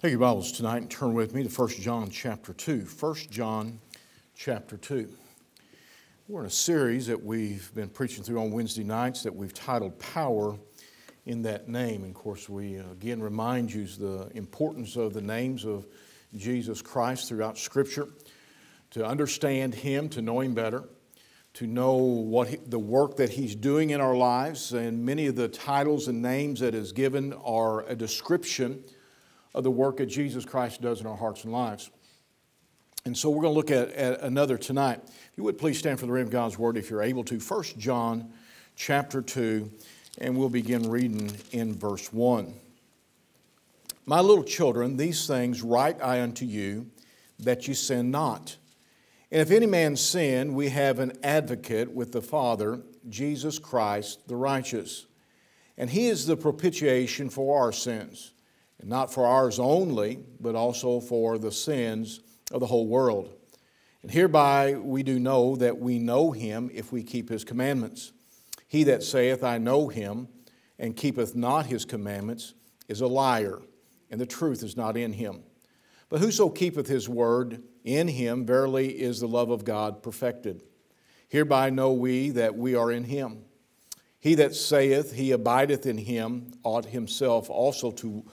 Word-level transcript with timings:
Take 0.00 0.12
your 0.12 0.20
Bibles 0.20 0.52
tonight 0.52 0.76
and 0.76 0.88
turn 0.88 1.12
with 1.12 1.34
me 1.34 1.42
to 1.42 1.48
1 1.48 1.68
John 1.70 2.08
chapter 2.08 2.52
2. 2.52 2.86
1 3.00 3.14
John 3.32 3.80
chapter 4.36 4.76
2. 4.76 5.08
We're 6.28 6.42
in 6.42 6.46
a 6.46 6.50
series 6.50 7.08
that 7.08 7.20
we've 7.20 7.68
been 7.74 7.88
preaching 7.88 8.22
through 8.22 8.40
on 8.40 8.52
Wednesday 8.52 8.84
nights 8.84 9.24
that 9.24 9.34
we've 9.34 9.52
titled 9.52 9.98
Power 9.98 10.56
in 11.26 11.42
That 11.42 11.68
Name. 11.68 12.04
And 12.04 12.14
of 12.14 12.22
course, 12.22 12.48
we 12.48 12.78
uh, 12.78 12.84
again 12.92 13.20
remind 13.20 13.72
you 13.72 13.86
the 13.86 14.30
importance 14.36 14.94
of 14.94 15.14
the 15.14 15.20
names 15.20 15.64
of 15.64 15.84
Jesus 16.36 16.80
Christ 16.80 17.28
throughout 17.28 17.58
Scripture, 17.58 18.06
to 18.90 19.04
understand 19.04 19.74
Him, 19.74 20.08
to 20.10 20.22
know 20.22 20.38
Him 20.38 20.54
better, 20.54 20.84
to 21.54 21.66
know 21.66 21.96
what 21.96 22.46
he, 22.46 22.56
the 22.58 22.78
work 22.78 23.16
that 23.16 23.30
He's 23.30 23.56
doing 23.56 23.90
in 23.90 24.00
our 24.00 24.14
lives. 24.14 24.72
And 24.74 25.04
many 25.04 25.26
of 25.26 25.34
the 25.34 25.48
titles 25.48 26.06
and 26.06 26.22
names 26.22 26.60
that 26.60 26.76
is 26.76 26.92
given 26.92 27.32
are 27.32 27.84
a 27.88 27.96
description 27.96 28.84
of 29.58 29.64
the 29.64 29.70
work 29.72 29.96
that 29.96 30.06
Jesus 30.06 30.44
Christ 30.44 30.80
does 30.80 31.00
in 31.00 31.06
our 31.08 31.16
hearts 31.16 31.42
and 31.42 31.52
lives. 31.52 31.90
And 33.04 33.18
so 33.18 33.28
we're 33.28 33.42
going 33.42 33.54
to 33.54 33.56
look 33.56 33.72
at, 33.72 33.90
at 33.90 34.20
another 34.20 34.56
tonight. 34.56 35.00
If 35.04 35.32
you 35.34 35.42
would 35.42 35.58
please 35.58 35.76
stand 35.76 35.98
for 35.98 36.06
the 36.06 36.12
reading 36.12 36.28
of 36.28 36.32
God's 36.32 36.56
Word 36.56 36.76
if 36.76 36.88
you're 36.88 37.02
able 37.02 37.24
to. 37.24 37.40
1 37.40 37.64
John 37.76 38.32
chapter 38.76 39.20
2, 39.20 39.68
and 40.18 40.38
we'll 40.38 40.48
begin 40.48 40.88
reading 40.88 41.32
in 41.50 41.74
verse 41.74 42.12
1. 42.12 42.54
My 44.06 44.20
little 44.20 44.44
children, 44.44 44.96
these 44.96 45.26
things 45.26 45.60
write 45.60 46.00
I 46.00 46.22
unto 46.22 46.44
you, 46.44 46.86
that 47.40 47.66
you 47.66 47.74
sin 47.74 48.12
not. 48.12 48.56
And 49.32 49.42
if 49.42 49.50
any 49.50 49.66
man 49.66 49.96
sin, 49.96 50.54
we 50.54 50.68
have 50.68 51.00
an 51.00 51.18
advocate 51.24 51.90
with 51.90 52.12
the 52.12 52.22
Father, 52.22 52.80
Jesus 53.08 53.58
Christ 53.58 54.28
the 54.28 54.36
righteous. 54.36 55.06
And 55.76 55.90
he 55.90 56.06
is 56.06 56.26
the 56.26 56.36
propitiation 56.36 57.28
for 57.28 57.60
our 57.60 57.72
sins 57.72 58.34
and 58.80 58.88
not 58.88 59.12
for 59.12 59.26
ours 59.26 59.58
only, 59.58 60.20
but 60.40 60.54
also 60.54 61.00
for 61.00 61.38
the 61.38 61.52
sins 61.52 62.20
of 62.52 62.60
the 62.60 62.66
whole 62.66 62.86
world. 62.86 63.34
And 64.02 64.10
hereby 64.10 64.74
we 64.74 65.02
do 65.02 65.18
know 65.18 65.56
that 65.56 65.78
we 65.78 65.98
know 65.98 66.30
him 66.30 66.70
if 66.72 66.92
we 66.92 67.02
keep 67.02 67.28
his 67.28 67.44
commandments. 67.44 68.12
He 68.66 68.84
that 68.84 69.02
saith, 69.02 69.42
I 69.42 69.58
know 69.58 69.88
him, 69.88 70.28
and 70.78 70.96
keepeth 70.96 71.34
not 71.34 71.66
his 71.66 71.84
commandments, 71.84 72.54
is 72.86 73.00
a 73.00 73.06
liar, 73.06 73.60
and 74.10 74.20
the 74.20 74.26
truth 74.26 74.62
is 74.62 74.76
not 74.76 74.96
in 74.96 75.12
him. 75.12 75.42
But 76.08 76.20
whoso 76.20 76.48
keepeth 76.48 76.86
his 76.86 77.08
word, 77.08 77.62
in 77.84 78.08
him 78.08 78.46
verily 78.46 78.88
is 78.88 79.20
the 79.20 79.28
love 79.28 79.50
of 79.50 79.64
God 79.64 80.02
perfected. 80.02 80.62
Hereby 81.28 81.70
know 81.70 81.92
we 81.92 82.30
that 82.30 82.56
we 82.56 82.74
are 82.74 82.90
in 82.90 83.04
him. 83.04 83.44
He 84.20 84.34
that 84.36 84.54
saith 84.54 85.12
he 85.12 85.32
abideth 85.32 85.86
in 85.86 85.98
him 85.98 86.52
ought 86.62 86.86
himself 86.86 87.50
also 87.50 87.90
to 87.92 88.24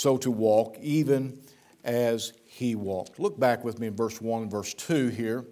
so 0.00 0.16
to 0.16 0.30
walk, 0.30 0.78
even 0.80 1.38
as 1.84 2.32
he 2.46 2.74
walked. 2.74 3.18
Look 3.18 3.38
back 3.38 3.62
with 3.64 3.78
me 3.78 3.88
in 3.88 3.94
verse 3.94 4.18
1 4.20 4.42
and 4.42 4.50
verse 4.50 4.72
2 4.72 5.08
here. 5.08 5.44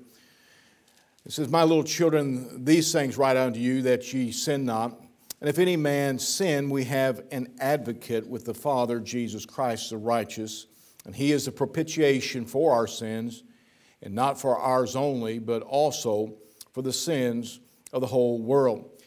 It 1.26 1.32
says, 1.32 1.48
My 1.48 1.64
little 1.64 1.84
children, 1.84 2.64
these 2.64 2.90
things 2.90 3.18
write 3.18 3.36
unto 3.36 3.60
you 3.60 3.82
that 3.82 4.10
ye 4.14 4.32
sin 4.32 4.64
not. 4.64 4.98
And 5.40 5.50
if 5.50 5.58
any 5.58 5.76
man 5.76 6.18
sin, 6.18 6.70
we 6.70 6.84
have 6.84 7.24
an 7.30 7.54
advocate 7.60 8.26
with 8.26 8.46
the 8.46 8.54
Father, 8.54 9.00
Jesus 9.00 9.44
Christ 9.44 9.90
the 9.90 9.98
righteous. 9.98 10.66
And 11.04 11.14
he 11.14 11.32
is 11.32 11.44
the 11.44 11.52
propitiation 11.52 12.46
for 12.46 12.72
our 12.72 12.86
sins, 12.86 13.42
and 14.02 14.14
not 14.14 14.40
for 14.40 14.58
ours 14.58 14.96
only, 14.96 15.38
but 15.38 15.62
also 15.62 16.34
for 16.72 16.80
the 16.80 16.92
sins 16.92 17.60
of 17.92 18.00
the 18.00 18.06
whole 18.06 18.40
world. 18.40 18.97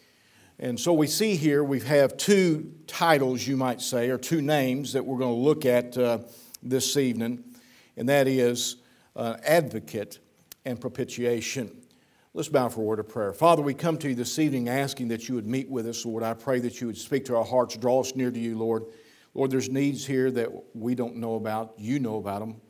And 0.64 0.80
so 0.80 0.94
we 0.94 1.08
see 1.08 1.36
here 1.38 1.64
we 1.64 1.80
have 1.80 2.17
two 2.17 2.72
titles, 2.86 3.48
you 3.48 3.58
might 3.58 3.81
say, 3.81 4.12
or 4.12 4.20
two 4.20 4.44
names 4.44 4.94
that 4.94 5.03
we're 5.03 5.18
going 5.18 5.34
to 5.34 5.42
look 5.42 5.66
at 5.66 5.98
uh, 5.98 6.20
this 6.62 6.98
evening, 6.98 7.44
and 7.98 8.08
that 8.09 8.28
is 8.28 8.76
uh, 9.16 9.38
advocate 9.44 10.20
and 10.64 10.80
propitiation. 10.80 11.76
Let's 12.36 12.48
bow 12.48 12.70
for 12.70 12.81
a 12.81 12.84
word 12.84 13.00
of 13.00 13.09
prayer. 13.09 13.34
Father, 13.34 13.64
we 13.64 13.73
come 13.73 13.98
to 13.98 14.09
you 14.09 14.14
this 14.14 14.38
evening 14.38 14.69
asking 14.69 15.08
that 15.08 15.28
you 15.28 15.34
would 15.34 15.47
meet 15.47 15.68
with 15.68 15.88
us, 15.88 16.06
Lord. 16.06 16.22
I 16.22 16.36
pray 16.36 16.59
that 16.59 16.80
you 16.80 16.86
would 16.86 16.97
speak 16.97 17.25
to 17.25 17.38
our 17.38 17.44
hearts, 17.44 17.75
draw 17.75 18.00
us 18.00 18.16
near 18.16 18.30
to 18.30 18.40
you, 18.40 18.56
Lord. 18.56 18.84
Lord, 19.34 19.50
there's 19.50 19.68
needs 19.68 20.06
here 20.06 20.30
that 20.30 20.52
we 20.75 20.94
don't 20.94 21.16
know 21.16 21.38
about. 21.38 21.74
You 21.80 21.97
know 21.97 22.18
about 22.18 22.41
them. 22.41 22.62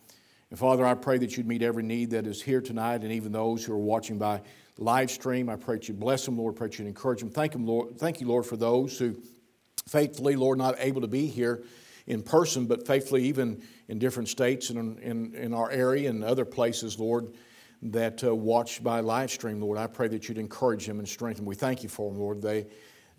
And 0.49 0.57
Father, 0.57 0.85
I 0.85 0.93
pray 0.93 1.17
that 1.17 1.35
you'd 1.35 1.47
meet 1.47 1.61
every 1.61 1.83
need 1.83 2.11
that 2.11 2.25
is 2.25 2.41
here 2.41 2.61
tonight 2.61 3.01
and 3.01 3.11
even 3.11 3.33
those 3.33 3.65
who 3.65 3.73
are 3.73 3.77
watching 3.77 4.17
by 4.17 4.41
live 4.81 5.11
stream. 5.11 5.47
I 5.47 5.55
pray 5.55 5.75
that 5.75 5.87
you 5.87 5.93
bless 5.93 6.25
them, 6.25 6.37
Lord. 6.37 6.55
I 6.55 6.57
pray 6.57 6.67
that 6.67 6.79
you 6.79 6.85
encourage 6.85 7.19
them. 7.19 7.29
Thank, 7.29 7.53
them, 7.53 7.65
Lord. 7.65 7.97
Thank 7.97 8.19
you, 8.19 8.27
Lord, 8.27 8.45
for 8.45 8.57
those 8.57 8.97
who 8.97 9.15
faithfully, 9.87 10.35
Lord, 10.35 10.57
not 10.57 10.75
able 10.79 11.01
to 11.01 11.07
be 11.07 11.27
here 11.27 11.63
in 12.07 12.23
person, 12.23 12.65
but 12.65 12.87
faithfully 12.87 13.23
even 13.25 13.61
in 13.87 13.99
different 13.99 14.27
states 14.27 14.71
and 14.71 14.99
in, 14.99 15.03
in, 15.03 15.35
in 15.35 15.53
our 15.53 15.69
area 15.69 16.09
and 16.09 16.23
other 16.23 16.45
places, 16.45 16.99
Lord, 16.99 17.35
that 17.83 18.23
uh, 18.23 18.35
watch 18.35 18.83
by 18.83 18.99
live 19.01 19.29
stream, 19.29 19.61
Lord. 19.61 19.77
I 19.77 19.87
pray 19.87 20.07
that 20.09 20.27
you'd 20.27 20.39
encourage 20.39 20.87
them 20.87 20.97
and 20.97 21.07
strengthen 21.07 21.45
them. 21.45 21.49
We 21.49 21.55
thank 21.55 21.83
you 21.83 21.89
for 21.89 22.09
them, 22.09 22.19
Lord. 22.19 22.41
They, 22.41 22.65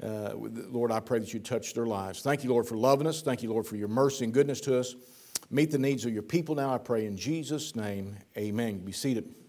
uh, 0.02 0.32
Lord, 0.34 0.90
I 0.90 0.98
pray 0.98 1.20
that 1.20 1.32
you 1.32 1.38
touch 1.38 1.74
their 1.74 1.86
lives. 1.86 2.22
Thank 2.22 2.42
you, 2.42 2.50
Lord, 2.50 2.66
for 2.66 2.76
loving 2.76 3.06
us. 3.06 3.22
Thank 3.22 3.42
you, 3.42 3.50
Lord, 3.50 3.66
for 3.66 3.76
your 3.76 3.88
mercy 3.88 4.24
and 4.24 4.34
goodness 4.34 4.60
to 4.62 4.78
us. 4.78 4.96
Meet 5.50 5.70
the 5.70 5.78
needs 5.78 6.04
of 6.04 6.12
your 6.12 6.22
people 6.22 6.54
now, 6.54 6.74
I 6.74 6.78
pray 6.78 7.06
in 7.06 7.16
Jesus' 7.16 7.76
name. 7.76 8.16
Amen. 8.36 8.78
Be 8.78 8.92
seated. 8.92 9.41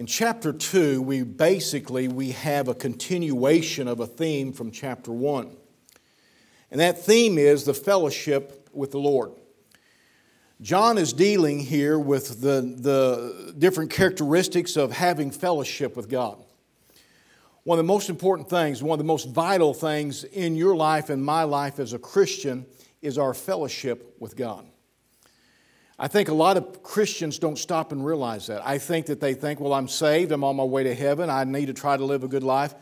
In 0.00 0.06
chapter 0.06 0.50
2, 0.54 1.02
we 1.02 1.22
basically 1.22 2.08
we 2.08 2.30
have 2.30 2.68
a 2.68 2.74
continuation 2.74 3.86
of 3.86 4.00
a 4.00 4.06
theme 4.06 4.50
from 4.50 4.70
chapter 4.70 5.12
1. 5.12 5.54
And 6.70 6.80
that 6.80 7.04
theme 7.04 7.36
is 7.36 7.64
the 7.64 7.74
fellowship 7.74 8.66
with 8.72 8.92
the 8.92 8.98
Lord. 8.98 9.32
John 10.62 10.96
is 10.96 11.12
dealing 11.12 11.58
here 11.58 11.98
with 11.98 12.40
the, 12.40 12.62
the 12.78 13.54
different 13.58 13.90
characteristics 13.90 14.78
of 14.78 14.90
having 14.90 15.30
fellowship 15.30 15.96
with 15.96 16.08
God. 16.08 16.42
One 17.64 17.78
of 17.78 17.84
the 17.84 17.92
most 17.92 18.08
important 18.08 18.48
things, 18.48 18.82
one 18.82 18.98
of 18.98 19.04
the 19.04 19.04
most 19.04 19.28
vital 19.28 19.74
things 19.74 20.24
in 20.24 20.56
your 20.56 20.74
life 20.74 21.10
and 21.10 21.22
my 21.22 21.42
life 21.42 21.78
as 21.78 21.92
a 21.92 21.98
Christian 21.98 22.64
is 23.02 23.18
our 23.18 23.34
fellowship 23.34 24.16
with 24.18 24.34
God. 24.34 24.64
I 26.02 26.08
think 26.08 26.30
a 26.30 26.34
lot 26.34 26.56
of 26.56 26.82
Christians 26.82 27.38
don't 27.38 27.58
stop 27.58 27.92
and 27.92 28.02
realize 28.02 28.46
that. 28.46 28.66
I 28.66 28.78
think 28.78 29.04
that 29.06 29.20
they 29.20 29.34
think, 29.34 29.60
well, 29.60 29.74
I'm 29.74 29.86
saved, 29.86 30.32
I'm 30.32 30.42
on 30.44 30.56
my 30.56 30.64
way 30.64 30.82
to 30.84 30.94
heaven, 30.94 31.28
I 31.28 31.44
need 31.44 31.66
to 31.66 31.74
try 31.74 31.94
to 31.94 32.04
live 32.06 32.24
a 32.24 32.28
good 32.28 32.42
life. 32.42 32.74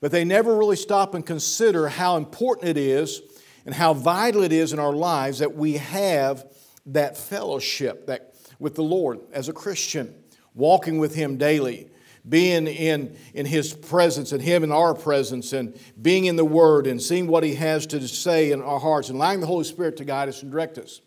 But 0.00 0.10
they 0.10 0.24
never 0.24 0.56
really 0.56 0.74
stop 0.74 1.14
and 1.14 1.24
consider 1.24 1.88
how 1.88 2.16
important 2.16 2.70
it 2.70 2.76
is 2.76 3.22
and 3.64 3.72
how 3.72 3.94
vital 3.94 4.42
it 4.42 4.52
is 4.52 4.72
in 4.72 4.80
our 4.80 4.92
lives 4.92 5.38
that 5.38 5.54
we 5.54 5.74
have 5.74 6.44
that 6.86 7.16
fellowship 7.16 8.08
that, 8.08 8.34
with 8.58 8.74
the 8.74 8.82
Lord 8.82 9.20
as 9.32 9.48
a 9.48 9.52
Christian, 9.52 10.12
walking 10.52 10.98
with 10.98 11.14
Him 11.14 11.36
daily, 11.36 11.90
being 12.28 12.66
in, 12.66 13.16
in 13.34 13.46
His 13.46 13.72
presence 13.72 14.32
and 14.32 14.42
Him 14.42 14.64
in 14.64 14.72
our 14.72 14.94
presence, 14.94 15.52
and 15.52 15.78
being 16.02 16.24
in 16.24 16.34
the 16.34 16.44
Word 16.44 16.88
and 16.88 17.00
seeing 17.00 17.28
what 17.28 17.44
He 17.44 17.54
has 17.54 17.86
to 17.86 18.08
say 18.08 18.50
in 18.50 18.60
our 18.60 18.80
hearts, 18.80 19.10
and 19.10 19.16
allowing 19.16 19.38
the 19.38 19.46
Holy 19.46 19.64
Spirit 19.64 19.96
to 19.98 20.04
guide 20.04 20.28
us 20.28 20.42
and 20.42 20.50
direct 20.50 20.76
us. 20.76 21.00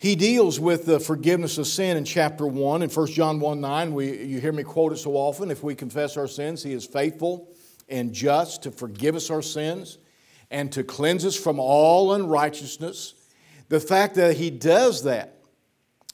He 0.00 0.14
deals 0.14 0.60
with 0.60 0.86
the 0.86 1.00
forgiveness 1.00 1.58
of 1.58 1.66
sin 1.66 1.96
in 1.96 2.04
chapter 2.04 2.46
1. 2.46 2.82
In 2.82 2.88
1 2.88 3.06
John 3.08 3.40
1 3.40 3.60
9, 3.60 3.92
we, 3.92 4.24
you 4.24 4.40
hear 4.40 4.52
me 4.52 4.62
quote 4.62 4.92
it 4.92 4.98
so 4.98 5.14
often. 5.14 5.50
If 5.50 5.64
we 5.64 5.74
confess 5.74 6.16
our 6.16 6.28
sins, 6.28 6.62
He 6.62 6.72
is 6.72 6.86
faithful 6.86 7.48
and 7.88 8.12
just 8.12 8.62
to 8.62 8.70
forgive 8.70 9.16
us 9.16 9.28
our 9.28 9.42
sins 9.42 9.98
and 10.52 10.70
to 10.72 10.84
cleanse 10.84 11.24
us 11.24 11.34
from 11.34 11.58
all 11.58 12.12
unrighteousness. 12.12 13.14
The 13.70 13.80
fact 13.80 14.14
that 14.14 14.36
He 14.36 14.50
does 14.50 15.02
that 15.02 15.40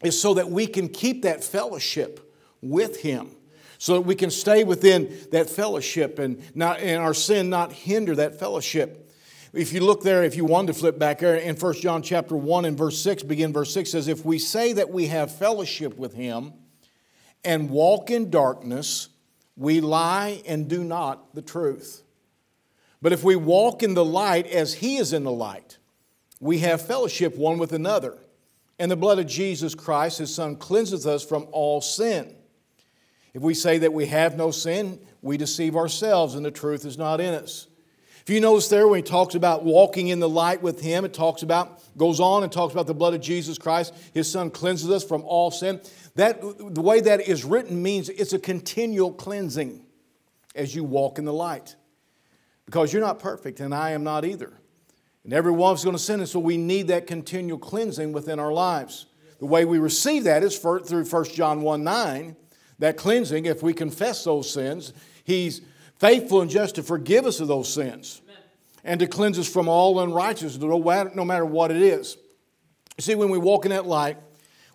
is 0.03 0.19
so 0.19 0.33
that 0.35 0.51
we 0.51 0.67
can 0.67 0.89
keep 0.89 1.23
that 1.23 1.45
fellowship 1.45 2.35
with 2.63 3.03
Him, 3.03 3.37
so 3.77 3.95
that 3.95 4.03
we 4.03 4.15
can 4.15 4.31
stay 4.31 4.65
within 4.65 5.15
that 5.31 5.51
fellowship 5.51 6.19
and, 6.19 6.43
not, 6.57 6.81
and 6.81 7.03
our 7.03 7.13
sin 7.13 7.51
not 7.51 7.71
hinder 7.71 8.17
that 8.17 8.39
fellowship. 8.39 9.04
If 9.55 9.73
you 9.73 9.81
look 9.81 10.03
there, 10.03 10.25
if 10.25 10.35
you 10.35 10.45
want 10.45 10.67
to 10.67 10.75
flip 10.75 10.99
back 10.99 11.21
there 11.21 11.37
in 11.37 11.55
1 11.55 11.75
John 11.75 12.03
chapter 12.03 12.37
1 12.37 12.65
and 12.65 12.77
verse 12.77 12.99
6, 12.99 13.23
begin 13.23 13.53
verse 13.53 13.73
6 13.73 13.89
says, 13.89 14.09
If 14.09 14.25
we 14.25 14.37
say 14.37 14.73
that 14.73 14.91
we 14.91 15.07
have 15.07 15.31
fellowship 15.31 15.97
with 15.97 16.15
him 16.15 16.55
and 17.45 17.71
walk 17.71 18.11
in 18.11 18.31
darkness, 18.31 19.11
we 19.57 19.81
lie 19.81 20.43
and 20.45 20.69
do 20.69 20.83
not 20.83 21.37
the 21.37 21.43
truth. 21.43 22.03
But 23.01 23.13
if 23.13 23.23
we 23.23 23.37
walk 23.37 23.85
in 23.85 23.95
the 23.95 24.05
light 24.05 24.49
as 24.49 24.75
he 24.75 24.97
is 24.97 25.13
in 25.13 25.23
the 25.23 25.31
light, 25.31 25.79
we 26.41 26.59
have 26.59 26.83
fellowship 26.83 27.37
one 27.37 27.59
with 27.59 27.73
another. 27.73 28.19
And 28.81 28.91
the 28.91 28.97
blood 28.97 29.21
of 29.21 29.29
Jesus 29.29 29.77
Christ, 29.77 30.19
his 30.19 30.35
son, 30.35 30.57
cleanseth 30.57 31.07
us 31.07 31.25
from 31.25 31.47
all 31.53 31.81
sin. 31.81 32.35
If 33.33 33.43
we 33.43 33.55
say 33.55 33.79
that 33.79 33.93
we 33.93 34.07
have 34.07 34.37
no 34.37 34.51
sin, 34.51 34.99
we 35.23 35.37
deceive 35.37 35.77
ourselves 35.77 36.35
and 36.35 36.45
the 36.45 36.51
truth 36.51 36.85
is 36.85 36.99
not 36.99 37.21
in 37.21 37.35
us. 37.35 37.69
If 38.25 38.31
you 38.31 38.41
notice 38.41 38.69
there, 38.69 38.89
when 38.89 38.97
he 38.97 39.03
talks 39.03 39.35
about 39.35 39.65
walking 39.65 40.09
in 40.09 40.19
the 40.19 40.29
light 40.29 40.63
with 40.63 40.81
him, 40.81 41.05
it 41.05 41.13
talks 41.13 41.43
about, 41.43 41.83
goes 41.99 42.21
on 42.21 42.43
and 42.43 42.51
talks 42.51 42.73
about 42.73 42.87
the 42.87 42.95
blood 42.95 43.13
of 43.13 43.21
Jesus 43.21 43.59
Christ. 43.59 43.93
His 44.15 44.33
son 44.33 44.51
cleanses 44.51 44.89
us 44.89 45.05
from 45.05 45.25
all 45.27 45.51
sin. 45.51 45.79
That, 46.15 46.41
the 46.41 46.81
way 46.81 47.03
that 47.03 47.29
is 47.29 47.45
written 47.45 47.83
means 47.83 48.09
it's 48.09 48.33
a 48.33 48.39
continual 48.39 49.13
cleansing 49.13 49.85
as 50.55 50.75
you 50.75 50.85
walk 50.85 51.19
in 51.19 51.27
the 51.27 51.35
light. 51.35 51.77
Because 52.65 52.95
you're 52.95 53.03
not 53.03 53.19
perfect, 53.19 53.61
and 53.61 53.75
I 53.75 53.91
am 53.91 54.05
not 54.05 54.25
either. 54.25 54.55
And 55.25 55.35
every 55.35 55.53
one 55.53 55.73
of 55.73 55.75
us 55.75 55.81
is 55.81 55.85
going 55.85 55.97
to 55.97 56.03
sin, 56.03 56.21
and 56.21 56.29
so 56.29 56.39
we 56.41 56.57
need 56.57 56.89
that 56.89 57.07
continual 57.07 57.59
cleansing 57.59 58.15
within 58.15 58.39
our 58.39 58.55
lives. 58.55 59.05
The 59.39 59.45
way 59.45 59.67
we 59.67 59.79
receive 59.79 60.25
that 60.25 60.43
is 60.43 60.57
through 60.57 61.05
1 61.05 61.25
John 61.27 61.61
1 61.61 61.85
9. 61.85 62.37
That 62.79 62.97
cleansing, 62.97 63.45
if 63.45 63.63
we 63.63 63.75
confess 63.75 64.25
those 64.25 64.51
sins, 64.51 64.95
He's 65.25 65.61
faithful 66.05 66.43
and 66.43 66.51
just 66.51 66.75
to 66.75 66.83
forgive 66.83 67.25
us 67.25 67.41
of 67.41 67.49
those 67.49 67.73
sins 67.73 68.21
Amen. 68.25 68.43
and 68.85 69.01
to 69.01 69.07
cleanse 69.07 69.39
us 69.39 69.51
from 69.51 69.69
all 69.69 70.01
unrighteousness, 70.01 70.59
no 70.59 71.25
matter, 71.25 71.47
what 71.47 71.71
it 71.71 71.81
is. 71.81 72.19
You 72.99 73.03
see, 73.03 73.15
when 73.15 73.31
we 73.31 73.39
walk 73.39 73.65
in 73.65 73.71
that 73.71 73.87
light, 73.87 74.19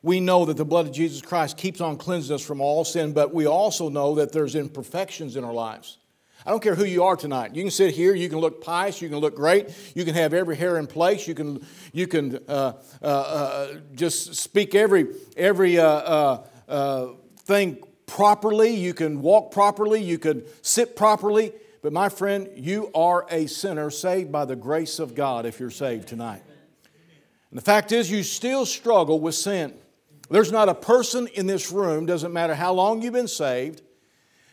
we 0.02 0.20
know 0.20 0.46
that 0.46 0.58
the 0.58 0.66
blood 0.66 0.88
of 0.88 0.92
Jesus 0.92 1.22
Christ 1.22 1.56
keeps 1.56 1.82
on 1.82 1.98
cleansing 1.98 2.34
us 2.34 2.44
from 2.44 2.62
all 2.62 2.84
sin, 2.84 3.14
but 3.14 3.32
we 3.32 3.46
also 3.46 3.90
know 3.90 4.16
that 4.16 4.32
there's 4.32 4.56
imperfections 4.56 5.36
in 5.36 5.44
our 5.44 5.54
lives. 5.54 6.00
I 6.46 6.50
don't 6.50 6.64
care 6.64 6.74
who 6.74 6.86
you 6.86 7.04
are 7.04 7.16
tonight. 7.16 7.54
You 7.54 7.62
can 7.62 7.72
sit 7.72 7.94
here, 7.94 8.16
you 8.16 8.28
can 8.30 8.40
look 8.40 8.64
pious, 8.64 9.00
you 9.00 9.10
can 9.10 9.20
look 9.20 9.36
great, 9.36 9.70
you 9.94 10.06
can 10.06 10.16
have 10.16 10.34
every 10.34 10.56
hair 10.56 10.78
in 10.78 10.88
place, 10.88 11.28
you 11.28 11.36
can, 11.36 11.64
you 11.92 12.08
can 12.08 12.40
uh, 12.48 12.74
uh, 13.04 13.06
uh, 13.06 13.74
just 13.94 14.34
speak 14.34 14.74
every, 14.74 15.08
every 15.38 15.78
uh, 15.78 15.86
uh, 15.86 16.48
uh, 16.68 17.08
thing 17.44 17.78
properly, 18.10 18.72
you 18.72 18.94
can 18.94 19.22
walk 19.22 19.52
properly, 19.52 20.02
you 20.02 20.18
can 20.18 20.44
sit 20.62 20.96
properly. 20.96 21.54
But 21.82 21.94
my 21.94 22.10
friend, 22.10 22.50
you 22.56 22.92
are 22.94 23.26
a 23.30 23.48
sinner 23.48 23.90
saved 23.90 24.32
by 24.32 24.46
the 24.46 24.56
grace 24.56 25.00
of 25.00 25.16
God 25.16 25.46
if 25.46 25.60
you're 25.60 25.70
saved 25.70 26.08
tonight. 26.10 26.44
And 27.52 27.58
the 27.58 27.64
fact 27.64 27.92
is, 27.92 28.12
you 28.12 28.24
still 28.24 28.66
struggle 28.66 29.20
with 29.20 29.36
sin. 29.36 29.74
There's 30.30 30.52
not 30.52 30.70
a 30.70 30.76
person 30.76 31.28
in 31.28 31.48
this 31.48 31.72
room, 31.72 32.06
doesn't 32.06 32.34
matter 32.34 32.54
how 32.54 32.74
long 32.74 33.02
you've 33.02 33.14
been 33.14 33.28
saved, 33.28 33.82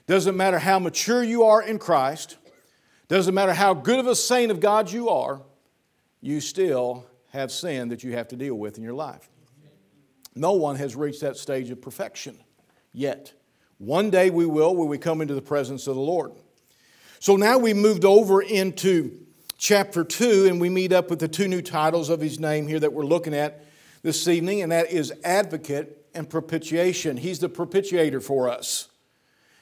doesn't 0.07 0.37
matter 0.37 0.59
how 0.59 0.79
mature 0.79 1.23
you 1.23 1.43
are 1.45 1.63
in 1.63 1.79
Christ, 1.79 2.37
doesn't 3.09 3.35
matter 3.35 3.53
how 3.53 3.75
good 3.75 3.99
of 3.99 4.07
a 4.07 4.15
saint 4.15 4.51
of 4.51 4.61
God 4.61 4.91
you 4.91 5.09
are, 5.09 5.43
you 6.21 6.41
still 6.41 7.07
have 7.33 7.51
sin 7.51 7.89
that 7.89 8.05
you 8.05 8.13
have 8.13 8.29
to 8.29 8.37
deal 8.37 8.55
with 8.55 8.79
in 8.79 8.85
your 8.85 8.95
life. 8.95 9.29
No 10.35 10.53
one 10.53 10.77
has 10.77 10.95
reached 10.95 11.23
that 11.23 11.37
stage 11.37 11.71
of 11.71 11.81
perfection 11.81 12.39
yet. 12.93 13.33
One 13.79 14.11
day 14.11 14.31
we 14.31 14.47
will 14.47 14.75
when 14.75 14.89
we 14.89 14.99
come 14.99 15.21
into 15.21 15.35
the 15.35 15.43
presence 15.43 15.87
of 15.87 15.95
the 15.95 16.01
Lord. 16.01 16.33
So 17.19 17.37
now 17.37 17.59
we 17.59 17.75
moved 17.75 18.05
over 18.05 18.41
into 18.41 19.19
chapter 19.59 20.05
2 20.05 20.47
and 20.47 20.61
we 20.61 20.69
meet 20.69 20.93
up 20.93 21.11
with 21.11 21.19
the 21.19 21.29
two 21.29 21.49
new 21.49 21.63
titles 21.63 22.09
of 22.09 22.21
his 22.21 22.39
name 22.39 22.67
here 22.67 22.81
that 22.81 22.93
we're 22.93 23.05
looking 23.05 23.35
at 23.35 23.65
this 24.03 24.29
evening, 24.29 24.63
and 24.63 24.71
that 24.71 24.91
is 24.91 25.13
advocate 25.25 26.07
and 26.15 26.29
propitiation. 26.31 27.17
He's 27.17 27.39
the 27.39 27.49
propitiator 27.49 28.23
for 28.23 28.49
us. 28.49 28.89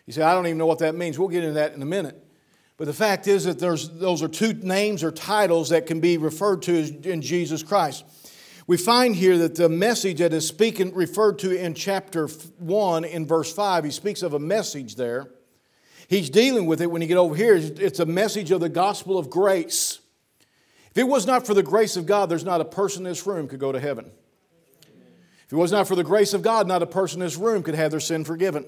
You 0.06 0.12
say, 0.12 0.22
I 0.22 0.34
don't 0.34 0.46
even 0.46 0.58
know 0.58 0.66
what 0.66 0.80
that 0.80 0.94
means. 0.94 1.18
We'll 1.18 1.28
get 1.28 1.42
into 1.42 1.54
that 1.54 1.72
in 1.72 1.80
a 1.80 1.86
minute. 1.86 2.22
But 2.76 2.86
the 2.86 2.92
fact 2.92 3.26
is 3.26 3.44
that 3.44 3.58
there's, 3.58 3.88
those 3.88 4.22
are 4.22 4.28
two 4.28 4.52
names 4.52 5.02
or 5.02 5.10
titles 5.10 5.70
that 5.70 5.86
can 5.86 6.00
be 6.00 6.18
referred 6.18 6.62
to 6.62 6.74
in 7.08 7.22
Jesus 7.22 7.62
Christ. 7.62 8.04
We 8.66 8.78
find 8.78 9.14
here 9.14 9.36
that 9.38 9.56
the 9.56 9.68
message 9.68 10.18
that 10.18 10.32
is 10.32 10.46
speaking, 10.48 10.94
referred 10.94 11.38
to 11.40 11.54
in 11.54 11.74
chapter 11.74 12.28
1 12.28 13.04
in 13.04 13.26
verse 13.26 13.52
5, 13.52 13.84
he 13.84 13.90
speaks 13.90 14.22
of 14.22 14.32
a 14.32 14.38
message 14.38 14.96
there. 14.96 15.28
He's 16.08 16.30
dealing 16.30 16.66
with 16.66 16.80
it 16.80 16.90
when 16.90 17.02
you 17.02 17.08
get 17.08 17.18
over 17.18 17.34
here. 17.34 17.56
It's 17.56 18.00
a 18.00 18.06
message 18.06 18.50
of 18.50 18.60
the 18.60 18.70
gospel 18.70 19.18
of 19.18 19.28
grace. 19.28 19.98
If 20.90 20.98
it 20.98 21.04
was 21.08 21.26
not 21.26 21.46
for 21.46 21.52
the 21.52 21.62
grace 21.62 21.96
of 21.96 22.06
God, 22.06 22.30
there's 22.30 22.44
not 22.44 22.60
a 22.60 22.64
person 22.64 23.04
in 23.04 23.10
this 23.10 23.26
room 23.26 23.48
could 23.48 23.60
go 23.60 23.72
to 23.72 23.80
heaven. 23.80 24.10
If 25.46 25.52
it 25.52 25.56
was 25.56 25.72
not 25.72 25.86
for 25.86 25.94
the 25.94 26.04
grace 26.04 26.32
of 26.32 26.40
God, 26.40 26.66
not 26.66 26.82
a 26.82 26.86
person 26.86 27.20
in 27.20 27.26
this 27.26 27.36
room 27.36 27.62
could 27.62 27.74
have 27.74 27.90
their 27.90 28.00
sin 28.00 28.24
forgiven. 28.24 28.64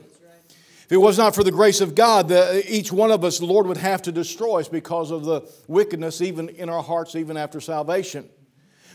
If 0.84 0.92
it 0.92 0.98
was 0.98 1.18
not 1.18 1.34
for 1.34 1.42
the 1.42 1.50
grace 1.50 1.80
of 1.80 1.94
God, 1.94 2.28
the, 2.28 2.62
each 2.72 2.92
one 2.92 3.10
of 3.10 3.24
us, 3.24 3.38
the 3.38 3.46
Lord 3.46 3.66
would 3.66 3.78
have 3.78 4.02
to 4.02 4.12
destroy 4.12 4.60
us 4.60 4.68
because 4.68 5.10
of 5.10 5.24
the 5.24 5.42
wickedness 5.66 6.20
even 6.20 6.48
in 6.50 6.68
our 6.68 6.82
hearts, 6.82 7.16
even 7.16 7.36
after 7.36 7.60
salvation. 7.60 8.28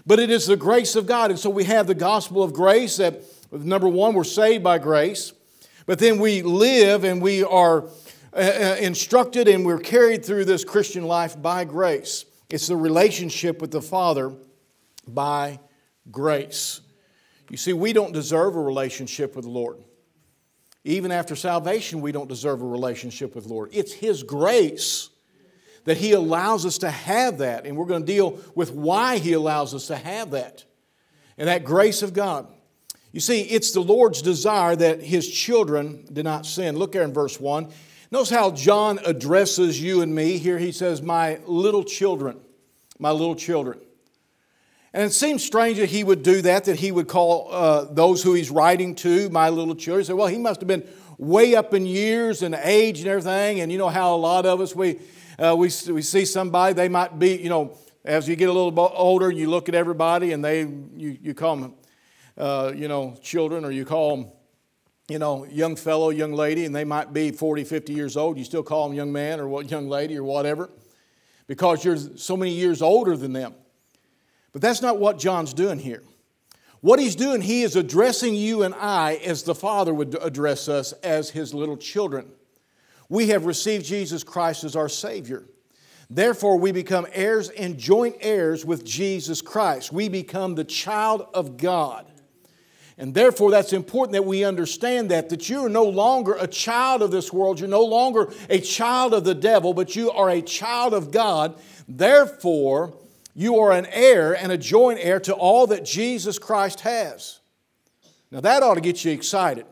But 0.06 0.20
it 0.20 0.30
is 0.30 0.48
the 0.48 0.56
grace 0.56 0.96
of 0.96 1.06
God. 1.06 1.32
And 1.32 1.40
so 1.40 1.50
we 1.50 1.66
have 1.66 1.88
the 1.88 1.96
gospel 1.96 2.44
of 2.44 2.54
grace 2.54 2.98
that, 2.98 3.22
number 3.52 3.88
one, 3.88 4.14
we're 4.14 4.24
saved 4.24 4.64
by 4.64 4.78
grace. 4.78 5.34
But 5.86 6.00
then 6.00 6.20
we 6.20 6.42
live 6.42 7.04
and 7.04 7.22
we 7.22 7.44
are 7.44 7.84
uh, 8.34 8.38
uh, 8.38 8.78
instructed 8.80 9.48
and 9.48 9.66
we're 9.66 9.80
carried 9.80 10.24
through 10.24 10.46
this 10.46 10.64
Christian 10.64 11.04
life 11.04 11.40
by 11.42 11.66
grace. 11.66 12.26
It's 12.50 12.68
the 12.68 12.76
relationship 12.76 13.62
with 13.62 13.72
the 13.72 13.82
Father 13.82 14.34
by 15.08 15.60
grace. 16.10 16.82
You 17.50 17.58
see, 17.58 17.74
we 17.74 17.94
don't 17.94 18.14
deserve 18.14 18.56
a 18.56 18.62
relationship 18.62 19.36
with 19.36 19.46
the 19.46 19.52
Lord. 19.52 19.78
Even 20.84 21.12
after 21.12 21.36
salvation, 21.36 22.02
we 22.02 22.12
don't 22.12 22.28
deserve 22.28 22.62
a 22.62 22.66
relationship 22.66 23.36
with 23.36 23.46
the 23.46 23.54
Lord. 23.54 23.70
It's 23.72 23.94
His 23.94 24.24
grace 24.24 25.11
that 25.86 25.98
He 25.98 26.14
allows 26.14 26.66
us 26.66 26.80
to 26.80 26.90
have 26.90 27.40
that. 27.40 27.66
And 27.66 27.78
we're 27.78 27.86
going 27.86 28.06
to 28.06 28.12
deal 28.12 28.40
with 28.56 28.72
why 28.72 29.18
He 29.18 29.34
allows 29.34 29.74
us 29.74 29.88
to 29.88 29.96
have 29.96 30.32
that. 30.32 30.66
And 31.38 31.48
that 31.48 31.64
grace 31.64 32.02
of 32.02 32.14
God. 32.14 32.48
You 33.12 33.20
see, 33.20 33.42
it's 33.42 33.72
the 33.72 33.82
Lord's 33.82 34.22
desire 34.22 34.76
that 34.76 35.02
His 35.02 35.30
children 35.30 36.06
do 36.12 36.24
not 36.24 36.46
sin. 36.46 36.78
Look 36.78 36.92
there 36.92 37.04
in 37.04 37.14
verse 37.14 37.40
1. 37.40 37.70
Notice 38.12 38.30
how 38.30 38.52
John 38.52 39.00
addresses 39.06 39.82
you 39.82 40.02
and 40.02 40.14
me. 40.14 40.38
Here 40.38 40.58
he 40.58 40.74
says, 40.74 41.02
My 41.02 41.40
little 41.46 41.86
children, 41.86 42.42
my 43.00 43.12
little 43.12 43.36
children. 43.36 43.80
And 44.94 45.04
it 45.04 45.14
seems 45.14 45.46
strange 45.46 45.78
that 45.78 45.90
he 45.90 46.04
would 46.04 46.22
do 46.22 46.42
that, 46.42 46.66
that 46.66 46.76
he 46.76 46.92
would 46.92 47.08
call 47.08 47.48
uh, 47.50 47.86
those 47.86 48.22
who 48.22 48.34
he's 48.34 48.52
writing 48.52 48.96
to 48.96 49.30
my 49.30 49.48
little 49.48 49.76
children. 49.76 50.04
Say, 50.04 50.14
well, 50.14 50.28
he 50.28 50.38
must 50.38 50.60
have 50.60 50.68
been 50.68 50.86
way 51.18 51.56
up 51.56 51.74
in 51.74 51.86
years 51.86 52.42
and 52.42 52.54
age 52.54 53.00
and 53.00 53.08
everything. 53.08 53.62
And 53.62 53.72
you 53.72 53.78
know 53.78 53.88
how 53.88 54.14
a 54.14 54.18
lot 54.18 54.46
of 54.46 54.60
us, 54.60 54.76
we, 54.76 55.00
uh, 55.40 55.56
we, 55.58 55.70
we 55.90 56.02
see 56.02 56.26
somebody, 56.26 56.74
they 56.74 56.90
might 56.90 57.18
be, 57.18 57.38
you 57.38 57.50
know, 57.50 57.78
as 58.04 58.28
you 58.28 58.36
get 58.36 58.50
a 58.50 58.54
little 58.54 58.92
older, 58.96 59.32
you 59.32 59.50
look 59.50 59.70
at 59.70 59.76
everybody 59.76 60.32
and 60.32 60.44
they, 60.44 60.62
you, 60.62 61.18
you 61.22 61.34
call 61.34 61.56
them, 61.58 61.74
uh, 62.38 62.72
you 62.76 62.88
know, 62.88 63.16
children 63.22 63.64
or 63.64 63.72
you 63.72 63.86
call 63.86 64.18
them, 64.18 64.32
you 65.08 65.20
know, 65.20 65.46
young 65.46 65.76
fellow, 65.76 66.10
young 66.10 66.34
lady, 66.34 66.66
and 66.66 66.76
they 66.76 66.86
might 66.86 67.14
be 67.14 67.32
40, 67.32 67.64
50 67.64 67.94
years 67.94 68.18
old. 68.18 68.38
You 68.38 68.44
still 68.44 68.64
call 68.64 68.88
them 68.88 68.98
young 68.98 69.12
man 69.12 69.40
or 69.40 69.48
what, 69.48 69.70
young 69.70 69.88
lady 69.88 70.18
or 70.18 70.24
whatever 70.24 70.70
because 71.48 71.84
you're 71.84 71.98
so 71.98 72.38
many 72.38 72.52
years 72.52 72.82
older 72.82 73.18
than 73.18 73.34
them. 73.34 73.54
But 74.54 74.62
that's 74.62 74.82
not 74.82 75.00
what 75.00 75.20
John's 75.20 75.54
doing 75.54 75.80
here. 75.80 76.02
What 76.80 77.00
he's 77.00 77.16
doing, 77.16 77.42
he 77.42 77.62
is 77.62 77.76
addressing 77.76 78.36
you 78.36 78.64
and 78.64 78.74
I 78.74 79.16
as 79.16 79.44
the 79.44 79.54
Father 79.54 79.94
would 79.94 80.18
address 80.22 80.68
us 80.68 80.94
as 81.04 81.30
his 81.30 81.54
little 81.54 81.78
children. 81.78 82.32
We 83.12 83.28
have 83.28 83.46
received 83.46 83.86
Jesus 83.86 84.24
Christ 84.24 84.64
as 84.64 84.78
our 84.78 84.88
Savior. 84.88 85.44
Therefore, 86.10 86.58
we 86.58 86.72
become 86.72 87.06
heirs 87.12 87.50
and 87.50 87.78
joint 87.78 88.16
heirs 88.22 88.66
with 88.66 88.86
Jesus 88.86 89.42
Christ. 89.42 89.92
We 89.92 90.08
become 90.08 90.56
the 90.56 90.64
child 90.64 91.28
of 91.34 91.58
God. 91.58 92.10
And 92.98 93.14
therefore, 93.14 93.52
that's 93.52 93.74
important 93.74 94.14
that 94.14 94.24
we 94.24 94.46
understand 94.46 95.12
that, 95.12 95.28
that 95.28 95.50
you 95.50 95.66
are 95.66 95.70
no 95.70 95.84
longer 95.84 96.38
a 96.40 96.48
child 96.48 97.02
of 97.02 97.12
this 97.12 97.34
world. 97.34 97.60
You're 97.60 97.68
no 97.68 97.84
longer 97.84 98.32
a 98.50 98.62
child 98.62 99.14
of 99.14 99.26
the 99.26 99.36
devil, 99.36 99.74
but 99.74 99.94
you 99.94 100.10
are 100.12 100.30
a 100.30 100.42
child 100.42 100.94
of 100.94 101.12
God. 101.12 101.60
Therefore, 101.90 102.94
you 103.36 103.60
are 103.60 103.74
an 103.74 103.88
heir 103.88 104.38
and 104.38 104.54
a 104.54 104.58
joint 104.58 105.00
heir 105.02 105.20
to 105.20 105.34
all 105.34 105.68
that 105.68 105.84
Jesus 105.84 106.40
Christ 106.40 106.80
has. 106.80 107.42
Now, 108.32 108.40
that 108.40 108.64
ought 108.64 108.76
to 108.76 108.82
get 108.82 109.04
you 109.04 109.12
excited. 109.12 109.66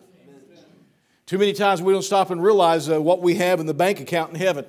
Too 1.29 1.37
many 1.37 1.53
times 1.53 1.79
we 1.79 1.93
don't 1.93 2.01
stop 2.01 2.31
and 2.31 2.41
realize 2.41 2.89
uh, 2.89 2.99
what 2.99 3.21
we 3.21 3.35
have 3.35 3.59
in 3.59 3.67
the 3.67 3.73
bank 3.75 3.99
account 3.99 4.31
in 4.31 4.35
heaven. 4.35 4.65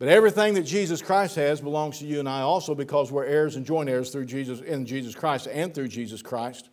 But 0.00 0.08
everything 0.08 0.54
that 0.54 0.64
Jesus 0.64 1.00
Christ 1.00 1.36
has 1.36 1.60
belongs 1.60 2.00
to 2.00 2.04
you 2.04 2.18
and 2.18 2.28
I 2.28 2.40
also 2.40 2.74
because 2.74 3.12
we're 3.12 3.26
heirs 3.26 3.54
and 3.54 3.64
joint 3.64 3.88
heirs 3.88 4.10
through 4.10 4.24
Jesus 4.24 4.58
in 4.58 4.86
Jesus 4.86 5.14
Christ 5.14 5.46
and 5.46 5.72
through 5.72 5.86
Jesus 5.86 6.20
Christ. 6.20 6.68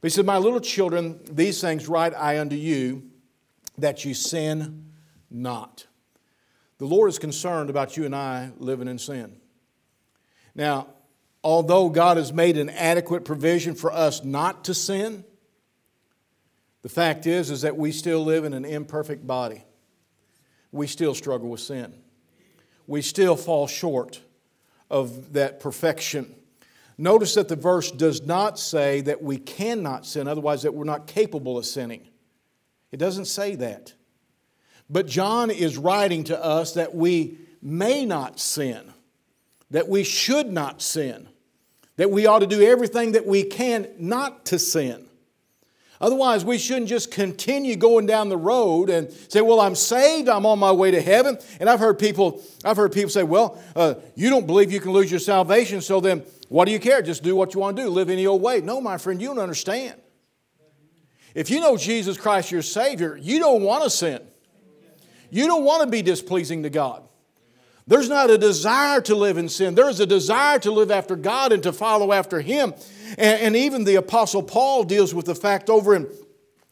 But 0.00 0.10
he 0.10 0.12
said, 0.12 0.26
My 0.26 0.38
little 0.38 0.58
children, 0.58 1.20
these 1.30 1.60
things 1.60 1.86
write 1.86 2.14
I 2.14 2.40
unto 2.40 2.56
you, 2.56 3.04
that 3.78 4.04
you 4.04 4.12
sin 4.12 4.86
not. 5.30 5.86
The 6.78 6.86
Lord 6.86 7.10
is 7.10 7.20
concerned 7.20 7.70
about 7.70 7.96
you 7.96 8.06
and 8.06 8.16
I 8.16 8.50
living 8.58 8.88
in 8.88 8.98
sin. 8.98 9.36
Now, 10.52 10.88
although 11.44 11.90
God 11.90 12.16
has 12.16 12.32
made 12.32 12.58
an 12.58 12.70
adequate 12.70 13.24
provision 13.24 13.76
for 13.76 13.92
us 13.92 14.24
not 14.24 14.64
to 14.64 14.74
sin, 14.74 15.24
the 16.84 16.88
fact 16.88 17.26
is 17.26 17.50
is 17.50 17.62
that 17.62 17.76
we 17.76 17.90
still 17.90 18.24
live 18.24 18.44
in 18.44 18.54
an 18.54 18.64
imperfect 18.64 19.26
body. 19.26 19.64
We 20.70 20.86
still 20.86 21.12
struggle 21.12 21.48
with 21.48 21.60
sin. 21.60 21.92
We 22.86 23.02
still 23.02 23.34
fall 23.34 23.66
short 23.66 24.20
of 24.88 25.32
that 25.32 25.58
perfection. 25.58 26.32
Notice 26.96 27.34
that 27.34 27.48
the 27.48 27.56
verse 27.56 27.90
does 27.90 28.22
not 28.22 28.60
say 28.60 29.00
that 29.00 29.20
we 29.20 29.38
cannot 29.38 30.06
sin, 30.06 30.28
otherwise, 30.28 30.62
that 30.62 30.74
we're 30.74 30.84
not 30.84 31.08
capable 31.08 31.58
of 31.58 31.66
sinning. 31.66 32.06
It 32.92 32.98
doesn't 32.98 33.24
say 33.24 33.56
that. 33.56 33.94
But 34.88 35.08
John 35.08 35.50
is 35.50 35.76
writing 35.76 36.22
to 36.24 36.40
us 36.40 36.74
that 36.74 36.94
we 36.94 37.38
may 37.60 38.06
not 38.06 38.38
sin 38.38 38.92
that 39.74 39.88
we 39.88 40.04
should 40.04 40.52
not 40.52 40.80
sin, 40.80 41.28
that 41.96 42.08
we 42.08 42.26
ought 42.26 42.38
to 42.38 42.46
do 42.46 42.62
everything 42.62 43.10
that 43.10 43.26
we 43.26 43.42
can 43.42 43.88
not 43.98 44.46
to 44.46 44.56
sin. 44.56 45.03
Otherwise, 46.00 46.44
we 46.44 46.58
shouldn't 46.58 46.88
just 46.88 47.10
continue 47.10 47.76
going 47.76 48.06
down 48.06 48.28
the 48.28 48.36
road 48.36 48.90
and 48.90 49.10
say, 49.28 49.40
"Well, 49.40 49.60
I'm 49.60 49.74
saved. 49.74 50.28
I'm 50.28 50.44
on 50.44 50.58
my 50.58 50.72
way 50.72 50.90
to 50.90 51.00
heaven." 51.00 51.38
And 51.60 51.70
I've 51.70 51.80
heard 51.80 51.98
people, 51.98 52.42
I've 52.64 52.76
heard 52.76 52.92
people 52.92 53.10
say, 53.10 53.22
"Well, 53.22 53.58
uh, 53.76 53.94
you 54.14 54.30
don't 54.30 54.46
believe 54.46 54.72
you 54.72 54.80
can 54.80 54.92
lose 54.92 55.10
your 55.10 55.20
salvation, 55.20 55.80
so 55.80 56.00
then 56.00 56.24
what 56.48 56.64
do 56.66 56.72
you 56.72 56.80
care? 56.80 57.00
Just 57.00 57.22
do 57.22 57.36
what 57.36 57.54
you 57.54 57.60
want 57.60 57.76
to 57.76 57.82
do. 57.84 57.88
Live 57.88 58.10
any 58.10 58.26
old 58.26 58.42
way." 58.42 58.60
No, 58.60 58.80
my 58.80 58.98
friend, 58.98 59.20
you 59.20 59.28
don't 59.28 59.38
understand. 59.38 60.00
If 61.34 61.50
you 61.50 61.60
know 61.60 61.76
Jesus 61.76 62.16
Christ 62.16 62.50
your 62.50 62.62
Savior, 62.62 63.18
you 63.20 63.38
don't 63.38 63.62
want 63.62 63.84
to 63.84 63.90
sin. 63.90 64.20
You 65.30 65.46
don't 65.46 65.64
want 65.64 65.82
to 65.82 65.88
be 65.88 66.00
displeasing 66.00 66.62
to 66.62 66.70
God. 66.70 67.02
There's 67.86 68.08
not 68.08 68.30
a 68.30 68.38
desire 68.38 69.00
to 69.02 69.14
live 69.14 69.36
in 69.36 69.48
sin. 69.48 69.74
There's 69.74 70.00
a 70.00 70.06
desire 70.06 70.58
to 70.60 70.70
live 70.70 70.90
after 70.90 71.16
God 71.16 71.52
and 71.52 71.62
to 71.64 71.72
follow 71.72 72.12
after 72.12 72.40
Him. 72.40 72.72
And, 73.18 73.40
and 73.40 73.56
even 73.56 73.84
the 73.84 73.96
Apostle 73.96 74.42
Paul 74.42 74.84
deals 74.84 75.14
with 75.14 75.26
the 75.26 75.34
fact 75.34 75.68
over 75.68 75.94
in, 75.94 76.08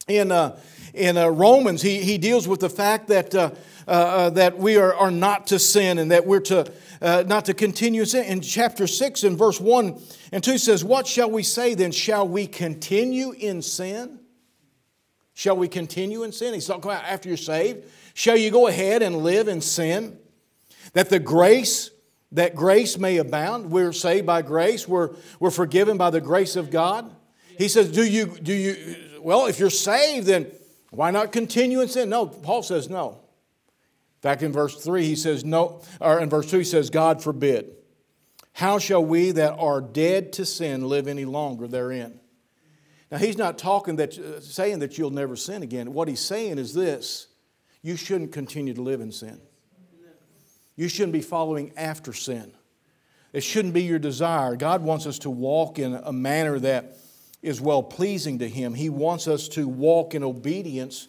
in, 0.07 0.31
uh, 0.31 0.59
in 0.93 1.17
uh, 1.17 1.27
Romans, 1.27 1.81
he, 1.81 1.99
he 1.99 2.17
deals 2.17 2.47
with 2.47 2.61
the 2.61 2.69
fact 2.69 3.09
that, 3.09 3.35
uh, 3.35 3.51
uh, 3.87 3.91
uh 3.91 4.29
that 4.31 4.57
we 4.57 4.77
are, 4.77 4.93
are 4.95 5.11
not 5.11 5.47
to 5.47 5.59
sin 5.59 5.99
and 5.99 6.11
that 6.11 6.25
we're 6.25 6.39
to 6.41 6.71
uh, 7.03 7.21
not 7.27 7.45
to 7.45 7.53
continue 7.53 8.05
sin. 8.05 8.23
In 8.23 8.41
chapter 8.41 8.87
6 8.87 9.23
and 9.23 9.37
verse 9.37 9.59
1 9.59 10.01
and 10.31 10.41
2 10.41 10.57
says, 10.57 10.85
What 10.85 11.05
shall 11.05 11.29
we 11.29 11.43
say 11.43 11.73
then? 11.73 11.91
Shall 11.91 12.25
we 12.25 12.47
continue 12.47 13.31
in 13.31 13.61
sin? 13.61 14.19
Shall 15.33 15.57
we 15.57 15.67
continue 15.67 16.23
in 16.23 16.31
sin? 16.31 16.53
He's 16.53 16.65
talking 16.65 16.85
about 16.85 17.03
after 17.03 17.27
you're 17.27 17.37
saved. 17.37 17.89
Shall 18.13 18.37
you 18.37 18.51
go 18.51 18.67
ahead 18.67 19.01
and 19.01 19.17
live 19.17 19.49
in 19.49 19.59
sin? 19.59 20.17
That 20.93 21.09
the 21.09 21.19
grace, 21.19 21.91
that 22.31 22.55
grace 22.55 22.97
may 22.97 23.17
abound. 23.17 23.71
We're 23.71 23.93
saved 23.93 24.25
by 24.25 24.41
grace. 24.41 24.87
We're, 24.87 25.15
we're 25.39 25.51
forgiven 25.51 25.97
by 25.97 26.09
the 26.09 26.21
grace 26.21 26.55
of 26.55 26.71
God. 26.71 27.13
He 27.57 27.67
says, 27.67 27.91
Do 27.91 28.05
you, 28.05 28.27
do 28.27 28.53
you, 28.53 28.95
well, 29.21 29.45
if 29.47 29.59
you're 29.59 29.69
saved, 29.69 30.27
then 30.27 30.51
why 30.91 31.11
not 31.11 31.31
continue 31.31 31.81
in 31.81 31.87
sin? 31.87 32.09
No, 32.09 32.27
Paul 32.27 32.63
says 32.63 32.89
no. 32.89 33.23
Back 34.21 34.41
in 34.41 34.53
verse 34.53 34.81
3, 34.81 35.03
he 35.05 35.15
says, 35.17 35.43
no, 35.43 35.81
or 35.99 36.19
in 36.21 36.29
verse 36.29 36.49
2, 36.49 36.59
he 36.59 36.63
says, 36.63 36.89
God 36.89 37.21
forbid. 37.21 37.75
How 38.53 38.79
shall 38.79 39.03
we 39.03 39.31
that 39.31 39.53
are 39.59 39.81
dead 39.81 40.31
to 40.33 40.45
sin 40.45 40.87
live 40.87 41.07
any 41.07 41.25
longer 41.25 41.67
therein? 41.67 42.19
Now, 43.11 43.17
he's 43.17 43.37
not 43.37 43.57
talking 43.57 43.97
that, 43.97 44.17
uh, 44.17 44.39
saying 44.39 44.79
that 44.79 44.97
you'll 44.97 45.09
never 45.09 45.35
sin 45.35 45.61
again. 45.61 45.93
What 45.93 46.07
he's 46.07 46.21
saying 46.21 46.57
is 46.57 46.73
this 46.73 47.27
you 47.81 47.97
shouldn't 47.97 48.31
continue 48.31 48.73
to 48.73 48.81
live 48.81 49.01
in 49.01 49.11
sin. 49.11 49.41
You 50.75 50.87
shouldn't 50.87 51.13
be 51.13 51.21
following 51.21 51.71
after 51.77 52.13
sin. 52.13 52.51
It 53.31 53.41
shouldn't 53.41 53.73
be 53.73 53.83
your 53.83 53.99
desire. 53.99 54.55
God 54.55 54.83
wants 54.83 55.07
us 55.07 55.19
to 55.19 55.29
walk 55.29 55.79
in 55.79 55.95
a 55.95 56.13
manner 56.13 56.59
that 56.59 56.97
is 57.41 57.59
well 57.59 57.83
pleasing 57.83 58.39
to 58.39 58.47
Him. 58.47 58.73
He 58.73 58.89
wants 58.89 59.27
us 59.27 59.47
to 59.49 59.67
walk 59.67 60.15
in 60.15 60.23
obedience 60.23 61.07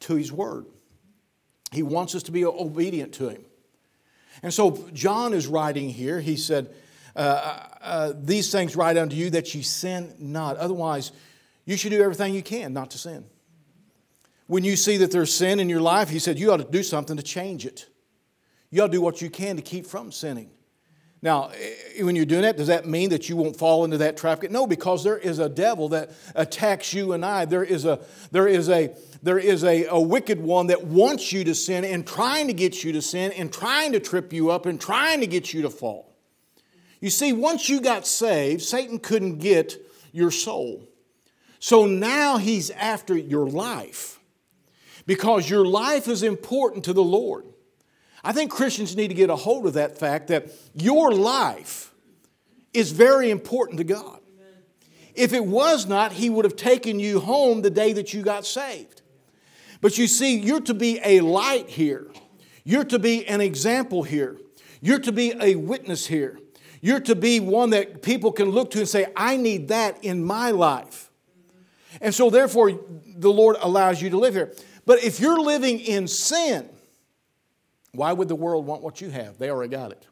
to 0.00 0.14
His 0.14 0.30
Word. 0.30 0.66
He 1.72 1.82
wants 1.82 2.14
us 2.14 2.22
to 2.24 2.32
be 2.32 2.44
obedient 2.44 3.14
to 3.14 3.30
Him. 3.30 3.44
And 4.42 4.52
so 4.52 4.88
John 4.92 5.32
is 5.32 5.46
writing 5.46 5.88
here. 5.88 6.20
He 6.20 6.36
said, 6.36 6.72
uh, 7.16 7.18
uh, 7.18 7.68
uh 7.82 8.12
These 8.16 8.52
things 8.52 8.76
write 8.76 8.96
unto 8.96 9.16
you 9.16 9.30
that 9.30 9.54
ye 9.54 9.62
sin 9.62 10.14
not. 10.18 10.56
Otherwise, 10.58 11.12
you 11.64 11.76
should 11.76 11.90
do 11.90 12.02
everything 12.02 12.34
you 12.34 12.42
can 12.42 12.72
not 12.72 12.90
to 12.90 12.98
sin. 12.98 13.24
When 14.46 14.64
you 14.64 14.76
see 14.76 14.98
that 14.98 15.10
there's 15.10 15.34
sin 15.34 15.60
in 15.60 15.70
your 15.70 15.80
life, 15.80 16.10
he 16.10 16.18
said, 16.18 16.38
You 16.38 16.52
ought 16.52 16.58
to 16.58 16.64
do 16.64 16.82
something 16.82 17.16
to 17.16 17.22
change 17.22 17.64
it. 17.64 17.88
You 18.74 18.82
ought 18.82 18.86
to 18.86 18.92
do 18.92 19.00
what 19.00 19.22
you 19.22 19.30
can 19.30 19.54
to 19.54 19.62
keep 19.62 19.86
from 19.86 20.10
sinning. 20.10 20.50
Now, 21.22 21.52
when 22.00 22.16
you're 22.16 22.24
doing 22.24 22.42
that, 22.42 22.56
does 22.56 22.66
that 22.66 22.86
mean 22.86 23.10
that 23.10 23.28
you 23.28 23.36
won't 23.36 23.54
fall 23.54 23.84
into 23.84 23.98
that 23.98 24.16
trap? 24.16 24.42
No, 24.50 24.66
because 24.66 25.04
there 25.04 25.16
is 25.16 25.38
a 25.38 25.48
devil 25.48 25.90
that 25.90 26.10
attacks 26.34 26.92
you 26.92 27.12
and 27.12 27.24
I. 27.24 27.44
There 27.44 27.62
is 27.62 27.84
a, 27.84 28.00
there 28.32 28.48
is 28.48 28.68
a, 28.68 28.92
there 29.22 29.38
is 29.38 29.62
a, 29.62 29.84
a 29.84 30.00
wicked 30.00 30.40
one 30.40 30.66
that 30.66 30.82
wants 30.82 31.30
you 31.30 31.44
to 31.44 31.54
sin 31.54 31.84
and 31.84 32.04
trying 32.04 32.48
to 32.48 32.52
get 32.52 32.82
you 32.82 32.90
to 32.94 33.00
sin 33.00 33.30
and 33.30 33.52
trying 33.52 33.92
to 33.92 34.00
trip 34.00 34.32
you 34.32 34.50
up 34.50 34.66
and 34.66 34.80
trying 34.80 35.20
to 35.20 35.28
get 35.28 35.54
you 35.54 35.62
to 35.62 35.70
fall. 35.70 36.12
You 37.00 37.10
see, 37.10 37.32
once 37.32 37.68
you 37.68 37.80
got 37.80 38.08
saved, 38.08 38.62
Satan 38.62 38.98
couldn't 38.98 39.38
get 39.38 39.76
your 40.10 40.32
soul. 40.32 40.82
So 41.60 41.86
now 41.86 42.38
he's 42.38 42.70
after 42.70 43.16
your 43.16 43.46
life 43.46 44.18
because 45.06 45.48
your 45.48 45.64
life 45.64 46.08
is 46.08 46.24
important 46.24 46.86
to 46.86 46.92
the 46.92 47.04
Lord. 47.04 47.44
I 48.24 48.32
think 48.32 48.50
Christians 48.50 48.96
need 48.96 49.08
to 49.08 49.14
get 49.14 49.30
a 49.30 49.36
hold 49.36 49.66
of 49.66 49.74
that 49.74 49.98
fact 49.98 50.28
that 50.28 50.48
your 50.74 51.12
life 51.12 51.92
is 52.72 52.90
very 52.90 53.30
important 53.30 53.78
to 53.78 53.84
God. 53.84 54.20
If 55.14 55.32
it 55.32 55.44
was 55.44 55.86
not, 55.86 56.12
He 56.12 56.30
would 56.30 56.44
have 56.44 56.56
taken 56.56 56.98
you 56.98 57.20
home 57.20 57.62
the 57.62 57.70
day 57.70 57.92
that 57.92 58.12
you 58.14 58.22
got 58.22 58.46
saved. 58.46 59.02
But 59.80 59.98
you 59.98 60.06
see, 60.06 60.38
you're 60.38 60.62
to 60.62 60.74
be 60.74 60.98
a 61.04 61.20
light 61.20 61.68
here, 61.68 62.10
you're 62.64 62.84
to 62.84 62.98
be 62.98 63.26
an 63.26 63.40
example 63.40 64.02
here, 64.02 64.38
you're 64.80 64.98
to 65.00 65.12
be 65.12 65.34
a 65.40 65.54
witness 65.54 66.06
here. 66.06 66.38
You're 66.80 67.00
to 67.00 67.14
be 67.14 67.40
one 67.40 67.70
that 67.70 68.02
people 68.02 68.30
can 68.30 68.50
look 68.50 68.72
to 68.72 68.78
and 68.80 68.86
say, 68.86 69.06
I 69.16 69.38
need 69.38 69.68
that 69.68 70.04
in 70.04 70.22
my 70.22 70.50
life. 70.50 71.10
And 72.02 72.14
so, 72.14 72.28
therefore, 72.28 72.78
the 73.06 73.32
Lord 73.32 73.56
allows 73.58 74.02
you 74.02 74.10
to 74.10 74.18
live 74.18 74.34
here. 74.34 74.52
But 74.84 75.02
if 75.02 75.18
you're 75.18 75.40
living 75.40 75.80
in 75.80 76.06
sin, 76.06 76.68
why 77.94 78.12
would 78.12 78.28
the 78.28 78.34
world 78.34 78.66
want 78.66 78.82
what 78.82 79.00
you 79.00 79.08
have? 79.10 79.38
They 79.38 79.50
already 79.50 79.70
got 79.70 79.92
it. 79.92 80.06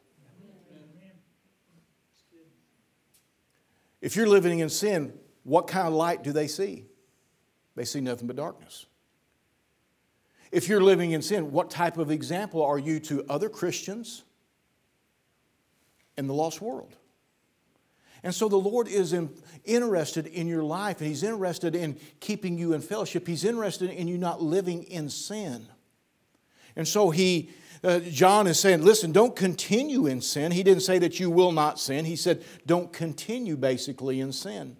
If 4.01 4.15
you're 4.15 4.27
living 4.27 4.59
in 4.59 4.69
sin, 4.69 5.13
what 5.43 5.67
kind 5.67 5.87
of 5.87 5.93
light 5.93 6.23
do 6.23 6.31
they 6.31 6.47
see? 6.47 6.85
They 7.75 7.85
see 7.85 8.01
nothing 8.01 8.27
but 8.27 8.35
darkness. 8.35 8.85
If 10.51 10.67
you're 10.67 10.81
living 10.81 11.11
in 11.11 11.21
sin, 11.21 11.51
what 11.51 11.69
type 11.69 11.97
of 11.97 12.11
example 12.11 12.63
are 12.63 12.77
you 12.77 12.99
to 13.01 13.25
other 13.27 13.49
Christians 13.49 14.23
in 16.17 16.27
the 16.27 16.33
lost 16.33 16.61
world? 16.61 16.95
And 18.23 18.33
so 18.33 18.47
the 18.47 18.55
Lord 18.57 18.87
is 18.87 19.11
in, 19.11 19.29
interested 19.65 20.27
in 20.27 20.47
your 20.47 20.63
life, 20.63 20.99
and 20.99 21.07
He's 21.07 21.23
interested 21.23 21.75
in 21.75 21.97
keeping 22.21 22.57
you 22.57 22.73
in 22.73 22.81
fellowship. 22.81 23.27
He's 23.27 23.43
interested 23.43 23.89
in 23.89 24.07
you 24.07 24.17
not 24.17 24.41
living 24.41 24.83
in 24.83 25.09
sin. 25.09 25.67
And 26.75 26.87
so 26.87 27.09
He 27.09 27.51
uh, 27.83 27.99
John 27.99 28.47
is 28.47 28.59
saying, 28.59 28.83
listen, 28.83 29.11
don't 29.11 29.35
continue 29.35 30.05
in 30.05 30.21
sin. 30.21 30.53
He 30.53 30.63
didn't 30.63 30.83
say 30.83 30.99
that 30.99 31.19
you 31.19 31.29
will 31.29 31.51
not 31.51 31.79
sin. 31.79 32.05
He 32.05 32.15
said, 32.15 32.43
don't 32.65 32.93
continue 32.93 33.57
basically 33.57 34.21
in 34.21 34.31
sin. 34.31 34.77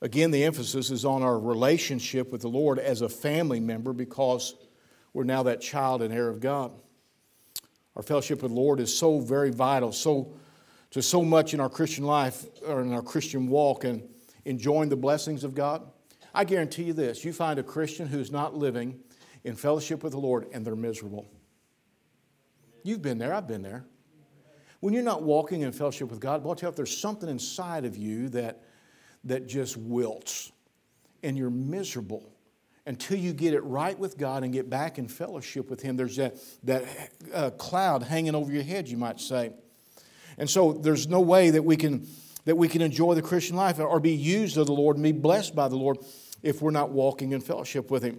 Again, 0.00 0.30
the 0.30 0.42
emphasis 0.42 0.90
is 0.90 1.04
on 1.04 1.22
our 1.22 1.38
relationship 1.38 2.32
with 2.32 2.40
the 2.40 2.48
Lord 2.48 2.78
as 2.78 3.02
a 3.02 3.10
family 3.10 3.60
member 3.60 3.92
because 3.92 4.54
we're 5.12 5.24
now 5.24 5.42
that 5.42 5.60
child 5.60 6.00
and 6.00 6.12
heir 6.14 6.28
of 6.28 6.40
God. 6.40 6.72
Our 7.94 8.02
fellowship 8.02 8.42
with 8.42 8.50
the 8.50 8.58
Lord 8.58 8.80
is 8.80 8.96
so 8.96 9.20
very 9.20 9.50
vital, 9.50 9.92
so 9.92 10.32
to 10.92 11.02
so 11.02 11.22
much 11.22 11.52
in 11.52 11.60
our 11.60 11.68
Christian 11.68 12.04
life 12.04 12.46
or 12.66 12.80
in 12.80 12.92
our 12.92 13.02
Christian 13.02 13.48
walk 13.48 13.84
and 13.84 14.02
enjoying 14.46 14.88
the 14.88 14.96
blessings 14.96 15.44
of 15.44 15.54
God. 15.54 15.86
I 16.34 16.44
guarantee 16.44 16.84
you 16.84 16.94
this 16.94 17.22
you 17.22 17.34
find 17.34 17.58
a 17.58 17.62
Christian 17.62 18.08
who's 18.08 18.32
not 18.32 18.56
living 18.56 18.98
in 19.44 19.56
fellowship 19.56 20.02
with 20.02 20.12
the 20.12 20.18
Lord 20.18 20.46
and 20.52 20.64
they're 20.64 20.76
miserable. 20.76 21.26
You've 22.84 23.02
been 23.02 23.18
there, 23.18 23.34
I've 23.34 23.46
been 23.46 23.62
there. 23.62 23.84
When 24.80 24.92
you're 24.92 25.04
not 25.04 25.22
walking 25.22 25.62
in 25.62 25.72
fellowship 25.72 26.10
with 26.10 26.18
God, 26.18 26.42
watch 26.42 26.64
out, 26.64 26.74
there's 26.74 26.96
something 26.96 27.28
inside 27.28 27.84
of 27.84 27.96
you 27.96 28.28
that, 28.30 28.62
that 29.24 29.46
just 29.46 29.76
wilts 29.76 30.50
and 31.22 31.38
you're 31.38 31.50
miserable 31.50 32.32
until 32.84 33.16
you 33.16 33.32
get 33.32 33.54
it 33.54 33.60
right 33.60 33.96
with 33.96 34.18
God 34.18 34.42
and 34.42 34.52
get 34.52 34.68
back 34.68 34.98
in 34.98 35.06
fellowship 35.06 35.70
with 35.70 35.80
Him. 35.82 35.96
There's 35.96 36.16
that, 36.16 36.34
that 36.64 36.84
uh, 37.32 37.50
cloud 37.50 38.02
hanging 38.02 38.34
over 38.34 38.50
your 38.50 38.64
head, 38.64 38.88
you 38.88 38.96
might 38.96 39.20
say. 39.20 39.52
And 40.36 40.50
so 40.50 40.72
there's 40.72 41.06
no 41.06 41.20
way 41.20 41.50
that 41.50 41.62
we 41.64 41.76
can 41.76 42.06
that 42.44 42.56
we 42.56 42.66
can 42.66 42.82
enjoy 42.82 43.14
the 43.14 43.22
Christian 43.22 43.54
life 43.54 43.78
or 43.78 44.00
be 44.00 44.10
used 44.10 44.56
of 44.56 44.66
the 44.66 44.72
Lord 44.72 44.96
and 44.96 45.04
be 45.04 45.12
blessed 45.12 45.54
by 45.54 45.68
the 45.68 45.76
Lord 45.76 45.98
if 46.42 46.60
we're 46.60 46.72
not 46.72 46.90
walking 46.90 47.30
in 47.30 47.40
fellowship 47.40 47.88
with 47.88 48.02
Him 48.02 48.18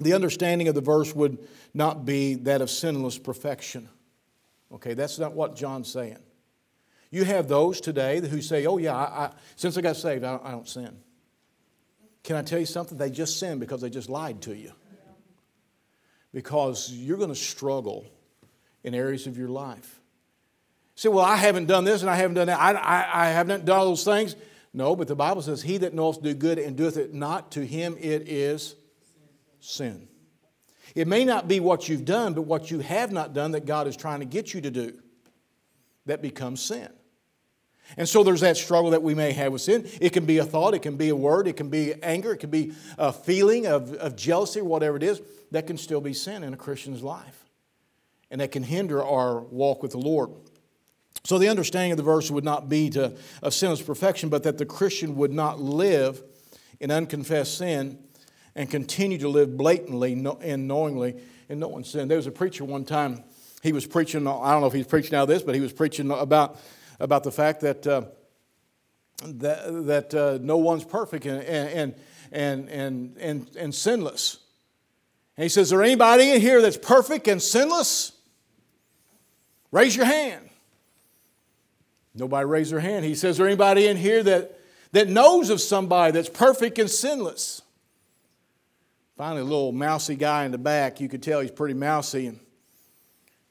the 0.00 0.14
understanding 0.14 0.68
of 0.68 0.74
the 0.74 0.80
verse 0.80 1.14
would 1.14 1.38
not 1.74 2.04
be 2.04 2.34
that 2.34 2.62
of 2.62 2.70
sinless 2.70 3.18
perfection. 3.18 3.88
Okay, 4.72 4.94
that's 4.94 5.18
not 5.18 5.34
what 5.34 5.56
John's 5.56 5.90
saying. 5.90 6.18
You 7.10 7.24
have 7.24 7.48
those 7.48 7.80
today 7.80 8.20
who 8.20 8.40
say, 8.40 8.66
oh, 8.66 8.78
yeah, 8.78 8.94
I, 8.94 9.24
I, 9.24 9.30
since 9.56 9.76
I 9.76 9.80
got 9.80 9.96
saved, 9.96 10.24
I 10.24 10.32
don't, 10.32 10.46
I 10.46 10.50
don't 10.52 10.68
sin. 10.68 10.96
Can 12.22 12.36
I 12.36 12.42
tell 12.42 12.60
you 12.60 12.66
something? 12.66 12.96
They 12.96 13.10
just 13.10 13.38
sin 13.38 13.58
because 13.58 13.80
they 13.80 13.90
just 13.90 14.08
lied 14.08 14.42
to 14.42 14.54
you. 14.54 14.72
Because 16.32 16.92
you're 16.92 17.16
going 17.16 17.30
to 17.30 17.34
struggle 17.34 18.06
in 18.84 18.94
areas 18.94 19.26
of 19.26 19.36
your 19.36 19.48
life. 19.48 20.00
Say, 20.94 21.08
well, 21.08 21.24
I 21.24 21.36
haven't 21.36 21.66
done 21.66 21.84
this 21.84 22.02
and 22.02 22.10
I 22.10 22.14
haven't 22.14 22.34
done 22.34 22.46
that. 22.46 22.60
I, 22.60 22.72
I, 22.72 23.26
I 23.26 23.28
haven't 23.30 23.64
done 23.64 23.78
all 23.78 23.86
those 23.86 24.04
things. 24.04 24.36
No, 24.72 24.94
but 24.94 25.08
the 25.08 25.16
Bible 25.16 25.42
says, 25.42 25.62
He 25.62 25.78
that 25.78 25.94
knoweth 25.94 26.22
do 26.22 26.32
good 26.32 26.58
and 26.58 26.76
doeth 26.76 26.96
it 26.96 27.12
not, 27.12 27.50
to 27.52 27.66
him 27.66 27.96
it 27.98 28.28
is 28.28 28.76
sin. 29.60 30.08
It 30.94 31.06
may 31.06 31.24
not 31.24 31.46
be 31.46 31.60
what 31.60 31.88
you've 31.88 32.04
done, 32.04 32.34
but 32.34 32.42
what 32.42 32.70
you 32.70 32.80
have 32.80 33.12
not 33.12 33.32
done 33.32 33.52
that 33.52 33.64
God 33.64 33.86
is 33.86 33.96
trying 33.96 34.20
to 34.20 34.26
get 34.26 34.52
you 34.52 34.60
to 34.62 34.70
do. 34.70 34.98
That 36.06 36.22
becomes 36.22 36.60
sin. 36.60 36.88
And 37.96 38.08
so 38.08 38.22
there's 38.22 38.40
that 38.40 38.56
struggle 38.56 38.90
that 38.90 39.02
we 39.02 39.14
may 39.14 39.32
have 39.32 39.52
with 39.52 39.62
sin. 39.62 39.88
It 40.00 40.10
can 40.10 40.24
be 40.24 40.38
a 40.38 40.44
thought, 40.44 40.74
it 40.74 40.82
can 40.82 40.96
be 40.96 41.08
a 41.08 41.16
word, 41.16 41.48
it 41.48 41.56
can 41.56 41.70
be 41.70 41.94
anger, 42.02 42.32
it 42.32 42.38
can 42.38 42.50
be 42.50 42.72
a 42.98 43.12
feeling 43.12 43.66
of, 43.66 43.92
of 43.94 44.16
jealousy, 44.16 44.60
or 44.60 44.64
whatever 44.64 44.96
it 44.96 45.02
is, 45.02 45.20
that 45.50 45.66
can 45.66 45.76
still 45.76 46.00
be 46.00 46.12
sin 46.12 46.44
in 46.44 46.54
a 46.54 46.56
Christian's 46.56 47.02
life. 47.02 47.44
And 48.30 48.40
that 48.40 48.52
can 48.52 48.62
hinder 48.62 49.02
our 49.02 49.40
walk 49.40 49.82
with 49.82 49.90
the 49.90 49.98
Lord. 49.98 50.30
So 51.24 51.38
the 51.38 51.48
understanding 51.48 51.92
of 51.92 51.96
the 51.96 52.04
verse 52.04 52.30
would 52.30 52.44
not 52.44 52.68
be 52.68 52.90
to, 52.90 53.16
of 53.42 53.52
sinless 53.54 53.82
perfection, 53.82 54.28
but 54.28 54.44
that 54.44 54.58
the 54.58 54.66
Christian 54.66 55.16
would 55.16 55.32
not 55.32 55.60
live 55.60 56.22
in 56.78 56.90
unconfessed 56.90 57.58
sin 57.58 57.98
and 58.54 58.70
continue 58.70 59.18
to 59.18 59.28
live 59.28 59.56
blatantly 59.56 60.12
and 60.12 60.68
knowingly 60.68 61.16
in 61.48 61.58
knowing 61.58 61.84
sin. 61.84 62.08
There 62.08 62.16
was 62.16 62.26
a 62.26 62.32
preacher 62.32 62.64
one 62.64 62.84
time, 62.84 63.24
he 63.62 63.72
was 63.72 63.86
preaching, 63.86 64.26
I 64.26 64.52
don't 64.52 64.60
know 64.60 64.66
if 64.66 64.72
he's 64.72 64.86
preaching 64.86 65.12
now 65.12 65.26
this, 65.26 65.42
but 65.42 65.54
he 65.54 65.60
was 65.60 65.72
preaching 65.72 66.10
about, 66.10 66.58
about 66.98 67.24
the 67.24 67.32
fact 67.32 67.60
that, 67.60 67.86
uh, 67.86 68.02
that, 69.24 69.86
that 69.86 70.14
uh, 70.14 70.38
no 70.40 70.56
one's 70.56 70.84
perfect 70.84 71.26
and, 71.26 71.42
and, 71.42 71.94
and, 72.32 72.68
and, 72.68 73.16
and, 73.18 73.56
and 73.56 73.74
sinless. 73.74 74.38
And 75.36 75.42
he 75.42 75.48
says, 75.48 75.66
Is 75.66 75.70
there 75.70 75.82
anybody 75.82 76.30
in 76.30 76.40
here 76.40 76.62
that's 76.62 76.76
perfect 76.76 77.28
and 77.28 77.40
sinless? 77.40 78.12
Raise 79.72 79.94
your 79.94 80.06
hand. 80.06 80.48
Nobody 82.14 82.44
raised 82.44 82.72
their 82.72 82.80
hand. 82.80 83.04
He 83.04 83.14
says, 83.14 83.32
Is 83.32 83.36
there 83.38 83.46
anybody 83.46 83.86
in 83.86 83.96
here 83.96 84.22
that, 84.22 84.58
that 84.92 85.08
knows 85.08 85.50
of 85.50 85.60
somebody 85.60 86.12
that's 86.12 86.28
perfect 86.28 86.78
and 86.78 86.90
sinless? 86.90 87.62
Finally, 89.20 89.42
a 89.42 89.44
little 89.44 89.70
mousy 89.70 90.16
guy 90.16 90.46
in 90.46 90.50
the 90.50 90.56
back, 90.56 90.98
you 90.98 91.06
could 91.06 91.22
tell 91.22 91.40
he's 91.40 91.50
pretty 91.50 91.74
mousy, 91.74 92.26
and 92.28 92.40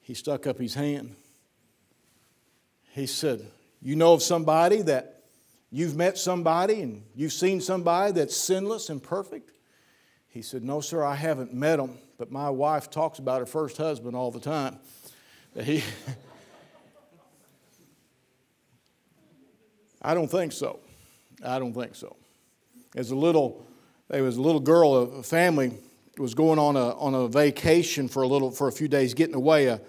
he 0.02 0.16
stuck 0.16 0.48
up 0.48 0.58
his 0.58 0.74
hand. 0.74 1.16
He 2.94 3.06
said, 3.06 3.46
You 3.80 3.96
know 3.96 4.14
of 4.14 4.24
somebody 4.24 4.82
that 4.82 5.26
you've 5.70 5.96
met 5.96 6.18
somebody 6.18 6.82
and 6.82 7.04
you've 7.14 7.34
seen 7.34 7.62
somebody 7.62 8.14
that's 8.14 8.36
sinless 8.36 8.90
and 8.90 9.04
perfect? 9.04 9.52
He 10.30 10.42
said, 10.42 10.64
No, 10.64 10.82
sir, 10.82 11.04
I 11.04 11.14
haven't 11.14 11.54
met 11.54 11.78
him, 11.80 12.00
but 12.18 12.32
my 12.32 12.50
wife 12.50 12.90
talks 12.90 13.20
about 13.20 13.38
her 13.38 13.46
first 13.46 13.78
husband 13.78 14.16
all 14.16 14.32
the 14.32 14.40
time. 14.40 14.80
He. 15.64 15.84
I 20.02 20.16
don't 20.16 20.32
think 20.32 20.52
so. 20.52 20.80
I 21.46 21.60
don't 21.60 21.76
think 21.76 21.94
so. 21.94 22.16
As 22.96 23.12
a 23.12 23.16
little, 23.16 23.68
there 24.10 24.24
was 24.24 24.38
a 24.38 24.42
little 24.42 24.60
girl, 24.60 24.96
a 24.96 25.24
family 25.24 25.72
was 26.18 26.34
going 26.34 26.58
on 26.58 26.76
a, 26.76 26.98
on 26.98 27.14
a 27.14 27.28
vacation 27.28 28.08
for 28.08 28.24
a 28.24 28.28
little, 28.28 28.50
for 28.50 28.68
a 28.68 28.72
few 28.72 28.88
days, 28.88 29.14
getting 29.14 29.36
away, 29.36 29.68
a, 29.68 29.80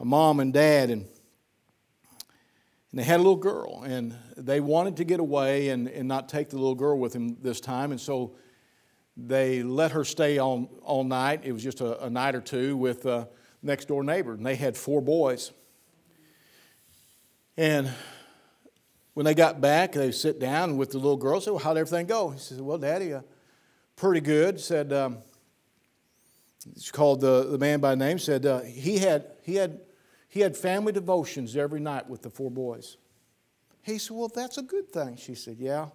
a 0.00 0.04
mom 0.04 0.40
and 0.40 0.52
dad, 0.52 0.90
and, 0.90 1.02
and 2.90 3.00
they 3.00 3.04
had 3.04 3.16
a 3.16 3.22
little 3.22 3.36
girl, 3.36 3.82
and 3.84 4.14
they 4.36 4.60
wanted 4.60 4.96
to 4.96 5.04
get 5.04 5.20
away 5.20 5.68
and, 5.68 5.88
and 5.88 6.08
not 6.08 6.28
take 6.28 6.48
the 6.48 6.56
little 6.56 6.74
girl 6.74 6.98
with 6.98 7.12
them 7.12 7.36
this 7.42 7.60
time, 7.60 7.90
and 7.92 8.00
so 8.00 8.34
they 9.16 9.62
let 9.62 9.92
her 9.92 10.04
stay 10.04 10.38
on 10.38 10.68
all 10.82 11.04
night. 11.04 11.42
It 11.44 11.52
was 11.52 11.62
just 11.62 11.80
a, 11.80 12.04
a 12.04 12.10
night 12.10 12.34
or 12.34 12.40
two 12.40 12.76
with 12.76 13.04
a 13.04 13.28
next 13.62 13.88
door 13.88 14.02
neighbor, 14.02 14.32
and 14.32 14.44
they 14.44 14.56
had 14.56 14.76
four 14.76 15.02
boys. 15.02 15.52
And 17.56 17.90
when 19.14 19.24
they 19.24 19.34
got 19.34 19.60
back, 19.60 19.92
they 19.92 20.12
sit 20.12 20.38
down 20.38 20.76
with 20.76 20.90
the 20.90 20.98
little 20.98 21.16
girl. 21.16 21.40
Said, 21.40 21.52
"Well, 21.52 21.60
how'd 21.60 21.78
everything 21.78 22.06
go?" 22.06 22.30
He 22.30 22.38
said, 22.38 22.60
"Well, 22.60 22.76
Daddy, 22.76 23.14
uh, 23.14 23.22
pretty 23.96 24.20
good." 24.20 24.60
Said, 24.60 24.92
um, 24.92 25.18
"She 26.80 26.92
called 26.92 27.20
the, 27.20 27.44
the 27.50 27.58
man 27.58 27.80
by 27.80 27.94
name." 27.94 28.18
Said 28.18 28.46
uh, 28.46 28.60
he 28.60 28.98
had 28.98 29.26
he 29.42 29.56
had 29.56 29.80
he 30.28 30.40
had 30.40 30.56
family 30.56 30.92
devotions 30.92 31.56
every 31.56 31.80
night 31.80 32.08
with 32.08 32.22
the 32.22 32.30
four 32.30 32.50
boys. 32.50 32.96
He 33.82 33.98
said, 33.98 34.16
"Well, 34.16 34.30
that's 34.34 34.58
a 34.58 34.62
good 34.62 34.92
thing." 34.92 35.16
She 35.16 35.34
said, 35.34 35.56
"Yeah." 35.58 35.88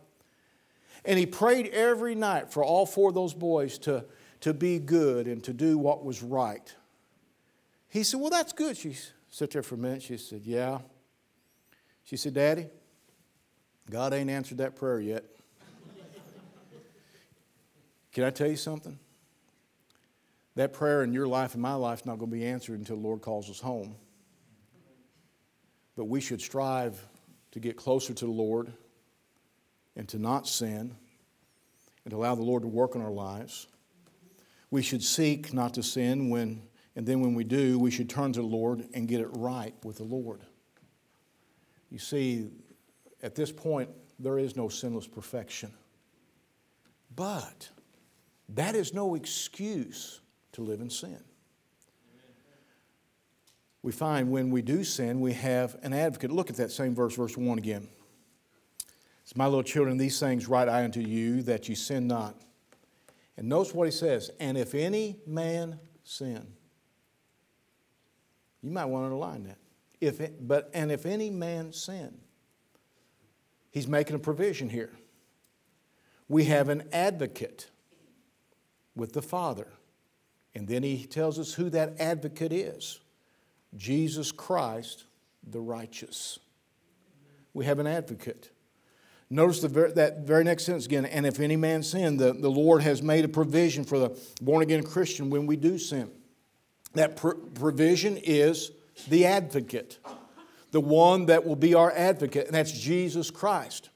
And 1.04 1.18
he 1.18 1.26
prayed 1.26 1.68
every 1.68 2.16
night 2.16 2.52
for 2.52 2.64
all 2.64 2.86
four 2.86 3.10
of 3.10 3.16
those 3.16 3.34
boys 3.34 3.78
to, 3.80 4.06
to 4.42 4.54
be 4.54 4.80
good 4.80 5.28
and 5.28 5.44
to 5.44 5.54
do 5.54 5.78
what 5.78 6.06
was 6.06 6.22
right. 6.22 6.74
He 7.90 8.04
said, 8.04 8.20
Well, 8.20 8.30
that's 8.30 8.54
good. 8.54 8.78
She 8.78 8.96
sat 9.30 9.52
there 9.52 9.64
for 9.64 9.76
a 9.76 9.78
minute. 9.78 10.04
She 10.04 10.18
said, 10.18 10.42
Yeah. 10.44 10.80
She 12.04 12.18
said, 12.18 12.34
Daddy, 12.34 12.68
God 13.90 14.14
ain't 14.14 14.30
answered 14.30 14.60
that 14.60 14.76
prayer 14.76 15.00
yet. 15.00 15.24
Can 18.12 18.24
I 18.24 18.30
tell 18.30 18.48
you 18.48 18.58
something? 18.58 19.00
That 20.56 20.74
prayer 20.74 21.04
in 21.04 21.14
your 21.14 21.28
life 21.28 21.54
and 21.54 21.62
my 21.62 21.76
life 21.76 22.02
is 22.02 22.06
not 22.06 22.20
going 22.20 22.30
to 22.30 22.38
be 22.38 22.46
answered 22.46 22.80
until 22.80 22.98
the 22.98 23.02
Lord 23.02 23.22
calls 23.22 23.50
us 23.50 23.60
home. 23.60 23.96
But 25.96 26.06
we 26.06 26.20
should 26.20 26.42
strive 26.42 27.06
to 27.52 27.60
get 27.60 27.78
closer 27.78 28.14
to 28.14 28.26
the 28.26 28.32
Lord 28.32 28.74
and 29.96 30.08
to 30.10 30.20
not 30.20 30.48
sin 30.48 30.96
and 32.04 32.12
to 32.12 32.18
allow 32.18 32.36
the 32.36 32.42
Lord 32.42 32.64
to 32.64 32.68
work 32.68 32.96
in 32.96 33.02
our 33.02 33.12
lives. 33.12 33.68
We 34.72 34.82
should 34.82 35.04
seek 35.04 35.54
not 35.54 35.74
to 35.76 35.84
sin 35.84 36.30
when, 36.30 36.64
and 36.96 37.06
then 37.06 37.22
when 37.22 37.34
we 37.34 37.44
do, 37.44 37.78
we 37.78 37.92
should 37.92 38.10
turn 38.10 38.34
to 38.34 38.42
the 38.42 38.48
Lord 38.48 38.88
and 38.94 39.08
get 39.08 39.22
it 39.22 39.30
right 39.32 39.74
with 39.84 39.98
the 39.98 40.04
Lord. 40.04 40.42
You 41.90 42.00
see, 42.00 42.50
at 43.22 43.36
this 43.36 43.52
point, 43.52 43.90
there 44.18 44.40
is 44.40 44.56
no 44.56 44.70
sinless 44.70 45.08
perfection. 45.08 45.74
But 47.14 47.70
that 48.56 48.76
is 48.76 48.94
no 48.94 49.16
excuse 49.16 50.22
to 50.54 50.62
live 50.62 50.82
in 50.82 50.90
sin. 50.90 51.24
We 53.84 53.92
find 53.92 54.30
when 54.30 54.52
we 54.52 54.62
do 54.62 54.84
sin, 54.84 55.22
we 55.22 55.34
have 55.34 55.76
an 55.82 55.94
advocate. 55.94 56.32
Look 56.32 56.50
at 56.50 56.58
that 56.58 56.72
same 56.72 56.94
verse, 56.94 57.16
verse 57.16 57.36
1 57.36 57.58
again. 57.58 57.88
It's 59.24 59.36
my 59.36 59.46
little 59.46 59.64
children, 59.64 59.98
these 59.98 60.20
things 60.20 60.48
write 60.48 60.70
I 60.70 60.84
unto 60.84 61.00
you 61.00 61.42
that 61.44 61.68
you 61.68 61.76
sin 61.76 62.08
not. 62.08 62.36
And 63.38 63.50
notice 63.50 63.74
what 63.74 63.86
he 63.86 63.92
says, 63.92 64.30
and 64.40 64.58
if 64.58 64.76
any 64.76 65.18
man 65.26 65.80
sin, 66.04 66.46
you 68.62 68.70
might 68.70 68.86
want 68.86 69.04
to 69.04 69.06
underline 69.06 69.44
that. 69.46 69.58
If 70.00 70.20
it, 70.20 70.48
but 70.48 70.70
and 70.74 70.92
if 70.92 71.06
any 71.06 71.30
man 71.30 71.74
sin, 71.74 72.14
He's 73.72 73.88
making 73.88 74.16
a 74.16 74.20
provision 74.20 74.70
here. 74.70 74.92
We 76.28 76.46
have 76.46 76.70
an 76.70 76.84
advocate 76.92 77.70
with 78.96 79.14
the 79.14 79.22
Father. 79.22 79.68
And 80.54 80.68
then 80.68 80.84
he 80.84 81.06
tells 81.06 81.40
us 81.40 81.54
who 81.54 81.70
that 81.70 82.00
advocate 82.00 82.52
is 82.52 83.00
Jesus 83.76 84.32
Christ, 84.32 85.06
the 85.48 85.62
righteous. 85.62 86.40
We 87.54 87.66
have 87.66 87.80
an 87.80 87.88
advocate. 87.88 88.50
Notice 89.30 89.64
ver- 89.64 89.92
that 89.92 90.20
very 90.20 90.44
next 90.44 90.66
sentence 90.66 90.86
again. 90.86 91.06
And 91.06 91.26
if 91.26 91.40
any 91.40 91.56
man 91.56 91.84
sin, 91.84 92.18
the, 92.18 92.34
the 92.34 92.50
Lord 92.50 92.82
has 92.82 93.02
made 93.02 93.24
a 93.24 93.30
provision 93.30 93.86
for 93.86 93.98
the 93.98 94.20
born 94.42 94.62
again 94.62 94.84
Christian 94.84 95.30
when 95.30 95.46
we 95.46 95.56
do 95.56 95.78
sin. 95.78 96.12
That 96.94 97.16
pr- 97.16 97.36
provision 97.54 98.18
is 98.18 98.72
the 99.08 99.26
advocate 99.26 100.00
the 100.72 100.82
one 100.82 101.26
that 101.28 101.46
will 101.46 101.56
be 101.56 101.74
our 101.74 101.92
advocate, 101.92 102.48
and 102.48 102.56
that's 102.56 102.72
Jesus 102.72 103.30
Christ. 103.30 103.90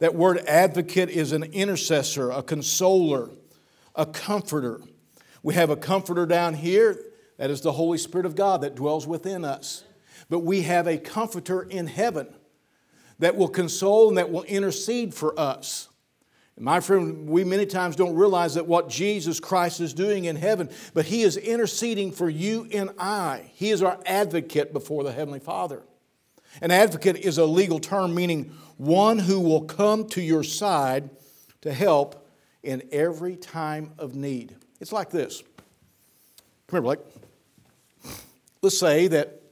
That 0.00 0.14
word 0.14 0.38
advocate 0.48 1.08
is 1.08 1.32
an 1.32 1.44
intercessor, 1.44 2.30
a 2.30 2.42
consoler, 2.42 3.30
a 3.94 4.06
comforter. 4.06 4.80
We 5.42 5.54
have 5.54 5.70
a 5.70 5.76
comforter 5.76 6.26
down 6.26 6.54
here, 6.54 6.98
that 7.36 7.50
is 7.50 7.60
the 7.60 7.72
Holy 7.72 7.98
Spirit 7.98 8.26
of 8.26 8.36
God 8.36 8.60
that 8.60 8.74
dwells 8.74 9.06
within 9.06 9.44
us. 9.44 9.84
But 10.28 10.40
we 10.40 10.62
have 10.62 10.86
a 10.86 10.98
comforter 10.98 11.62
in 11.62 11.86
heaven 11.86 12.32
that 13.18 13.36
will 13.36 13.48
console 13.48 14.08
and 14.08 14.18
that 14.18 14.30
will 14.30 14.44
intercede 14.44 15.14
for 15.14 15.38
us. 15.38 15.88
My 16.58 16.80
friend, 16.80 17.28
we 17.28 17.44
many 17.44 17.66
times 17.66 17.96
don't 17.96 18.14
realize 18.14 18.54
that 18.54 18.66
what 18.66 18.88
Jesus 18.88 19.40
Christ 19.40 19.80
is 19.80 19.94
doing 19.94 20.26
in 20.26 20.36
heaven, 20.36 20.68
but 20.94 21.06
He 21.06 21.22
is 21.22 21.36
interceding 21.36 22.12
for 22.12 22.28
you 22.28 22.68
and 22.72 22.90
I. 22.98 23.50
He 23.54 23.70
is 23.70 23.82
our 23.82 23.98
advocate 24.04 24.72
before 24.72 25.02
the 25.02 25.12
Heavenly 25.12 25.40
Father. 25.40 25.82
An 26.60 26.70
advocate 26.70 27.16
is 27.16 27.38
a 27.38 27.46
legal 27.46 27.80
term 27.80 28.14
meaning 28.14 28.52
one 28.76 29.18
who 29.20 29.40
will 29.40 29.62
come 29.62 30.06
to 30.08 30.20
your 30.20 30.44
side 30.44 31.10
to 31.62 31.72
help 31.72 32.21
in 32.62 32.82
every 32.92 33.36
time 33.36 33.92
of 33.98 34.14
need. 34.14 34.54
It's 34.80 34.92
like 34.92 35.10
this. 35.10 35.42
Come 36.66 36.76
here, 36.76 36.82
Blake. 36.82 37.00
Let's 38.62 38.78
say 38.78 39.08
that 39.08 39.42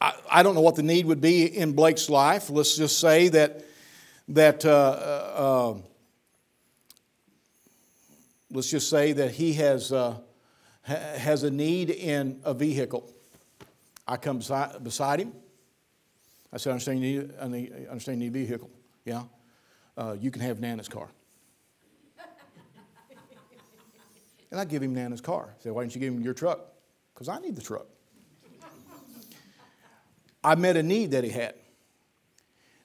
I, 0.00 0.14
I 0.30 0.42
don't 0.42 0.54
know 0.54 0.60
what 0.60 0.76
the 0.76 0.82
need 0.82 1.06
would 1.06 1.20
be 1.20 1.46
in 1.46 1.72
Blake's 1.72 2.08
life. 2.08 2.50
Let's 2.50 2.76
just 2.76 2.98
say 2.98 3.28
that 3.28 3.64
that 4.28 4.64
uh, 4.64 4.70
uh, 4.70 5.74
uh 5.74 5.78
let's 8.50 8.70
just 8.70 8.88
say 8.88 9.12
that 9.12 9.32
he 9.32 9.54
has 9.54 9.92
uh, 9.92 10.18
has 10.82 11.42
a 11.42 11.50
need 11.50 11.90
in 11.90 12.40
a 12.44 12.54
vehicle. 12.54 13.12
I 14.06 14.16
come 14.16 14.38
beside, 14.38 14.82
beside 14.84 15.20
him. 15.20 15.32
I 16.52 16.58
said, 16.58 16.70
I 16.70 16.72
understand 16.74 17.02
you 17.02 17.20
need, 17.20 17.32
I 17.40 17.48
need, 17.48 17.72
I 17.74 17.90
understand 17.90 18.22
you 18.22 18.30
need 18.30 18.40
a 18.40 18.46
vehicle. 18.46 18.70
Yeah? 19.04 19.24
Uh, 19.96 20.16
you 20.18 20.30
can 20.30 20.42
have 20.42 20.60
Nana's 20.60 20.88
car. 20.88 21.08
And 24.50 24.60
I 24.60 24.64
give 24.64 24.82
him 24.82 24.94
Nana's 24.94 25.20
car. 25.20 25.54
I 25.58 25.62
said, 25.62 25.72
why 25.72 25.82
didn't 25.82 25.94
you 25.94 26.00
give 26.00 26.14
him 26.14 26.22
your 26.22 26.34
truck? 26.34 26.60
Because 27.14 27.28
I 27.28 27.38
need 27.38 27.56
the 27.56 27.62
truck. 27.62 27.86
I 30.44 30.54
met 30.54 30.76
a 30.76 30.82
need 30.82 31.10
that 31.10 31.24
he 31.24 31.30
had. 31.30 31.54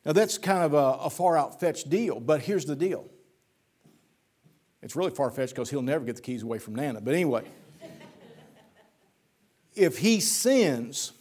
Now, 0.04 0.14
that's 0.14 0.40
kind 0.40 0.64
of 0.64 0.74
a, 0.74 1.04
a 1.04 1.10
far 1.12 1.38
out 1.38 1.60
fetched 1.60 1.90
deal, 1.90 2.20
but 2.20 2.42
here's 2.42 2.66
the 2.66 2.76
deal. 2.76 3.08
It's 4.82 4.96
really 4.96 5.12
far 5.12 5.30
fetched 5.30 5.54
because 5.54 5.70
he'll 5.70 5.84
never 5.84 6.04
get 6.04 6.16
the 6.16 6.24
keys 6.24 6.42
away 6.42 6.58
from 6.58 6.74
Nana. 6.74 7.02
But 7.02 7.14
anyway, 7.14 7.44
if 9.76 10.00
he 10.00 10.20
sins, 10.20 11.12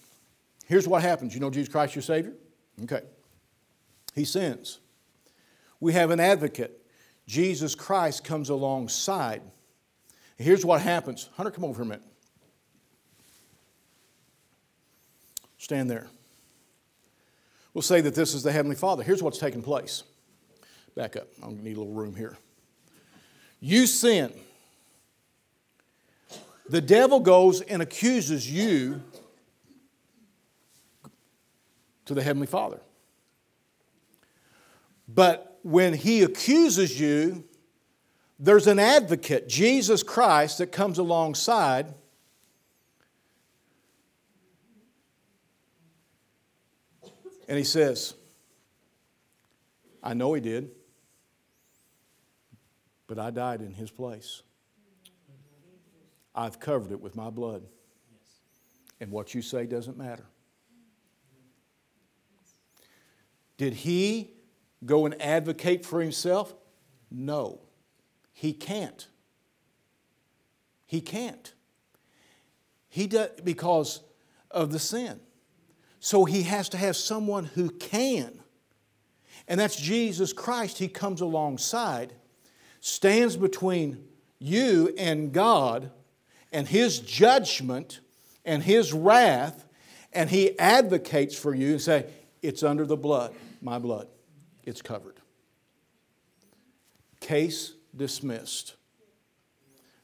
here's 0.66 0.88
what 0.88 1.02
happens. 1.02 1.34
You 1.34 1.40
know 1.40 1.50
Jesus 1.50 1.70
Christ, 1.70 1.94
your 1.94 2.02
Savior? 2.02 2.32
Okay. 2.84 3.02
He 4.14 4.24
sins. 4.24 4.80
We 5.78 5.92
have 5.92 6.10
an 6.10 6.20
advocate. 6.20 6.80
Jesus 7.26 7.74
Christ 7.74 8.24
comes 8.24 8.48
alongside. 8.48 9.42
Here's 10.40 10.64
what 10.64 10.80
happens. 10.80 11.28
Hunter, 11.36 11.50
come 11.50 11.64
over 11.64 11.74
here 11.74 11.82
a 11.82 11.86
minute. 11.86 12.02
Stand 15.58 15.90
there. 15.90 16.06
We'll 17.74 17.82
say 17.82 18.00
that 18.00 18.14
this 18.14 18.32
is 18.32 18.42
the 18.42 18.50
Heavenly 18.50 18.74
Father. 18.74 19.02
Here's 19.02 19.22
what's 19.22 19.38
taking 19.38 19.62
place. 19.62 20.02
Back 20.96 21.16
up. 21.16 21.28
I'm 21.42 21.50
going 21.50 21.58
to 21.58 21.64
need 21.64 21.76
a 21.76 21.80
little 21.80 21.92
room 21.92 22.16
here. 22.16 22.38
You 23.60 23.86
sin. 23.86 24.32
The 26.70 26.80
devil 26.80 27.20
goes 27.20 27.60
and 27.60 27.82
accuses 27.82 28.50
you 28.50 29.02
to 32.06 32.14
the 32.14 32.22
Heavenly 32.22 32.46
Father. 32.46 32.80
But 35.06 35.58
when 35.62 35.92
he 35.92 36.22
accuses 36.22 36.98
you, 36.98 37.44
there's 38.42 38.66
an 38.66 38.78
advocate, 38.78 39.48
Jesus 39.48 40.02
Christ, 40.02 40.58
that 40.58 40.72
comes 40.72 40.96
alongside. 40.96 41.92
And 47.46 47.58
he 47.58 47.64
says, 47.64 48.14
I 50.02 50.14
know 50.14 50.32
he 50.32 50.40
did, 50.40 50.70
but 53.06 53.18
I 53.18 53.30
died 53.30 53.60
in 53.60 53.74
his 53.74 53.90
place. 53.90 54.42
I've 56.34 56.58
covered 56.58 56.92
it 56.92 57.00
with 57.00 57.14
my 57.16 57.28
blood. 57.28 57.62
And 59.00 59.10
what 59.10 59.34
you 59.34 59.42
say 59.42 59.66
doesn't 59.66 59.98
matter. 59.98 60.24
Did 63.58 63.74
he 63.74 64.30
go 64.86 65.04
and 65.04 65.20
advocate 65.20 65.84
for 65.84 66.00
himself? 66.00 66.54
No, 67.10 67.60
he 68.40 68.54
can't. 68.54 69.06
He 70.86 71.02
can't. 71.02 71.52
He 72.88 73.06
does 73.06 73.28
because 73.44 74.00
of 74.50 74.72
the 74.72 74.78
sin. 74.78 75.20
So 75.98 76.24
he 76.24 76.44
has 76.44 76.70
to 76.70 76.78
have 76.78 76.96
someone 76.96 77.44
who 77.44 77.68
can. 77.68 78.40
And 79.46 79.60
that's 79.60 79.76
Jesus 79.76 80.32
Christ. 80.32 80.78
He 80.78 80.88
comes 80.88 81.20
alongside, 81.20 82.14
stands 82.80 83.36
between 83.36 84.08
you 84.38 84.94
and 84.96 85.32
God 85.34 85.90
and 86.50 86.66
his 86.66 86.98
judgment 87.00 88.00
and 88.46 88.62
his 88.62 88.94
wrath, 88.94 89.66
and 90.14 90.30
he 90.30 90.58
advocates 90.58 91.36
for 91.36 91.54
you 91.54 91.72
and 91.72 91.80
say, 91.82 92.06
It's 92.40 92.62
under 92.62 92.86
the 92.86 92.96
blood, 92.96 93.34
my 93.60 93.78
blood 93.78 94.08
it's 94.64 94.80
covered. 94.80 95.16
Case 97.20 97.74
dismissed. 97.96 98.74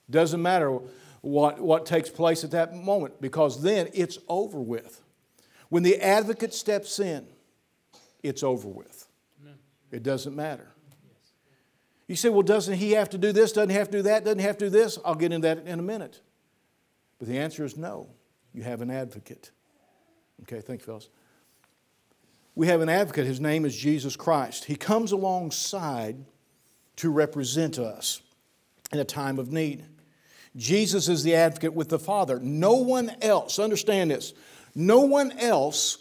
Doesn't 0.08 0.40
matter 0.40 0.78
what, 1.20 1.60
what 1.60 1.86
takes 1.86 2.10
place 2.10 2.44
at 2.44 2.52
that 2.52 2.74
moment 2.74 3.20
because 3.20 3.62
then 3.62 3.88
it's 3.92 4.18
over 4.28 4.60
with. 4.60 5.02
When 5.68 5.82
the 5.82 6.00
advocate 6.00 6.54
steps 6.54 7.00
in, 7.00 7.26
it's 8.22 8.42
over 8.42 8.68
with. 8.68 9.08
It 9.90 10.02
doesn't 10.02 10.34
matter. 10.34 10.68
You 12.06 12.14
say, 12.14 12.28
well, 12.28 12.42
doesn't 12.42 12.74
he 12.74 12.92
have 12.92 13.10
to 13.10 13.18
do 13.18 13.32
this? 13.32 13.52
Doesn't 13.52 13.70
he 13.70 13.76
have 13.76 13.90
to 13.90 13.98
do 13.98 14.02
that? 14.02 14.24
Doesn't 14.24 14.38
he 14.38 14.44
have 14.44 14.58
to 14.58 14.66
do 14.66 14.70
this? 14.70 14.98
I'll 15.04 15.14
get 15.16 15.32
into 15.32 15.48
that 15.48 15.66
in 15.66 15.78
a 15.78 15.82
minute. 15.82 16.20
But 17.18 17.28
the 17.28 17.38
answer 17.38 17.64
is 17.64 17.76
no. 17.76 18.08
You 18.52 18.62
have 18.62 18.80
an 18.80 18.90
advocate. 18.90 19.50
Okay, 20.42 20.60
thank 20.60 20.80
you, 20.80 20.86
fellas 20.86 21.08
we 22.56 22.66
have 22.68 22.80
an 22.80 22.88
advocate. 22.88 23.26
His 23.26 23.38
name 23.38 23.64
is 23.64 23.76
Jesus 23.76 24.16
Christ. 24.16 24.64
He 24.64 24.74
comes 24.74 25.12
alongside 25.12 26.24
to 26.96 27.10
represent 27.10 27.78
us 27.78 28.22
in 28.92 28.98
a 28.98 29.04
time 29.04 29.38
of 29.38 29.52
need. 29.52 29.84
Jesus 30.56 31.08
is 31.08 31.22
the 31.22 31.34
advocate 31.34 31.74
with 31.74 31.88
the 31.88 31.98
Father. 31.98 32.40
No 32.40 32.76
one 32.76 33.14
else, 33.20 33.58
understand 33.58 34.10
this, 34.10 34.32
no 34.74 35.00
one 35.00 35.32
else 35.32 35.98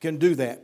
can 0.00 0.18
do 0.18 0.34
that. 0.36 0.62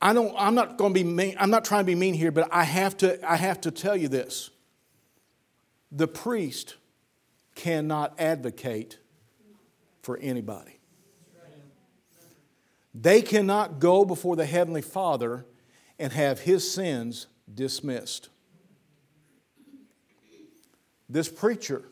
I 0.00 0.12
don't, 0.12 0.34
I'm 0.38 0.54
not 0.54 0.78
going 0.78 0.94
to 0.94 0.94
be 0.94 1.04
mean, 1.04 1.36
I'm 1.38 1.50
not 1.50 1.64
trying 1.64 1.80
to 1.80 1.86
be 1.86 1.94
mean 1.94 2.14
here, 2.14 2.30
but 2.30 2.48
I 2.52 2.64
have 2.64 2.96
to, 2.98 3.18
I 3.28 3.36
have 3.36 3.60
to 3.62 3.70
tell 3.70 3.96
you 3.96 4.08
this. 4.08 4.50
The 5.90 6.06
priest 6.06 6.76
cannot 7.54 8.14
advocate 8.20 8.98
for 10.02 10.16
anybody. 10.18 10.78
They 12.94 13.22
cannot 13.22 13.78
go 13.78 14.04
before 14.04 14.36
the 14.36 14.46
Heavenly 14.46 14.82
Father 14.82 15.46
and 15.98 16.12
have 16.12 16.40
His 16.40 16.70
sins 16.70 17.26
dismissed. 17.54 18.28
This 21.08 21.28
preacher 21.28 21.84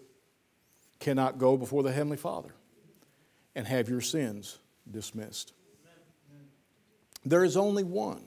cannot 1.00 1.38
go 1.38 1.56
before 1.56 1.82
the 1.82 1.92
Heavenly 1.92 2.16
Father 2.16 2.54
and 3.54 3.66
have 3.66 3.88
your 3.88 4.00
sins 4.00 4.58
dismissed. 4.90 5.52
There 7.24 7.44
is 7.44 7.56
only 7.56 7.82
one 7.82 8.22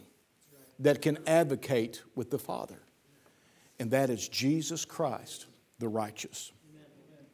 that 0.79 1.01
can 1.01 1.19
advocate 1.27 2.01
with 2.15 2.31
the 2.31 2.39
Father, 2.39 2.79
and 3.79 3.91
that 3.91 4.09
is 4.09 4.27
Jesus 4.27 4.83
Christ, 4.85 5.45
the 5.77 5.87
righteous. 5.87 6.51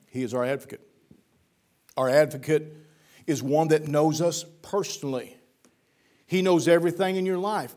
He 0.07 0.23
is 0.23 0.33
our 0.33 0.45
advocate. 0.45 0.81
Our 1.97 2.09
advocate 2.09 2.75
is 3.25 3.41
one 3.41 3.69
that 3.69 3.87
knows 3.87 4.21
us 4.21 4.45
personally. 4.61 5.37
He 6.27 6.41
knows 6.41 6.67
everything 6.67 7.15
in 7.15 7.25
your 7.25 7.37
life. 7.37 7.75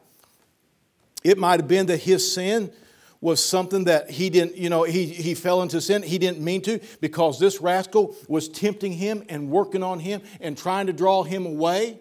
It 1.25 1.39
might 1.39 1.61
have 1.61 1.69
been 1.69 1.87
that 1.87 1.99
his 1.99 2.33
sin 2.33 2.73
was 3.21 3.45
something 3.45 3.85
that 3.85 4.11
he 4.11 4.31
didn't, 4.31 4.57
you 4.57 4.71
know, 4.71 4.85
he, 4.85 5.07
he 5.07 5.35
fell 5.35 5.63
into 5.63 5.81
sin. 5.81 6.03
He 6.03 6.19
didn't 6.19 6.41
mean 6.41 6.63
to 6.63 6.79
because 7.01 7.41
this 7.41 7.61
rascal 7.61 8.15
was 8.29 8.49
tempting 8.49 8.93
him 8.93 9.25
and 9.29 9.51
working 9.51 9.83
on 9.83 9.99
him 9.99 10.23
and 10.41 10.57
trying 10.57 10.87
to 10.87 10.93
draw 10.93 11.25
him 11.25 11.45
away. 11.45 11.99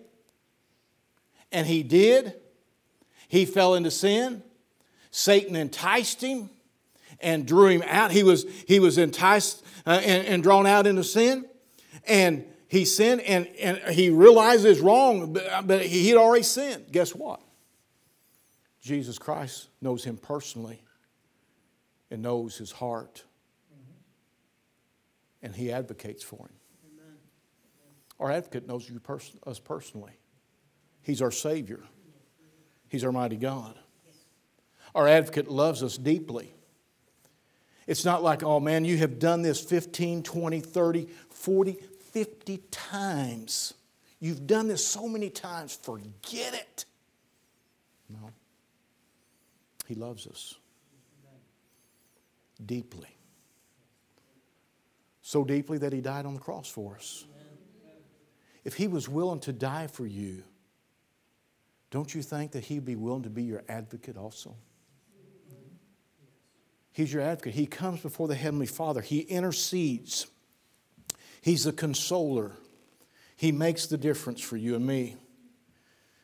And 1.51 1.65
he 1.65 1.81
did. 1.81 2.35
He 3.27 3.45
fell 3.45 3.73
into 3.73 3.89
sin. 3.89 4.43
Satan 5.09 5.55
enticed 5.55 6.21
him 6.21 6.51
and 7.19 7.47
drew 7.47 7.67
him 7.67 7.83
out. 7.87 8.11
He 8.11 8.21
was, 8.21 8.45
he 8.67 8.79
was 8.79 8.99
enticed 8.99 9.65
uh, 9.87 10.01
and, 10.03 10.27
and 10.27 10.43
drawn 10.43 10.67
out 10.67 10.85
into 10.85 11.03
sin. 11.03 11.45
And 12.05 12.45
he 12.67 12.85
sinned 12.85 13.21
and, 13.21 13.47
and 13.59 13.79
he 13.93 14.11
realized 14.11 14.65
it's 14.65 14.79
wrong, 14.79 15.33
but, 15.33 15.65
but 15.65 15.81
he 15.83 16.09
had 16.09 16.17
already 16.17 16.43
sinned. 16.43 16.91
Guess 16.91 17.15
what? 17.15 17.41
Jesus 18.87 19.19
Christ 19.19 19.67
knows 19.81 20.05
him 20.05 20.15
personally 20.15 20.81
and 22.09 22.21
knows 22.21 22.57
his 22.57 22.71
heart. 22.71 23.25
Mm-hmm. 23.73 25.45
And 25.45 25.55
he 25.55 25.71
advocates 25.73 26.23
for 26.23 26.45
him. 26.45 26.53
Amen. 26.93 27.17
Our 28.17 28.31
advocate 28.31 28.65
knows 28.65 28.89
you 28.89 28.99
pers- 29.01 29.35
us 29.45 29.59
personally. 29.59 30.13
He's 31.01 31.21
our 31.21 31.31
Savior, 31.31 31.81
He's 32.89 33.03
our 33.03 33.11
mighty 33.11 33.35
God. 33.35 33.77
Our 34.95 35.07
advocate 35.07 35.49
loves 35.49 35.83
us 35.83 35.97
deeply. 35.97 36.53
It's 37.85 38.05
not 38.05 38.23
like, 38.23 38.41
oh 38.41 38.59
man, 38.59 38.85
you 38.85 38.97
have 38.97 39.19
done 39.19 39.41
this 39.41 39.59
15, 39.59 40.23
20, 40.23 40.59
30, 40.61 41.07
40, 41.29 41.73
50 42.13 42.57
times. 42.71 43.73
You've 44.19 44.47
done 44.47 44.69
this 44.69 44.85
so 44.85 45.07
many 45.07 45.29
times, 45.29 45.75
forget 45.75 46.53
it. 46.53 46.85
No. 48.09 48.31
He 49.87 49.95
loves 49.95 50.27
us 50.27 50.55
deeply. 52.63 53.09
So 55.21 55.43
deeply 55.43 55.77
that 55.79 55.93
he 55.93 56.01
died 56.01 56.25
on 56.25 56.33
the 56.33 56.39
cross 56.39 56.69
for 56.69 56.95
us. 56.95 57.25
If 58.63 58.75
he 58.75 58.87
was 58.87 59.07
willing 59.07 59.39
to 59.41 59.53
die 59.53 59.87
for 59.87 60.05
you, 60.05 60.43
don't 61.89 62.13
you 62.13 62.21
think 62.21 62.51
that 62.51 62.65
he'd 62.65 62.85
be 62.85 62.95
willing 62.95 63.23
to 63.23 63.29
be 63.29 63.43
your 63.43 63.63
advocate 63.69 64.17
also? 64.17 64.55
He's 66.91 67.13
your 67.13 67.21
advocate. 67.21 67.53
He 67.53 67.65
comes 67.65 68.01
before 68.01 68.27
the 68.27 68.35
Heavenly 68.35 68.65
Father, 68.65 69.01
he 69.01 69.19
intercedes. 69.19 70.27
He's 71.41 71.63
the 71.63 71.71
consoler. 71.71 72.53
He 73.37 73.51
makes 73.51 73.85
the 73.85 73.97
difference 73.97 74.41
for 74.41 74.57
you 74.57 74.75
and 74.75 74.85
me. 74.85 75.15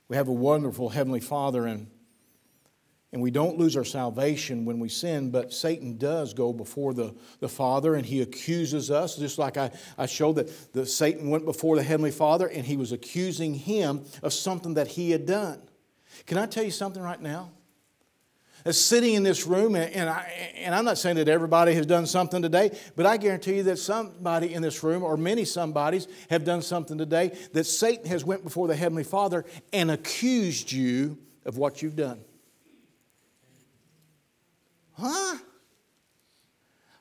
We 0.07 0.17
have 0.17 0.27
a 0.27 0.33
wonderful 0.33 0.89
Heavenly 0.89 1.19
Father, 1.19 1.65
and, 1.65 1.91
and 3.13 3.21
we 3.21 3.29
don't 3.29 3.59
lose 3.59 3.77
our 3.77 3.83
salvation 3.85 4.65
when 4.65 4.79
we 4.79 4.89
sin, 4.89 5.29
but 5.29 5.53
Satan 5.53 5.97
does 5.97 6.33
go 6.33 6.51
before 6.51 6.95
the, 6.95 7.13
the 7.39 7.47
Father 7.47 7.93
and 7.93 8.03
he 8.03 8.21
accuses 8.21 8.89
us, 8.89 9.15
just 9.15 9.37
like 9.37 9.55
I, 9.55 9.69
I 9.99 10.07
showed 10.07 10.37
that 10.37 10.73
the, 10.73 10.83
Satan 10.83 11.29
went 11.29 11.45
before 11.45 11.75
the 11.75 11.83
Heavenly 11.83 12.09
Father 12.09 12.47
and 12.47 12.65
he 12.65 12.75
was 12.75 12.91
accusing 12.91 13.53
him 13.53 14.03
of 14.23 14.33
something 14.33 14.73
that 14.73 14.87
he 14.87 15.11
had 15.11 15.27
done. 15.27 15.61
Can 16.25 16.39
I 16.39 16.47
tell 16.47 16.63
you 16.63 16.71
something 16.71 17.03
right 17.03 17.21
now? 17.21 17.51
As 18.65 18.81
sitting 18.81 19.13
in 19.13 19.21
this 19.21 19.45
room, 19.45 19.75
and, 19.75 20.09
I, 20.09 20.53
and 20.55 20.73
I'm 20.73 20.85
not 20.85 20.97
saying 20.97 21.17
that 21.17 21.27
everybody 21.27 21.75
has 21.75 21.85
done 21.85 22.07
something 22.07 22.41
today, 22.41 22.75
but 22.95 23.05
I 23.05 23.17
guarantee 23.17 23.57
you 23.57 23.63
that 23.63 23.77
somebody 23.77 24.55
in 24.55 24.63
this 24.63 24.81
room, 24.83 25.03
or 25.03 25.17
many 25.17 25.45
somebodies, 25.45 26.07
have 26.31 26.45
done 26.45 26.63
something 26.63 26.97
today 26.97 27.37
that 27.51 27.65
Satan 27.65 28.07
has 28.07 28.25
went 28.25 28.43
before 28.43 28.67
the 28.67 28.75
Heavenly 28.75 29.03
Father 29.03 29.45
and 29.71 29.91
accused 29.91 30.71
you 30.71 31.19
of 31.45 31.57
what 31.57 31.81
you've 31.83 31.97
done. 31.97 32.21
Huh? 34.93 35.37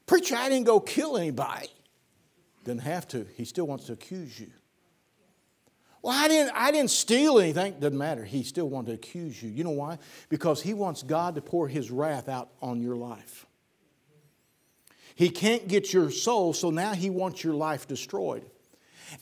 Preacher, 0.07 0.37
I 0.37 0.48
didn't 0.48 0.66
go 0.66 0.81
kill 0.81 1.16
anybody. 1.16 1.68
Didn't 2.64 2.83
have 2.83 3.09
to. 3.09 3.26
He 3.37 3.44
still 3.44 3.66
wants 3.66 3.87
to 3.87 3.92
accuse 3.92 4.38
you. 4.38 4.50
Well, 6.02 6.12
I 6.12 6.26
didn't, 6.26 6.52
I 6.55 6.72
didn't 6.72 6.90
steal 6.90 7.38
anything. 7.38 7.78
Doesn't 7.78 7.96
matter. 7.96 8.24
He 8.24 8.42
still 8.42 8.68
wants 8.68 8.88
to 8.88 8.94
accuse 8.94 9.40
you. 9.40 9.50
You 9.50 9.62
know 9.62 9.70
why? 9.70 9.98
Because 10.28 10.61
he 10.61 10.74
wants 10.74 11.02
God 11.02 11.37
to 11.37 11.40
pour 11.40 11.68
his 11.68 11.90
wrath 11.90 12.28
out 12.28 12.50
on 12.61 12.81
your 12.81 12.96
life. 12.96 13.46
He 15.14 15.31
can't 15.31 15.68
get 15.68 15.92
your 15.92 16.11
soul, 16.11 16.52
so 16.52 16.70
now 16.70 16.94
he 16.94 17.11
wants 17.11 17.44
your 17.44 17.55
life 17.55 17.87
destroyed. 17.87 18.44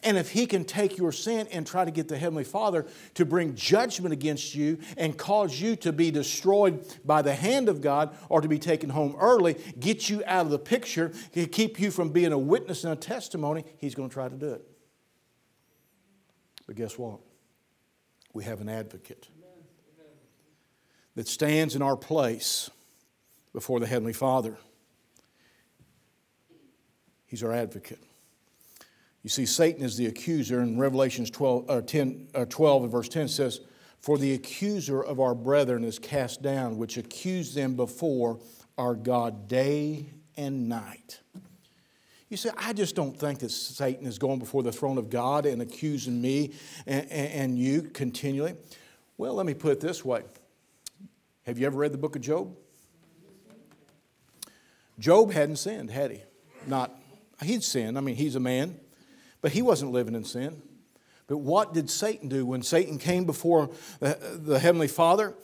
And 0.03 0.16
if 0.16 0.31
he 0.31 0.46
can 0.46 0.64
take 0.64 0.96
your 0.96 1.12
sin 1.12 1.48
and 1.50 1.66
try 1.66 1.85
to 1.85 1.90
get 1.90 2.09
the 2.09 2.18
Heavenly 2.18 2.44
Father 2.44 2.87
to 3.14 3.24
bring 3.24 3.55
judgment 3.55 4.12
against 4.12 4.55
you 4.55 4.79
and 4.96 5.16
cause 5.16 5.61
you 5.61 5.76
to 5.76 5.92
be 5.92 6.11
destroyed 6.11 6.85
by 7.05 7.22
the 7.22 7.35
hand 7.35 7.68
of 7.68 7.81
God 7.81 8.16
or 8.29 8.40
to 8.40 8.48
be 8.48 8.59
taken 8.59 8.90
home 8.90 9.16
early, 9.18 9.57
get 9.79 10.09
you 10.09 10.22
out 10.26 10.46
of 10.46 10.50
the 10.50 10.59
picture, 10.59 11.12
keep 11.53 11.79
you 11.81 11.90
from 11.90 12.11
being 12.11 12.33
a 12.33 12.38
witness 12.38 12.85
and 12.85 12.92
a 12.92 12.96
testimony, 12.96 13.64
he's 13.79 13.94
going 13.94 14.09
to 14.09 14.12
try 14.12 14.29
to 14.29 14.37
do 14.37 14.53
it. 14.53 14.66
But 16.66 16.76
guess 16.76 16.98
what? 16.98 17.18
We 18.33 18.44
have 18.44 18.61
an 18.61 18.68
advocate 18.68 19.29
that 21.16 21.26
stands 21.26 21.74
in 21.74 21.83
our 21.83 21.96
place 21.96 22.70
before 23.53 23.81
the 23.81 23.87
Heavenly 23.87 24.12
Father. 24.12 24.57
He's 27.26 27.42
our 27.42 27.53
advocate. 27.53 27.98
You 29.22 29.28
see, 29.30 29.44
Satan 29.44 29.85
is 29.85 29.96
the 29.96 30.06
accuser, 30.06 30.61
and 30.61 30.80
Revelations 30.80 31.30
12, 31.30 31.68
uh, 31.68 31.80
10, 31.83 32.28
uh, 32.35 32.44
12 32.46 32.85
and 32.85 32.92
verse 32.92 33.09
10 33.09 33.28
says, 33.28 33.61
For 34.00 34.16
the 34.16 34.33
accuser 34.33 35.02
of 35.02 35.20
our 35.20 35.35
brethren 35.35 35.85
is 35.85 35.98
cast 35.98 36.40
down, 36.42 36.78
which 36.78 36.96
accused 36.96 37.54
them 37.54 37.74
before 37.74 38.40
our 38.78 38.94
God 38.94 39.46
day 39.46 40.06
and 40.37 40.68
night. 40.68 41.20
You 42.30 42.37
say, 42.37 42.50
I 42.56 42.72
just 42.72 42.94
don't 42.94 43.18
think 43.18 43.40
that 43.40 43.50
Satan 43.50 44.06
is 44.06 44.18
going 44.18 44.38
before 44.38 44.62
the 44.62 44.72
throne 44.72 44.98
of 44.98 45.11
God 45.11 45.44
and 45.46 45.61
accusing 45.61 46.20
me 46.22 46.52
and, 46.87 47.11
and, 47.11 47.59
you 47.59 47.83
continually. 47.83 48.54
Well, 49.18 49.35
let 49.35 49.46
me 49.46 49.52
put 49.52 49.72
it 49.72 49.80
this 49.80 50.04
way 50.04 50.22
Have 51.44 51.59
you 51.59 51.66
ever 51.66 51.76
read 51.76 51.92
the 51.92 51.98
book 51.98 52.14
of 52.14 52.22
Job? 52.22 52.56
Job 54.98 55.33
hadn't 55.33 55.56
sinned, 55.56 55.90
had 55.90 56.12
he? 56.12 56.22
Not, 56.66 56.94
he'd 57.42 57.64
sinned. 57.64 57.98
I 57.98 58.00
mean, 58.00 58.14
he's 58.14 58.37
a 58.37 58.40
man, 58.40 58.78
but 59.40 59.53
he 59.53 59.62
wasn't 59.62 59.92
living 59.92 60.14
in 60.14 60.24
sin. 60.24 60.62
But 61.26 61.38
what 61.38 61.72
did 61.72 61.88
Satan 61.88 62.29
do 62.29 62.44
when 62.44 62.62
Satan 62.62 62.98
came 62.98 63.24
before 63.24 63.70
the, 64.00 64.59
Heavenly 64.61 64.88
Father? 64.88 65.35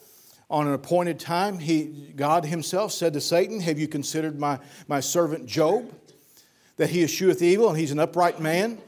on 0.49 0.69
an 0.69 0.75
appointed 0.75 1.19
time, 1.19 1.59
he, 1.59 2.13
God 2.15 2.45
Himself 2.45 2.93
said 2.93 3.15
to 3.15 3.21
Satan, 3.21 3.59
Have 3.59 3.81
you 3.81 3.89
considered 3.89 4.39
my, 4.39 4.61
my 4.87 5.01
servant 5.01 5.47
Job? 5.47 5.93
that 6.77 6.91
he 6.91 7.03
escheweth 7.03 7.43
evil 7.43 7.69
and 7.69 7.79
he's 7.79 7.91
an 7.91 7.99
upright 7.99 8.41
man? 8.41 8.79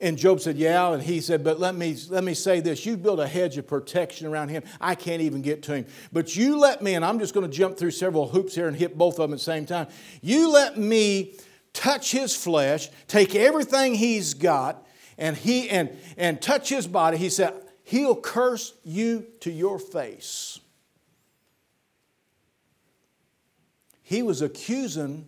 And 0.00 0.16
Job 0.16 0.40
said, 0.40 0.56
Yeah. 0.56 0.92
And 0.92 1.02
he 1.02 1.20
said, 1.20 1.42
But 1.42 1.58
let 1.58 1.74
me, 1.74 1.96
let 2.08 2.22
me 2.24 2.34
say 2.34 2.60
this 2.60 2.86
you 2.86 2.96
build 2.96 3.20
a 3.20 3.26
hedge 3.26 3.58
of 3.58 3.66
protection 3.66 4.26
around 4.26 4.48
him. 4.50 4.62
I 4.80 4.94
can't 4.94 5.22
even 5.22 5.42
get 5.42 5.62
to 5.64 5.74
him. 5.74 5.86
But 6.12 6.36
you 6.36 6.58
let 6.58 6.82
me, 6.82 6.94
and 6.94 7.04
I'm 7.04 7.18
just 7.18 7.34
going 7.34 7.48
to 7.48 7.56
jump 7.56 7.76
through 7.76 7.90
several 7.90 8.28
hoops 8.28 8.54
here 8.54 8.68
and 8.68 8.76
hit 8.76 8.96
both 8.96 9.14
of 9.14 9.22
them 9.22 9.32
at 9.32 9.38
the 9.38 9.44
same 9.44 9.66
time. 9.66 9.88
You 10.22 10.50
let 10.52 10.78
me 10.78 11.34
touch 11.78 12.10
his 12.10 12.34
flesh, 12.34 12.88
take 13.06 13.34
everything 13.36 13.94
he's 13.94 14.34
got, 14.34 14.84
and, 15.16 15.36
he, 15.36 15.70
and, 15.70 15.96
and 16.16 16.42
touch 16.42 16.68
his 16.68 16.86
body. 16.86 17.16
He 17.16 17.30
said, 17.30 17.54
He'll 17.84 18.20
curse 18.20 18.74
you 18.84 19.26
to 19.40 19.50
your 19.50 19.78
face. 19.78 20.60
He 24.02 24.22
was 24.22 24.42
accusing 24.42 25.26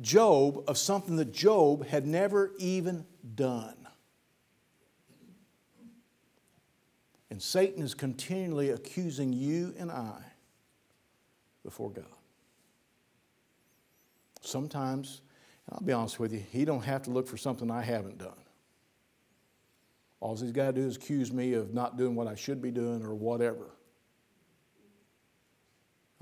Job 0.00 0.64
of 0.66 0.78
something 0.78 1.16
that 1.16 1.32
Job 1.32 1.86
had 1.86 2.06
never 2.06 2.52
even 2.58 3.04
done. 3.34 3.76
And 7.30 7.42
Satan 7.42 7.82
is 7.82 7.94
continually 7.94 8.70
accusing 8.70 9.32
you 9.32 9.74
and 9.78 9.90
I 9.90 10.22
before 11.62 11.90
God. 11.90 12.04
Sometimes, 14.40 15.22
I'll 15.70 15.84
be 15.84 15.92
honest 15.92 16.18
with 16.18 16.32
you, 16.32 16.44
he 16.50 16.64
don't 16.64 16.84
have 16.84 17.02
to 17.02 17.10
look 17.10 17.28
for 17.28 17.36
something 17.36 17.70
I 17.70 17.82
haven't 17.82 18.18
done. 18.18 18.32
All 20.20 20.36
he's 20.36 20.52
got 20.52 20.66
to 20.66 20.72
do 20.72 20.86
is 20.86 20.96
accuse 20.96 21.32
me 21.32 21.54
of 21.54 21.74
not 21.74 21.96
doing 21.96 22.14
what 22.14 22.28
I 22.28 22.34
should 22.34 22.62
be 22.62 22.70
doing 22.70 23.04
or 23.04 23.14
whatever. 23.14 23.70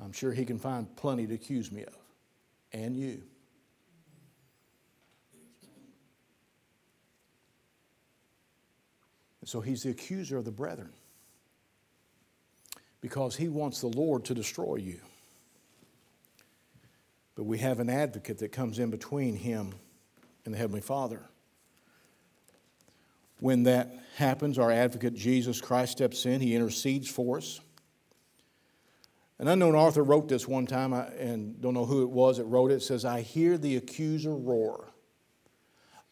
I'm 0.02 0.12
sure 0.12 0.32
he 0.32 0.44
can 0.44 0.58
find 0.58 0.94
plenty 0.96 1.26
to 1.26 1.34
accuse 1.34 1.70
me 1.70 1.84
of, 1.84 1.96
and 2.72 2.96
you. 2.96 3.22
So 9.44 9.60
he's 9.60 9.82
the 9.82 9.90
accuser 9.90 10.36
of 10.36 10.44
the 10.44 10.50
brethren 10.50 10.92
because 13.00 13.36
he 13.36 13.48
wants 13.48 13.80
the 13.80 13.88
Lord 13.88 14.24
to 14.26 14.34
destroy 14.34 14.76
you. 14.76 15.00
But 17.40 17.46
we 17.46 17.56
have 17.56 17.80
an 17.80 17.88
advocate 17.88 18.36
that 18.40 18.52
comes 18.52 18.78
in 18.78 18.90
between 18.90 19.34
him 19.34 19.72
and 20.44 20.52
the 20.52 20.58
Heavenly 20.58 20.82
Father. 20.82 21.22
When 23.38 23.62
that 23.62 23.94
happens, 24.16 24.58
our 24.58 24.70
advocate 24.70 25.14
Jesus 25.14 25.58
Christ 25.58 25.92
steps 25.92 26.26
in, 26.26 26.42
he 26.42 26.54
intercedes 26.54 27.08
for 27.08 27.38
us. 27.38 27.58
An 29.38 29.48
unknown 29.48 29.74
author 29.74 30.02
wrote 30.02 30.28
this 30.28 30.46
one 30.46 30.66
time, 30.66 30.92
and 30.92 31.58
don't 31.62 31.72
know 31.72 31.86
who 31.86 32.02
it 32.02 32.10
was 32.10 32.36
that 32.36 32.44
wrote 32.44 32.72
it. 32.72 32.74
It 32.74 32.82
says, 32.82 33.06
I 33.06 33.22
hear 33.22 33.56
the 33.56 33.76
accuser 33.76 34.36
roar 34.36 34.92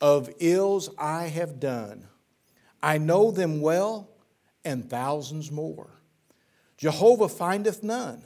of 0.00 0.30
ills 0.40 0.88
I 0.96 1.24
have 1.24 1.60
done 1.60 2.08
I 2.82 2.96
know 2.96 3.30
them 3.30 3.60
well 3.60 4.08
and 4.64 4.88
thousands 4.88 5.50
more. 5.50 5.90
Jehovah 6.78 7.28
findeth 7.28 7.82
none. 7.82 8.24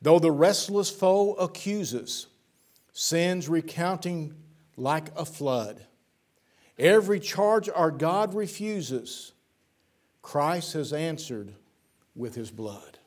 Though 0.00 0.18
the 0.18 0.30
restless 0.30 0.90
foe 0.90 1.34
accuses, 1.34 2.26
sins 2.92 3.48
recounting 3.48 4.34
like 4.76 5.10
a 5.16 5.24
flood. 5.24 5.84
Every 6.78 7.18
charge 7.18 7.68
our 7.68 7.90
God 7.90 8.34
refuses, 8.34 9.32
Christ 10.22 10.74
has 10.74 10.92
answered 10.92 11.52
with 12.14 12.34
his 12.34 12.50
blood. 12.50 12.98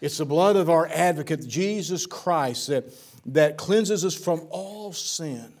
It's 0.00 0.18
the 0.18 0.26
blood 0.26 0.56
of 0.56 0.68
our 0.68 0.86
advocate, 0.88 1.46
Jesus 1.48 2.04
Christ, 2.04 2.66
that, 2.66 2.84
that 3.26 3.56
cleanses 3.56 4.04
us 4.04 4.14
from 4.14 4.46
all 4.50 4.92
sin. 4.92 5.52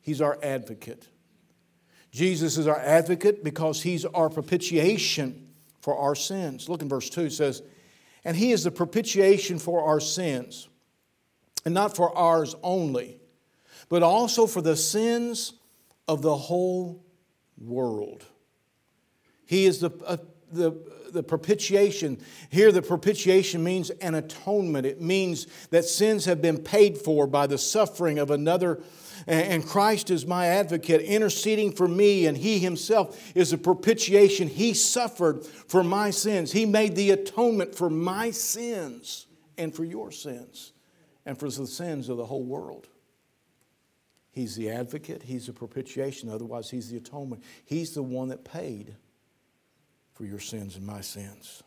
He's 0.00 0.20
our 0.20 0.38
advocate. 0.42 1.06
Jesus 2.10 2.58
is 2.58 2.66
our 2.66 2.80
advocate 2.80 3.44
because 3.44 3.82
he's 3.82 4.04
our 4.04 4.28
propitiation 4.28 5.48
for 5.80 5.96
our 5.96 6.16
sins. 6.16 6.68
Look 6.68 6.82
in 6.82 6.88
verse 6.88 7.08
2 7.10 7.26
it 7.26 7.32
says, 7.32 7.62
And 8.24 8.36
he 8.36 8.52
is 8.52 8.64
the 8.64 8.70
propitiation 8.70 9.58
for 9.58 9.84
our 9.84 10.00
sins, 10.00 10.68
and 11.64 11.74
not 11.74 11.96
for 11.96 12.16
ours 12.16 12.54
only, 12.62 13.18
but 13.88 14.02
also 14.02 14.46
for 14.46 14.60
the 14.60 14.76
sins 14.76 15.54
of 16.06 16.22
the 16.22 16.36
whole 16.36 17.04
world. 17.58 18.24
He 19.46 19.66
is 19.66 19.80
the, 19.80 19.90
uh, 20.06 20.18
the, 20.52 20.72
the 21.10 21.22
propitiation. 21.22 22.20
Here, 22.50 22.70
the 22.72 22.82
propitiation 22.82 23.64
means 23.64 23.90
an 23.90 24.14
atonement. 24.14 24.86
It 24.86 25.00
means 25.00 25.46
that 25.70 25.84
sins 25.84 26.24
have 26.26 26.40
been 26.40 26.58
paid 26.58 26.98
for 26.98 27.26
by 27.26 27.46
the 27.46 27.58
suffering 27.58 28.18
of 28.18 28.30
another 28.30 28.80
and 29.26 29.66
Christ 29.66 30.10
is 30.10 30.26
my 30.26 30.46
advocate, 30.46 31.00
interceding 31.02 31.72
for 31.72 31.88
me, 31.88 32.26
and 32.26 32.36
He 32.36 32.58
Himself 32.58 33.32
is 33.34 33.52
a 33.52 33.58
propitiation. 33.58 34.48
He 34.48 34.74
suffered 34.74 35.44
for 35.44 35.82
my 35.82 36.10
sins. 36.10 36.52
He 36.52 36.66
made 36.66 36.96
the 36.96 37.10
atonement 37.10 37.74
for 37.74 37.90
my 37.90 38.30
sins 38.30 39.26
and 39.58 39.74
for 39.74 39.84
your 39.84 40.10
sins 40.10 40.72
and 41.26 41.38
for 41.38 41.50
the 41.50 41.66
sins 41.66 42.08
of 42.08 42.16
the 42.16 42.26
whole 42.26 42.44
world. 42.44 42.88
He's 44.32 44.56
the 44.56 44.70
advocate, 44.70 45.22
He's 45.24 45.46
the 45.46 45.52
propitiation, 45.52 46.28
otherwise, 46.28 46.70
He's 46.70 46.90
the 46.90 46.96
atonement. 46.96 47.42
He's 47.64 47.94
the 47.94 48.02
one 48.02 48.28
that 48.28 48.44
paid 48.44 48.94
for 50.14 50.24
your 50.24 50.38
sins 50.38 50.76
and 50.76 50.86
my 50.86 51.00
sins. 51.00 51.62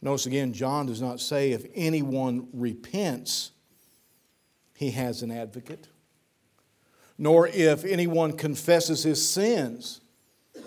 Notice 0.00 0.26
again, 0.26 0.52
John 0.52 0.86
does 0.86 1.00
not 1.00 1.20
say 1.20 1.52
if 1.52 1.64
anyone 1.74 2.48
repents, 2.52 3.52
he 4.74 4.90
has 4.90 5.22
an 5.22 5.30
advocate 5.30 5.86
nor 7.18 7.46
if 7.48 7.84
anyone 7.84 8.32
confesses 8.32 9.02
his 9.02 9.28
sins, 9.28 10.00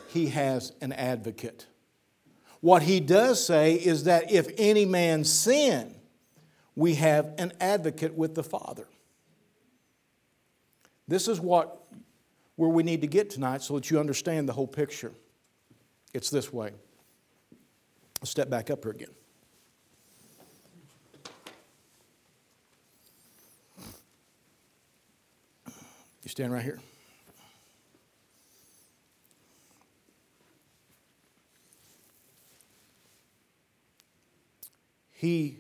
he 0.10 0.28
has 0.28 0.72
an 0.82 0.94
advocate. 0.94 1.68
What 2.62 2.84
he 2.84 3.00
does 3.00 3.46
say 3.46 3.74
is 3.74 4.06
that 4.06 4.32
if 4.32 4.48
any 4.58 4.86
man 4.86 5.24
sin, 5.24 5.96
we 6.76 6.96
have 6.96 7.34
an 7.38 7.54
advocate 7.60 8.16
with 8.16 8.36
the 8.36 8.44
Father. 8.44 8.88
This 11.08 11.28
is 11.28 11.40
what 11.40 11.82
where 12.56 12.70
we 12.70 12.84
need 12.84 13.02
to 13.02 13.08
get 13.08 13.30
tonight 13.30 13.62
so 13.62 13.76
that 13.76 13.92
you 13.92 14.00
understand 14.00 14.48
the 14.48 14.54
whole 14.54 14.68
picture. 14.68 15.12
It's 16.14 16.30
this 16.30 16.54
way. 16.54 16.72
I'll 18.22 18.28
step 18.28 18.50
back 18.50 18.70
up 18.70 18.84
here 18.84 18.92
again. 18.94 19.10
You 26.26 26.30
stand 26.30 26.52
right 26.52 26.64
here. 26.64 26.80
He, 35.12 35.60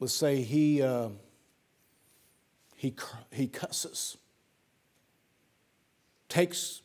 let's 0.00 0.14
say 0.14 0.40
he, 0.40 0.80
uh, 0.80 1.10
he, 2.74 2.96
he 3.32 3.46
cusses, 3.46 4.16
takes 6.30 6.80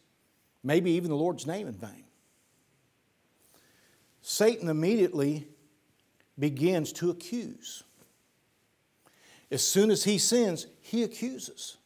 maybe 0.61 0.91
even 0.91 1.11
the 1.11 1.15
Lord's 1.15 1.47
name 1.47 1.65
in 1.65 1.75
vain. 1.75 2.03
Satan 4.21 4.67
immediately 4.67 5.47
begins 6.37 6.91
to 6.91 7.09
accuse. 7.09 7.83
As 9.49 9.65
soon 9.65 9.91
as 9.91 10.03
he 10.03 10.17
sins, 10.17 10.67
he 10.81 11.03
accuses. 11.03 11.77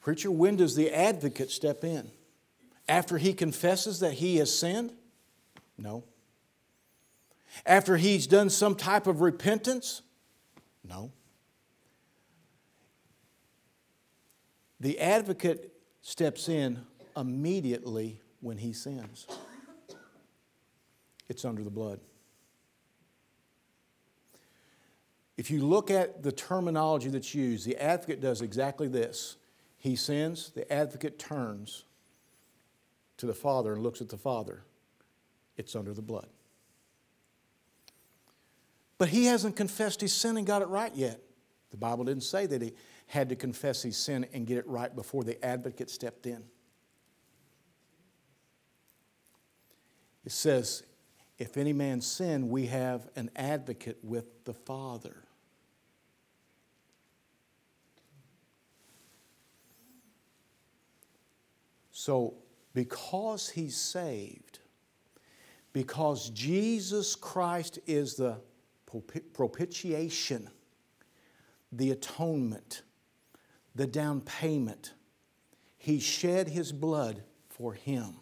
Preacher, 0.00 0.30
when 0.30 0.56
does 0.56 0.74
the 0.76 0.90
advocate 0.90 1.50
step 1.50 1.84
in? 1.84 2.10
After 2.88 3.18
he 3.18 3.32
confesses 3.32 4.00
that 4.00 4.14
he 4.14 4.36
has 4.36 4.56
sinned? 4.56 4.92
No. 5.76 6.04
After 7.66 7.96
he's 7.96 8.26
done 8.26 8.50
some 8.50 8.74
type 8.74 9.06
of 9.06 9.20
repentance? 9.20 10.02
No. 10.82 11.12
The 14.80 14.98
advocate 14.98 15.72
steps 16.00 16.48
in 16.48 16.80
immediately 17.16 18.20
when 18.40 18.56
he 18.56 18.72
sins. 18.72 19.26
It's 21.28 21.44
under 21.44 21.62
the 21.62 21.70
blood. 21.70 22.00
If 25.36 25.50
you 25.50 25.64
look 25.64 25.90
at 25.90 26.22
the 26.22 26.32
terminology 26.32 27.08
that's 27.08 27.34
used, 27.34 27.66
the 27.66 27.76
advocate 27.76 28.20
does 28.20 28.42
exactly 28.42 28.88
this 28.88 29.36
he 29.80 29.96
sins, 29.96 30.50
the 30.54 30.70
advocate 30.70 31.18
turns 31.18 31.84
to 33.16 33.26
the 33.26 33.34
Father 33.34 33.72
and 33.72 33.82
looks 33.82 34.02
at 34.02 34.10
the 34.10 34.18
Father. 34.18 34.62
It's 35.56 35.74
under 35.74 35.94
the 35.94 36.02
blood. 36.02 36.28
But 38.98 39.08
he 39.08 39.24
hasn't 39.24 39.56
confessed 39.56 40.02
his 40.02 40.12
sin 40.12 40.36
and 40.36 40.46
got 40.46 40.60
it 40.60 40.68
right 40.68 40.94
yet. 40.94 41.20
The 41.70 41.78
Bible 41.78 42.04
didn't 42.04 42.24
say 42.24 42.44
that 42.44 42.60
he 42.60 42.74
had 43.06 43.30
to 43.30 43.36
confess 43.36 43.82
his 43.82 43.96
sin 43.96 44.26
and 44.34 44.46
get 44.46 44.58
it 44.58 44.66
right 44.68 44.94
before 44.94 45.24
the 45.24 45.42
advocate 45.42 45.88
stepped 45.88 46.26
in. 46.26 46.44
It 50.26 50.32
says, 50.32 50.82
if 51.38 51.56
any 51.56 51.72
man 51.72 52.02
sin, 52.02 52.50
we 52.50 52.66
have 52.66 53.08
an 53.16 53.30
advocate 53.34 53.98
with 54.02 54.44
the 54.44 54.52
Father. 54.52 55.24
So, 62.00 62.32
because 62.72 63.50
he's 63.50 63.76
saved, 63.76 64.60
because 65.74 66.30
Jesus 66.30 67.14
Christ 67.14 67.78
is 67.86 68.14
the 68.14 68.40
propitiation, 69.34 70.48
the 71.70 71.90
atonement, 71.90 72.84
the 73.74 73.86
down 73.86 74.22
payment, 74.22 74.94
he 75.76 76.00
shed 76.00 76.48
his 76.48 76.72
blood 76.72 77.22
for 77.50 77.74
him. 77.74 78.16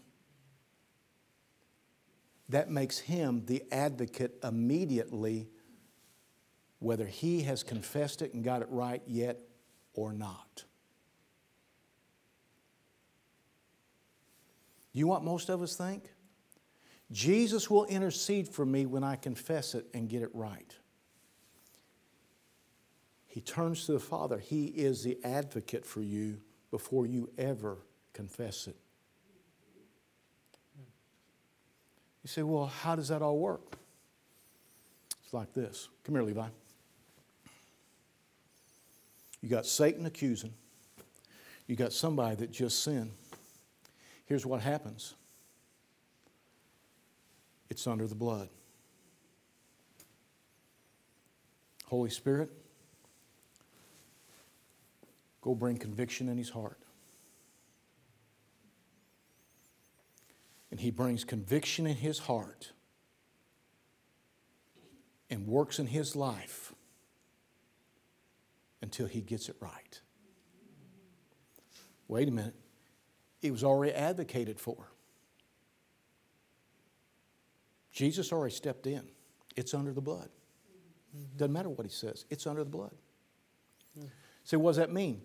That 2.49 2.73
makes 2.73 2.99
him 2.99 3.45
the 3.47 3.63
advocate 3.71 4.41
immediately, 4.43 5.51
whether 6.81 7.07
he 7.07 7.43
has 7.43 7.63
confessed 7.63 8.23
it 8.23 8.35
and 8.35 8.43
got 8.43 8.61
it 8.61 8.69
right 8.73 9.03
yet 9.07 9.39
or 9.95 10.13
not. 10.13 10.65
You 14.99 15.05
know 15.05 15.11
what 15.11 15.23
most 15.23 15.49
of 15.49 15.63
us 15.63 15.77
think? 15.77 16.03
Jesus 17.13 17.71
will 17.71 17.85
intercede 17.85 18.49
for 18.49 18.67
me 18.67 18.85
when 18.85 19.05
I 19.05 19.15
confess 19.15 19.77
it 19.77 19.87
and 19.95 20.09
get 20.09 20.23
it 20.23 20.31
right. 20.35 20.75
He 23.29 23.41
turns 23.41 23.87
to 23.87 23.93
the 23.93 24.01
Father. 24.01 24.39
He 24.39 24.65
is 24.65 25.05
the 25.05 25.17
advocate 25.23 25.87
for 25.87 26.01
you 26.01 26.41
before 26.73 27.07
you 27.07 27.31
ever 27.39 27.79
confess 28.13 28.67
it. 28.67 28.75
You 32.25 32.29
say, 32.29 32.43
well, 32.43 32.67
how 32.67 32.97
does 32.97 33.07
that 33.07 33.23
all 33.23 33.39
work? 33.39 33.79
It's 35.23 35.33
like 35.33 35.55
this. 35.55 35.89
Come 36.03 36.17
here, 36.17 36.25
Levi. 36.25 36.49
You 39.43 39.49
got 39.49 39.65
Satan 39.65 40.07
accusing, 40.07 40.55
you 41.69 41.77
got 41.77 41.93
somebody 41.93 42.35
that 42.35 42.51
just 42.51 42.83
sinned. 42.83 43.13
Here's 44.29 44.45
what 44.45 44.61
happens 44.61 45.15
it's 47.71 47.87
under 47.87 48.07
the 48.07 48.15
blood. 48.15 48.51
Holy 51.87 52.11
Spirit, 52.11 52.51
go 55.41 55.55
bring 55.55 55.79
conviction 55.79 56.29
in 56.29 56.37
his 56.37 56.51
heart. 56.51 56.79
And 60.71 60.79
he 60.79 60.91
brings 60.91 61.25
conviction 61.25 61.87
in 61.87 61.97
his 61.97 62.19
heart 62.19 62.73
and 65.31 65.47
works 65.47 65.79
in 65.79 65.87
his 65.87 66.15
life 66.15 66.75
until 68.83 69.07
he 69.07 69.23
gets 69.23 69.49
it 69.49 69.57
right. 69.61 70.01
Wait 72.07 72.29
a 72.29 72.31
minute. 72.31 72.55
It 73.43 73.53
was 73.53 73.65
already 73.65 73.93
advocated 73.93 74.59
for. 74.59 74.91
Jesus 77.93 78.33
already 78.33 78.55
stepped 78.55 78.87
in. 78.87 79.03
It's 79.57 79.75
under 79.75 79.93
the 79.93 80.01
blood. 80.01 80.29
Mm-hmm. 81.17 81.37
Doesn't 81.37 81.53
matter 81.53 81.69
what 81.69 81.87
he 81.87 81.93
says, 81.93 82.25
it's 82.31 82.47
under 82.47 82.65
the 82.65 82.71
blood. 82.71 82.95
Yeah. 83.97 84.05
So, 84.45 84.59
what 84.59 84.71
does 84.71 84.77
that 84.77 84.93
mean? 84.93 85.23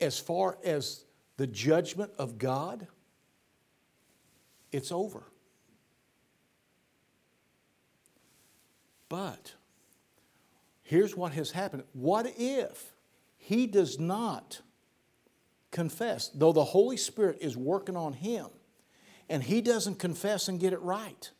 As 0.00 0.18
far 0.18 0.58
as 0.64 1.04
the 1.36 1.46
judgment 1.46 2.10
of 2.18 2.38
God, 2.38 2.86
it's 4.72 4.90
over. 4.90 5.24
But 9.08 9.54
here's 10.82 11.16
what 11.16 11.32
has 11.32 11.52
happened. 11.52 11.84
What 11.92 12.32
if 12.36 12.92
he 13.36 13.68
does 13.68 14.00
not 14.00 14.60
confess, 15.74 16.28
though 16.28 16.52
the 16.52 16.64
Holy 16.64 16.96
Spirit 16.96 17.38
is 17.40 17.56
working 17.56 17.96
on 17.96 18.12
him, 18.12 18.46
and 19.28 19.42
he 19.42 19.60
doesn't 19.60 19.98
confess 19.98 20.48
and 20.48 20.60
get 20.60 20.72
it 20.72 20.80
right? 20.80 21.30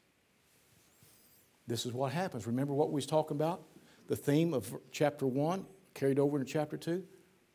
This 1.69 1.87
is 1.87 1.93
what 1.93 2.13
happens. 2.13 2.47
Remember 2.47 2.75
what 2.75 2.89
we 2.91 2.97
was 2.97 3.07
talking 3.07 3.37
about? 3.37 3.63
The 4.09 4.17
theme 4.17 4.53
of 4.53 4.75
chapter 4.91 5.25
1 5.25 5.65
carried 5.95 6.19
over 6.19 6.37
into 6.37 6.53
chapter 6.53 6.77
2? 6.77 7.05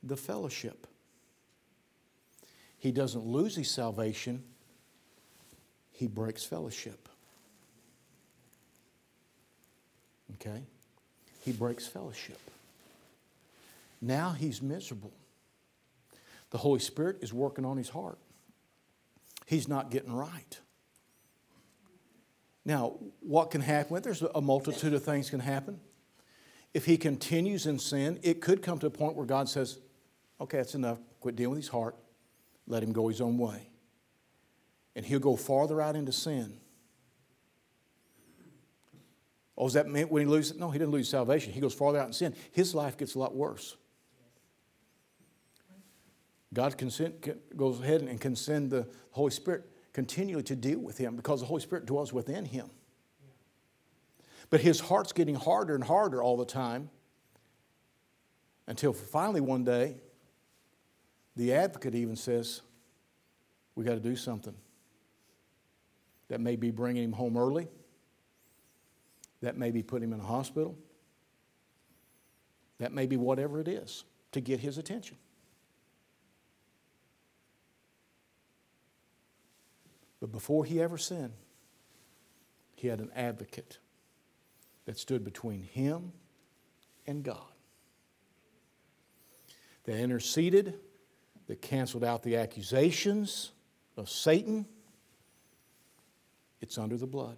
The 0.03 0.15
fellowship. 0.15 0.87
He 2.77 2.93
doesn't 2.93 3.25
lose 3.25 3.57
his 3.57 3.69
salvation, 3.69 4.41
he 5.91 6.07
breaks 6.07 6.45
fellowship. 6.45 7.09
Okay? 10.35 10.63
He 11.41 11.51
breaks 11.51 11.85
fellowship. 11.85 12.39
Now 14.01 14.31
he's 14.31 14.61
miserable. 14.61 15.11
The 16.51 16.57
Holy 16.57 16.79
Spirit 16.79 17.17
is 17.21 17.33
working 17.33 17.65
on 17.65 17.77
his 17.77 17.89
heart. 17.89 18.19
He's 19.45 19.67
not 19.67 19.91
getting 19.91 20.11
right. 20.11 20.59
Now, 22.65 22.97
what 23.19 23.51
can 23.51 23.61
happen? 23.61 24.01
There's 24.01 24.21
a 24.21 24.41
multitude 24.41 24.93
of 24.93 25.03
things 25.03 25.29
can 25.29 25.39
happen. 25.39 25.79
If 26.73 26.85
he 26.85 26.97
continues 26.97 27.65
in 27.65 27.79
sin, 27.79 28.19
it 28.21 28.41
could 28.41 28.61
come 28.61 28.77
to 28.79 28.87
a 28.87 28.91
point 28.91 29.15
where 29.15 29.25
God 29.25 29.49
says, 29.49 29.79
okay, 30.39 30.57
that's 30.57 30.75
enough. 30.75 30.99
Quit 31.19 31.35
dealing 31.35 31.51
with 31.51 31.59
his 31.59 31.69
heart. 31.69 31.95
Let 32.67 32.83
him 32.83 32.93
go 32.93 33.07
his 33.07 33.21
own 33.21 33.37
way 33.37 33.69
and 34.99 35.05
he'll 35.05 35.19
go 35.19 35.37
farther 35.37 35.81
out 35.81 35.95
into 35.95 36.11
sin. 36.11 36.59
Oh, 39.57 39.63
does 39.63 39.73
that 39.73 39.87
mean 39.87 40.09
when 40.09 40.23
he 40.23 40.27
loses? 40.27 40.57
No, 40.57 40.71
he 40.71 40.77
didn't 40.77 40.91
lose 40.91 41.07
salvation. 41.07 41.53
He 41.53 41.61
goes 41.61 41.73
farther 41.73 41.99
out 41.99 42.07
in 42.07 42.11
sin. 42.13 42.35
His 42.51 42.75
life 42.75 42.97
gets 42.97 43.15
a 43.15 43.19
lot 43.19 43.33
worse. 43.33 43.77
God 46.53 46.77
consent, 46.77 47.55
goes 47.55 47.79
ahead 47.79 48.01
and 48.01 48.19
can 48.19 48.35
send 48.35 48.71
the 48.71 48.87
Holy 49.11 49.31
Spirit 49.31 49.69
continually 49.93 50.43
to 50.43 50.55
deal 50.55 50.79
with 50.79 50.97
him 50.97 51.15
because 51.15 51.41
the 51.41 51.45
Holy 51.45 51.61
Spirit 51.61 51.85
dwells 51.85 52.11
within 52.11 52.45
him. 52.45 52.69
But 54.49 54.61
his 54.61 54.79
heart's 54.79 55.11
getting 55.11 55.35
harder 55.35 55.75
and 55.75 55.83
harder 55.83 56.23
all 56.23 56.37
the 56.37 56.45
time 56.45 56.89
until 58.67 58.93
finally 58.93 59.41
one 59.41 59.63
day, 59.63 59.97
the 61.35 61.53
advocate 61.53 61.95
even 61.95 62.15
says, 62.15 62.61
We 63.75 63.85
got 63.85 63.93
to 63.93 63.99
do 63.99 64.15
something. 64.15 64.55
That 66.29 66.39
may 66.39 66.55
be 66.55 66.69
bringing 66.69 67.03
him 67.03 67.11
home 67.11 67.37
early, 67.37 67.67
that 69.41 69.57
may 69.57 69.71
be 69.71 69.81
putting 69.81 70.09
him 70.09 70.13
in 70.13 70.19
a 70.19 70.27
hospital, 70.27 70.77
that 72.79 72.91
may 72.91 73.05
be 73.05 73.17
whatever 73.17 73.59
it 73.59 73.67
is 73.67 74.03
to 74.31 74.41
get 74.41 74.59
his 74.59 74.77
attention. 74.77 75.17
But 80.19 80.31
before 80.31 80.65
he 80.65 80.81
ever 80.81 80.97
sinned, 80.97 81.33
he 82.75 82.87
had 82.87 82.99
an 82.99 83.11
advocate 83.15 83.77
that 84.85 84.97
stood 84.97 85.23
between 85.23 85.63
him 85.63 86.11
and 87.05 87.23
God. 87.23 87.51
That 89.83 89.97
interceded, 89.97 90.79
that 91.47 91.61
canceled 91.61 92.03
out 92.03 92.23
the 92.23 92.37
accusations 92.37 93.51
of 93.97 94.09
Satan. 94.09 94.65
It's 96.61 96.77
under 96.77 96.97
the 96.97 97.07
blood. 97.07 97.37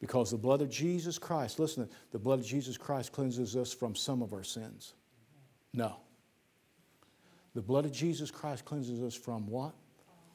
Because 0.00 0.30
the 0.30 0.36
blood 0.36 0.60
of 0.60 0.68
Jesus 0.68 1.18
Christ, 1.18 1.58
listen, 1.58 1.88
the 2.12 2.18
blood 2.18 2.38
of 2.40 2.46
Jesus 2.46 2.76
Christ 2.76 3.12
cleanses 3.12 3.56
us 3.56 3.72
from 3.72 3.94
some 3.94 4.22
of 4.22 4.32
our 4.32 4.44
sins. 4.44 4.94
No. 5.72 5.96
The 7.54 7.62
blood 7.62 7.84
of 7.84 7.92
Jesus 7.92 8.30
Christ 8.30 8.64
cleanses 8.64 9.00
us 9.00 9.14
from 9.14 9.46
what? 9.46 9.74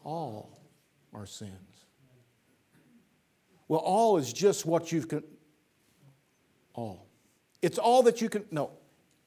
All 0.04 0.60
our 1.14 1.26
sins. 1.26 1.54
Well, 3.68 3.80
all 3.80 4.18
is 4.18 4.34
just 4.34 4.66
what 4.66 4.92
you've 4.92 5.08
con- 5.08 5.24
all. 6.74 7.08
It's 7.62 7.78
all 7.78 8.04
that 8.04 8.22
you 8.22 8.30
can 8.30 8.46
no, 8.52 8.72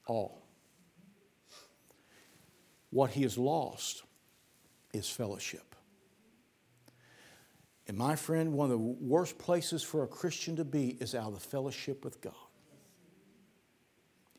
all. 0.07 0.41
What 2.89 3.11
he 3.11 3.23
has 3.23 3.37
lost 3.37 4.03
is 4.93 5.09
fellowship. 5.09 5.75
And 7.87 7.97
my 7.97 8.15
friend, 8.15 8.53
one 8.53 8.65
of 8.65 8.71
the 8.71 8.77
worst 8.77 9.37
places 9.37 9.83
for 9.83 10.03
a 10.03 10.07
Christian 10.07 10.55
to 10.55 10.63
be 10.63 10.97
is 10.99 11.15
out 11.15 11.33
of 11.33 11.41
fellowship 11.41 12.03
with 12.03 12.21
God. 12.21 12.33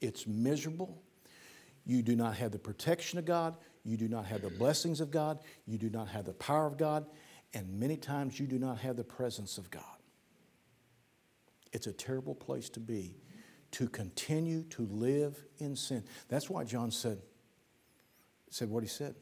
It's 0.01 0.27
miserable. 0.27 1.03
You 1.87 2.03
do 2.03 2.17
not 2.17 2.37
have 2.37 2.53
the 2.53 2.59
protection 2.59 3.19
of 3.19 3.25
God. 3.25 3.57
You 3.85 3.97
do 3.97 4.09
not 4.09 4.27
have 4.27 4.43
the 4.43 4.51
blessings 4.51 5.01
of 5.01 5.11
God. 5.11 5.39
You 5.67 5.79
do 5.79 5.91
not 5.91 6.09
have 6.09 6.25
the 6.25 6.33
power 6.33 6.67
of 6.67 6.79
God. 6.79 7.07
And 7.53 7.79
many 7.79 7.97
times 7.97 8.41
you 8.41 8.47
do 8.47 8.59
not 8.59 8.79
have 8.79 8.97
the 8.97 9.05
presence 9.05 9.59
of 9.59 9.71
God. 9.71 9.83
It's 11.73 11.87
a 11.87 11.93
terrible 11.93 12.35
place 12.35 12.69
to 12.71 12.81
be 12.81 13.17
to 13.73 13.89
continue 13.89 14.63
to 14.63 14.87
live 14.87 15.43
in 15.59 15.75
sin. 15.75 16.05
That's 16.29 16.49
why 16.49 16.63
John 16.63 16.93
said, 16.93 17.19
said 18.49 18.71
what 18.71 18.85
he 18.85 18.89
said, 18.89 19.17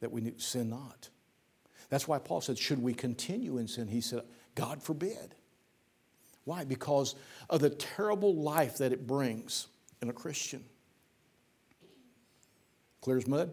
that 0.00 0.10
we 0.10 0.32
sin 0.38 0.70
not. 0.70 1.10
That's 1.90 2.08
why 2.08 2.18
Paul 2.18 2.40
said, 2.40 2.58
Should 2.58 2.82
we 2.82 2.94
continue 2.94 3.58
in 3.58 3.68
sin? 3.68 3.88
He 3.88 4.00
said, 4.00 4.22
God 4.54 4.82
forbid. 4.82 5.34
Why? 6.44 6.64
Because 6.64 7.14
of 7.50 7.60
the 7.60 7.68
terrible 7.68 8.34
life 8.34 8.78
that 8.78 8.92
it 8.92 9.06
brings 9.06 9.66
in 10.00 10.08
a 10.08 10.14
Christian. 10.14 10.64
Clear 13.02 13.18
as 13.18 13.26
mud? 13.26 13.52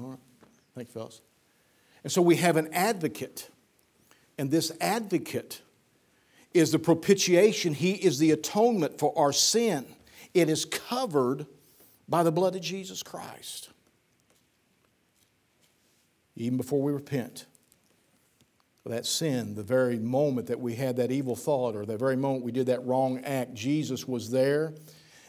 All 0.00 0.10
right. 0.10 0.18
Thank 0.74 0.88
you, 0.88 0.94
fellas. 0.94 1.20
And 2.02 2.12
so 2.12 2.22
we 2.22 2.36
have 2.36 2.56
an 2.56 2.72
advocate. 2.72 3.50
And 4.38 4.50
this 4.50 4.72
advocate 4.80 5.62
is 6.54 6.72
the 6.72 6.78
propitiation, 6.78 7.74
he 7.74 7.92
is 7.92 8.18
the 8.18 8.30
atonement 8.30 8.98
for 8.98 9.16
our 9.16 9.32
sin. 9.32 9.86
It 10.34 10.48
is 10.48 10.64
covered 10.64 11.46
by 12.08 12.22
the 12.22 12.32
blood 12.32 12.54
of 12.56 12.62
Jesus 12.62 13.02
Christ. 13.02 13.70
Even 16.36 16.56
before 16.56 16.82
we 16.82 16.92
repent 16.92 17.46
that 18.84 19.06
sin, 19.06 19.54
the 19.54 19.62
very 19.62 19.98
moment 19.98 20.48
that 20.48 20.58
we 20.58 20.74
had 20.74 20.96
that 20.96 21.12
evil 21.12 21.36
thought 21.36 21.76
or 21.76 21.86
the 21.86 21.96
very 21.96 22.16
moment 22.16 22.44
we 22.44 22.50
did 22.50 22.66
that 22.66 22.84
wrong 22.84 23.18
act, 23.24 23.54
Jesus 23.54 24.08
was 24.08 24.30
there 24.30 24.74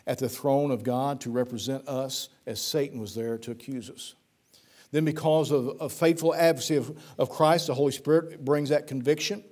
at 0.07 0.17
the 0.17 0.27
throne 0.27 0.71
of 0.71 0.83
God 0.83 1.21
to 1.21 1.29
represent 1.29 1.87
us 1.87 2.29
as 2.47 2.59
Satan 2.59 2.99
was 2.99 3.13
there 3.13 3.37
to 3.37 3.51
accuse 3.51 3.89
us. 3.89 4.15
Then, 4.93 5.05
because 5.05 5.49
of 5.49 5.75
a 5.81 5.89
faithful 5.89 6.35
advocacy 6.35 6.75
of, 6.75 6.95
of 7.17 7.31
Christ, 7.31 7.65
the 7.65 7.73
Holy 7.73 7.91
Spirit 7.91 8.45
brings 8.45 8.69
that 8.69 8.85
conviction 8.85 9.43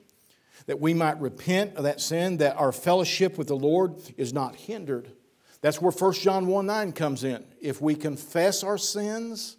that 0.67 0.79
we 0.79 0.93
might 0.93 1.19
repent 1.19 1.75
of 1.77 1.83
that 1.85 1.99
sin, 1.99 2.37
that 2.37 2.55
our 2.57 2.71
fellowship 2.71 3.39
with 3.39 3.47
the 3.47 3.55
Lord 3.55 3.95
is 4.17 4.33
not 4.33 4.55
hindered. 4.55 5.11
That's 5.61 5.81
where 5.81 5.91
1 5.91 6.13
John 6.13 6.45
1 6.45 6.65
9 6.67 6.91
comes 6.91 7.23
in. 7.23 7.43
If 7.59 7.81
we 7.81 7.95
confess 7.95 8.63
our 8.63 8.77
sins, 8.77 9.57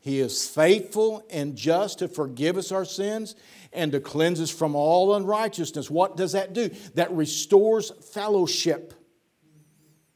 He 0.00 0.18
is 0.18 0.48
faithful 0.48 1.22
and 1.28 1.56
just 1.56 1.98
to 1.98 2.08
forgive 2.08 2.56
us 2.56 2.72
our 2.72 2.86
sins 2.86 3.34
and 3.70 3.92
to 3.92 4.00
cleanse 4.00 4.40
us 4.40 4.50
from 4.50 4.74
all 4.74 5.14
unrighteousness. 5.14 5.90
What 5.90 6.16
does 6.16 6.32
that 6.32 6.54
do? 6.54 6.70
That 6.94 7.12
restores 7.12 7.90
fellowship. 8.14 8.94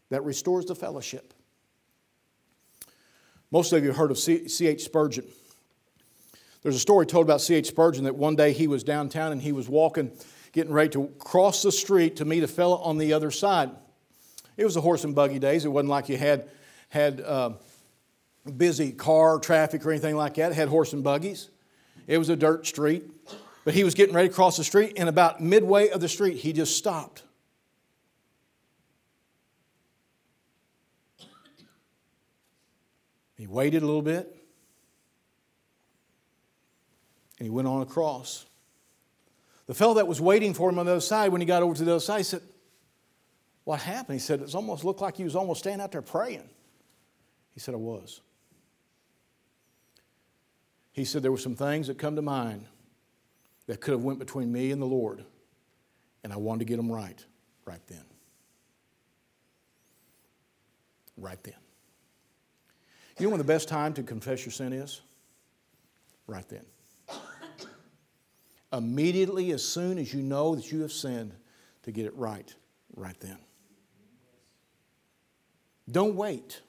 That 0.09 0.25
restores 0.25 0.65
the 0.65 0.75
fellowship. 0.75 1.32
Most 3.53 3.73
of 3.75 3.83
you 3.83 3.91
have 3.91 3.99
heard 3.99 4.11
of 4.11 4.19
C.H. 4.19 4.83
Spurgeon. 4.83 5.27
There's 6.63 6.75
a 6.75 6.81
story 6.81 7.05
told 7.05 7.27
about 7.27 7.43
C.H. 7.43 7.67
Spurgeon 7.67 8.05
that 8.05 8.17
one 8.17 8.35
day 8.35 8.53
he 8.53 8.67
was 8.67 8.83
downtown 8.83 9.31
and 9.31 9.43
he 9.43 9.53
was 9.53 9.69
walking, 9.69 10.11
getting 10.53 10.73
ready 10.73 10.89
to 10.91 11.09
cross 11.19 11.63
the 11.63 11.71
street 11.71 12.17
to 12.17 12.25
meet 12.25 12.43
a 12.43 12.49
fellow 12.49 12.79
on 12.79 12.97
the 12.97 13.13
other 13.13 13.31
side. 13.31 13.71
It 14.57 14.65
was 14.65 14.75
the 14.75 14.81
horse 14.81 15.05
and 15.05 15.15
buggy 15.15 15.39
days. 15.39 15.67
It 15.67 15.69
wasn't 15.69 15.91
like 15.91 16.09
you 16.09 16.17
had, 16.17 16.49
had 16.89 17.21
uh, 17.21 17.51
busy 18.57 18.91
car 18.91 19.39
traffic 19.39 19.85
or 19.85 19.91
anything 19.91 20.17
like 20.17 20.35
that. 20.35 20.53
It 20.53 20.55
had 20.55 20.69
horse 20.69 20.95
and 20.95 21.05
buggies. 21.05 21.51
It 22.07 22.17
was 22.17 22.31
a 22.31 22.37
dirt 22.37 22.67
street. 22.67 23.05
But 23.65 23.75
he 23.75 23.85
was 23.85 23.95
getting 23.95 24.15
ready 24.15 24.29
to 24.29 24.35
cross 24.35 24.57
the 24.57 24.65
street, 24.65 24.95
and 24.97 25.09
about 25.09 25.41
midway 25.41 25.91
of 25.91 26.01
the 26.01 26.09
street, 26.09 26.39
he 26.39 26.53
just 26.53 26.77
stopped. 26.77 27.23
He 33.43 33.49
waited 33.49 33.83
a 33.83 33.87
little 33.87 34.03
bit 34.03 34.33
and 37.41 37.45
he 37.45 37.51
went 37.51 37.67
on 37.67 37.83
across. 37.83 38.47
The 39.67 39.75
fellow 39.75 39.95
that 39.95 40.07
was 40.07 40.21
waiting 40.21 40.55
for 40.55 40.71
him 40.71 40.79
on 40.79 40.87
the 40.87 40.93
other 40.93 41.01
side, 41.01 41.33
when 41.33 41.41
he 41.41 41.45
got 41.45 41.61
over 41.61 41.75
to 41.75 41.85
the 41.85 41.91
other 41.91 41.99
side, 41.99 42.19
he 42.19 42.23
said, 42.23 42.41
What 43.65 43.81
happened? 43.81 44.15
He 44.15 44.21
said, 44.21 44.43
It 44.43 44.55
almost 44.55 44.85
looked 44.85 45.01
like 45.01 45.17
he 45.17 45.25
was 45.25 45.35
almost 45.35 45.59
standing 45.59 45.83
out 45.83 45.91
there 45.91 46.03
praying. 46.03 46.49
He 47.53 47.59
said, 47.59 47.75
I 47.75 47.79
was. 47.79 48.21
He 50.93 51.05
said, 51.05 51.25
There 51.25 51.33
were 51.33 51.37
some 51.37 51.57
things 51.57 51.89
that 51.89 51.99
come 51.99 52.15
to 52.15 52.23
mind 52.23 52.67
that 53.67 53.81
could 53.81 53.91
have 53.91 54.05
went 54.05 54.21
between 54.21 54.53
me 54.53 54.71
and 54.71 54.81
the 54.81 54.87
Lord, 54.87 55.25
and 56.23 56.33
I 56.33 56.37
wanted 56.37 56.61
to 56.61 56.65
get 56.67 56.77
them 56.77 56.93
right, 56.93 57.19
right 57.65 57.85
then. 57.89 58.05
Right 61.17 61.43
then. 61.43 61.55
You 63.19 63.27
know 63.27 63.31
when 63.31 63.39
the 63.39 63.45
best 63.45 63.69
time 63.69 63.95
to 63.95 64.03
confess 64.03 64.45
your 64.45 64.53
sin 64.53 64.73
is? 64.73 65.01
Right 66.27 66.49
then. 66.49 66.65
Immediately, 68.73 69.53
as 69.53 69.63
soon 69.63 69.99
as 69.99 70.15
you 70.15 70.23
know 70.23 70.55
that 70.55 70.73
you 70.73 70.81
have 70.81 70.93
sinned, 70.93 71.35
to 71.83 71.93
get 71.93 72.07
it 72.07 72.17
right, 72.17 72.55
right 72.97 73.19
then. 73.21 73.39
Don't 75.91 76.15
wait. 76.15 76.63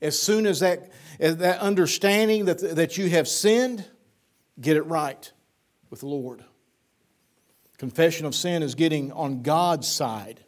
As 0.00 0.18
soon 0.18 0.46
as 0.46 0.60
that, 0.60 0.90
as 1.18 1.38
that 1.38 1.58
understanding 1.60 2.44
that, 2.46 2.76
that 2.76 2.96
you 2.96 3.10
have 3.10 3.26
sinned, 3.26 3.84
get 4.60 4.76
it 4.76 4.86
right 4.86 5.30
with 5.90 6.00
the 6.00 6.06
Lord. 6.06 6.44
Confession 7.76 8.24
of 8.24 8.34
sin 8.34 8.62
is 8.62 8.74
getting 8.74 9.12
on 9.12 9.42
God's 9.42 9.88
side 9.88 10.40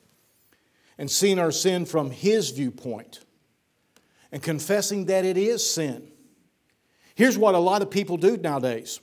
and 0.97 1.11
seeing 1.11 1.39
our 1.39 1.53
sin 1.53 1.85
from 1.85 2.11
His 2.11 2.51
viewpoint 2.51 3.20
and 4.33 4.43
confessing 4.43 5.07
that 5.07 5.24
it 5.24 5.37
is 5.37 5.68
sin. 5.68 6.11
Here's 7.14 7.37
what 7.37 7.55
a 7.55 7.59
lot 7.59 7.83
of 7.83 7.91
people 7.91 8.16
do 8.16 8.37
nowadays 8.37 9.01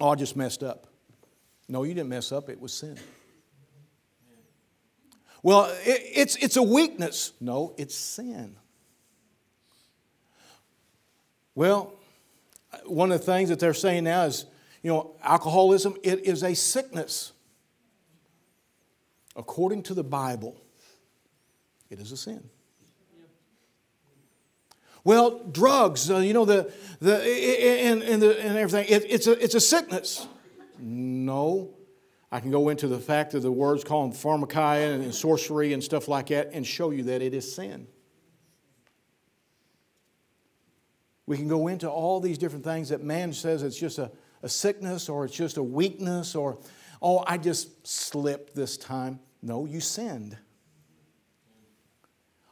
Oh, 0.00 0.10
I 0.10 0.14
just 0.14 0.36
messed 0.36 0.62
up. 0.62 0.86
No, 1.68 1.82
you 1.82 1.94
didn't 1.94 2.10
mess 2.10 2.32
up, 2.32 2.48
it 2.48 2.60
was 2.60 2.72
sin. 2.72 2.98
Well, 5.42 5.64
it, 5.84 6.02
it's, 6.14 6.36
it's 6.36 6.56
a 6.56 6.62
weakness. 6.62 7.32
No, 7.40 7.74
it's 7.78 7.94
sin. 7.94 8.56
Well, 11.54 11.94
one 12.84 13.10
of 13.10 13.20
the 13.20 13.24
things 13.24 13.48
that 13.48 13.58
they're 13.58 13.74
saying 13.74 14.04
now 14.04 14.24
is, 14.24 14.44
you 14.82 14.90
know, 14.90 15.16
alcoholism, 15.22 15.96
it 16.02 16.26
is 16.26 16.42
a 16.42 16.54
sickness. 16.54 17.32
According 19.34 19.84
to 19.84 19.94
the 19.94 20.04
Bible, 20.04 20.60
it 21.90 22.00
is 22.00 22.12
a 22.12 22.16
sin. 22.16 22.48
Well, 25.06 25.38
drugs, 25.52 26.10
uh, 26.10 26.16
you 26.16 26.32
know, 26.32 26.44
the, 26.44 26.72
the, 26.98 27.14
and, 27.14 28.02
and, 28.02 28.20
the, 28.20 28.40
and 28.44 28.58
everything, 28.58 28.86
it, 28.88 29.04
it's, 29.08 29.28
a, 29.28 29.40
it's 29.40 29.54
a 29.54 29.60
sickness. 29.60 30.26
No. 30.80 31.76
I 32.32 32.40
can 32.40 32.50
go 32.50 32.70
into 32.70 32.88
the 32.88 32.98
fact 32.98 33.32
of 33.34 33.42
the 33.42 33.52
words 33.52 33.84
called 33.84 34.14
pharmakeia 34.14 34.92
and, 34.92 35.04
and 35.04 35.14
sorcery 35.14 35.74
and 35.74 35.84
stuff 35.84 36.08
like 36.08 36.26
that 36.30 36.50
and 36.52 36.66
show 36.66 36.90
you 36.90 37.04
that 37.04 37.22
it 37.22 37.34
is 37.34 37.54
sin. 37.54 37.86
We 41.26 41.36
can 41.36 41.46
go 41.46 41.68
into 41.68 41.88
all 41.88 42.18
these 42.18 42.36
different 42.36 42.64
things 42.64 42.88
that 42.88 43.00
man 43.00 43.32
says 43.32 43.62
it's 43.62 43.78
just 43.78 43.98
a, 43.98 44.10
a 44.42 44.48
sickness 44.48 45.08
or 45.08 45.24
it's 45.24 45.36
just 45.36 45.56
a 45.56 45.62
weakness 45.62 46.34
or, 46.34 46.58
oh, 47.00 47.22
I 47.28 47.38
just 47.38 47.86
slipped 47.86 48.56
this 48.56 48.76
time. 48.76 49.20
No, 49.40 49.66
you 49.66 49.78
sinned. 49.78 50.36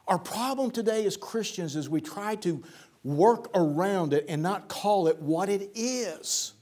Our 0.07 0.19
problem 0.19 0.71
today 0.71 1.05
as 1.05 1.17
Christians 1.17 1.75
is 1.75 1.89
we 1.89 2.01
try 2.01 2.35
to 2.37 2.63
work 3.03 3.49
around 3.55 4.13
it 4.13 4.25
and 4.27 4.41
not 4.41 4.67
call 4.67 5.07
it 5.07 5.19
what 5.19 5.49
it 5.49 5.71
is. 5.75 6.53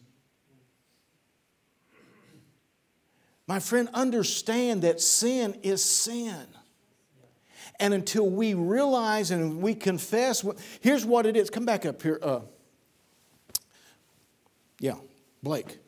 My 3.47 3.59
friend, 3.59 3.89
understand 3.93 4.83
that 4.83 5.01
sin 5.01 5.59
is 5.63 5.83
sin. 5.83 6.47
And 7.79 7.93
until 7.93 8.29
we 8.29 8.53
realize 8.53 9.31
and 9.31 9.61
we 9.61 9.75
confess, 9.75 10.45
here's 10.79 11.05
what 11.05 11.25
it 11.25 11.35
is. 11.35 11.49
Come 11.49 11.65
back 11.65 11.85
up 11.85 12.01
here. 12.01 12.19
Uh, 12.21 12.41
yeah, 14.79 14.95
Blake. 15.41 15.79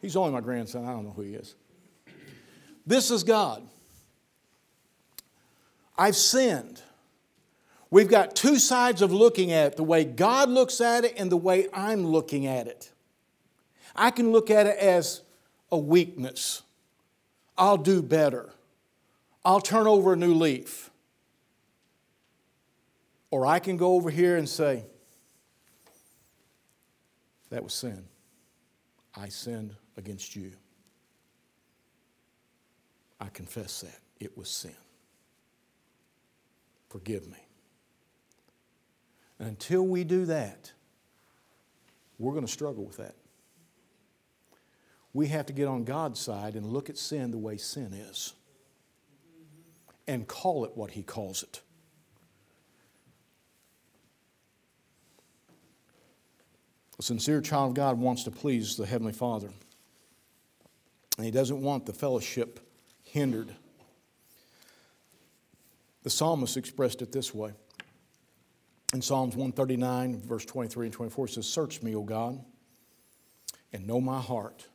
He's 0.00 0.16
only 0.16 0.32
my 0.32 0.40
grandson. 0.40 0.84
I 0.84 0.92
don't 0.92 1.04
know 1.04 1.10
who 1.10 1.22
he 1.22 1.34
is. 1.34 1.54
This 2.86 3.10
is 3.10 3.24
God. 3.24 3.66
I've 5.98 6.16
sinned. 6.16 6.82
We've 7.90 8.08
got 8.08 8.34
two 8.34 8.58
sides 8.58 9.00
of 9.00 9.12
looking 9.12 9.52
at 9.52 9.72
it 9.72 9.76
the 9.76 9.84
way 9.84 10.04
God 10.04 10.48
looks 10.48 10.80
at 10.80 11.04
it 11.04 11.14
and 11.16 11.30
the 11.30 11.36
way 11.36 11.68
I'm 11.72 12.06
looking 12.06 12.46
at 12.46 12.66
it. 12.66 12.92
I 13.94 14.10
can 14.10 14.32
look 14.32 14.50
at 14.50 14.66
it 14.66 14.76
as 14.78 15.22
a 15.72 15.78
weakness. 15.78 16.62
I'll 17.56 17.78
do 17.78 18.02
better. 18.02 18.50
I'll 19.44 19.60
turn 19.60 19.86
over 19.86 20.12
a 20.12 20.16
new 20.16 20.34
leaf. 20.34 20.90
Or 23.30 23.46
I 23.46 23.58
can 23.58 23.76
go 23.76 23.94
over 23.94 24.10
here 24.10 24.36
and 24.36 24.48
say, 24.48 24.84
that 27.50 27.62
was 27.62 27.72
sin. 27.72 28.04
I 29.14 29.28
sinned 29.28 29.74
against 29.96 30.36
you. 30.36 30.52
I 33.20 33.28
confess 33.28 33.80
that. 33.80 33.98
It 34.20 34.36
was 34.36 34.50
sin. 34.50 34.74
Forgive 36.88 37.26
me. 37.26 37.38
And 39.38 39.48
until 39.48 39.86
we 39.86 40.04
do 40.04 40.24
that, 40.26 40.72
we're 42.18 42.32
going 42.32 42.46
to 42.46 42.52
struggle 42.52 42.84
with 42.84 42.96
that. 42.96 43.14
We 45.12 45.28
have 45.28 45.46
to 45.46 45.52
get 45.52 45.68
on 45.68 45.84
God's 45.84 46.20
side 46.20 46.54
and 46.54 46.66
look 46.66 46.90
at 46.90 46.98
sin 46.98 47.30
the 47.30 47.38
way 47.38 47.56
sin 47.56 47.92
is 47.92 48.34
and 50.06 50.26
call 50.26 50.64
it 50.64 50.76
what 50.76 50.90
He 50.92 51.02
calls 51.02 51.42
it. 51.42 51.60
A 56.98 57.02
sincere 57.02 57.40
child 57.40 57.70
of 57.70 57.74
God 57.74 57.98
wants 57.98 58.24
to 58.24 58.30
please 58.30 58.76
the 58.76 58.86
Heavenly 58.86 59.12
Father, 59.12 59.50
and 61.18 61.24
he 61.26 61.30
doesn't 61.30 61.60
want 61.60 61.84
the 61.84 61.92
fellowship 61.92 62.60
hindered. 63.02 63.54
The 66.06 66.10
psalmist 66.10 66.56
expressed 66.56 67.02
it 67.02 67.10
this 67.10 67.34
way. 67.34 67.50
In 68.94 69.02
Psalms 69.02 69.34
139, 69.34 70.20
verse 70.20 70.44
23 70.44 70.86
and 70.86 70.92
24, 70.92 71.26
it 71.26 71.30
says, 71.32 71.48
Search 71.48 71.82
me, 71.82 71.96
O 71.96 72.04
God, 72.04 72.38
and 73.72 73.88
know 73.88 74.00
my 74.00 74.20
heart. 74.20 74.68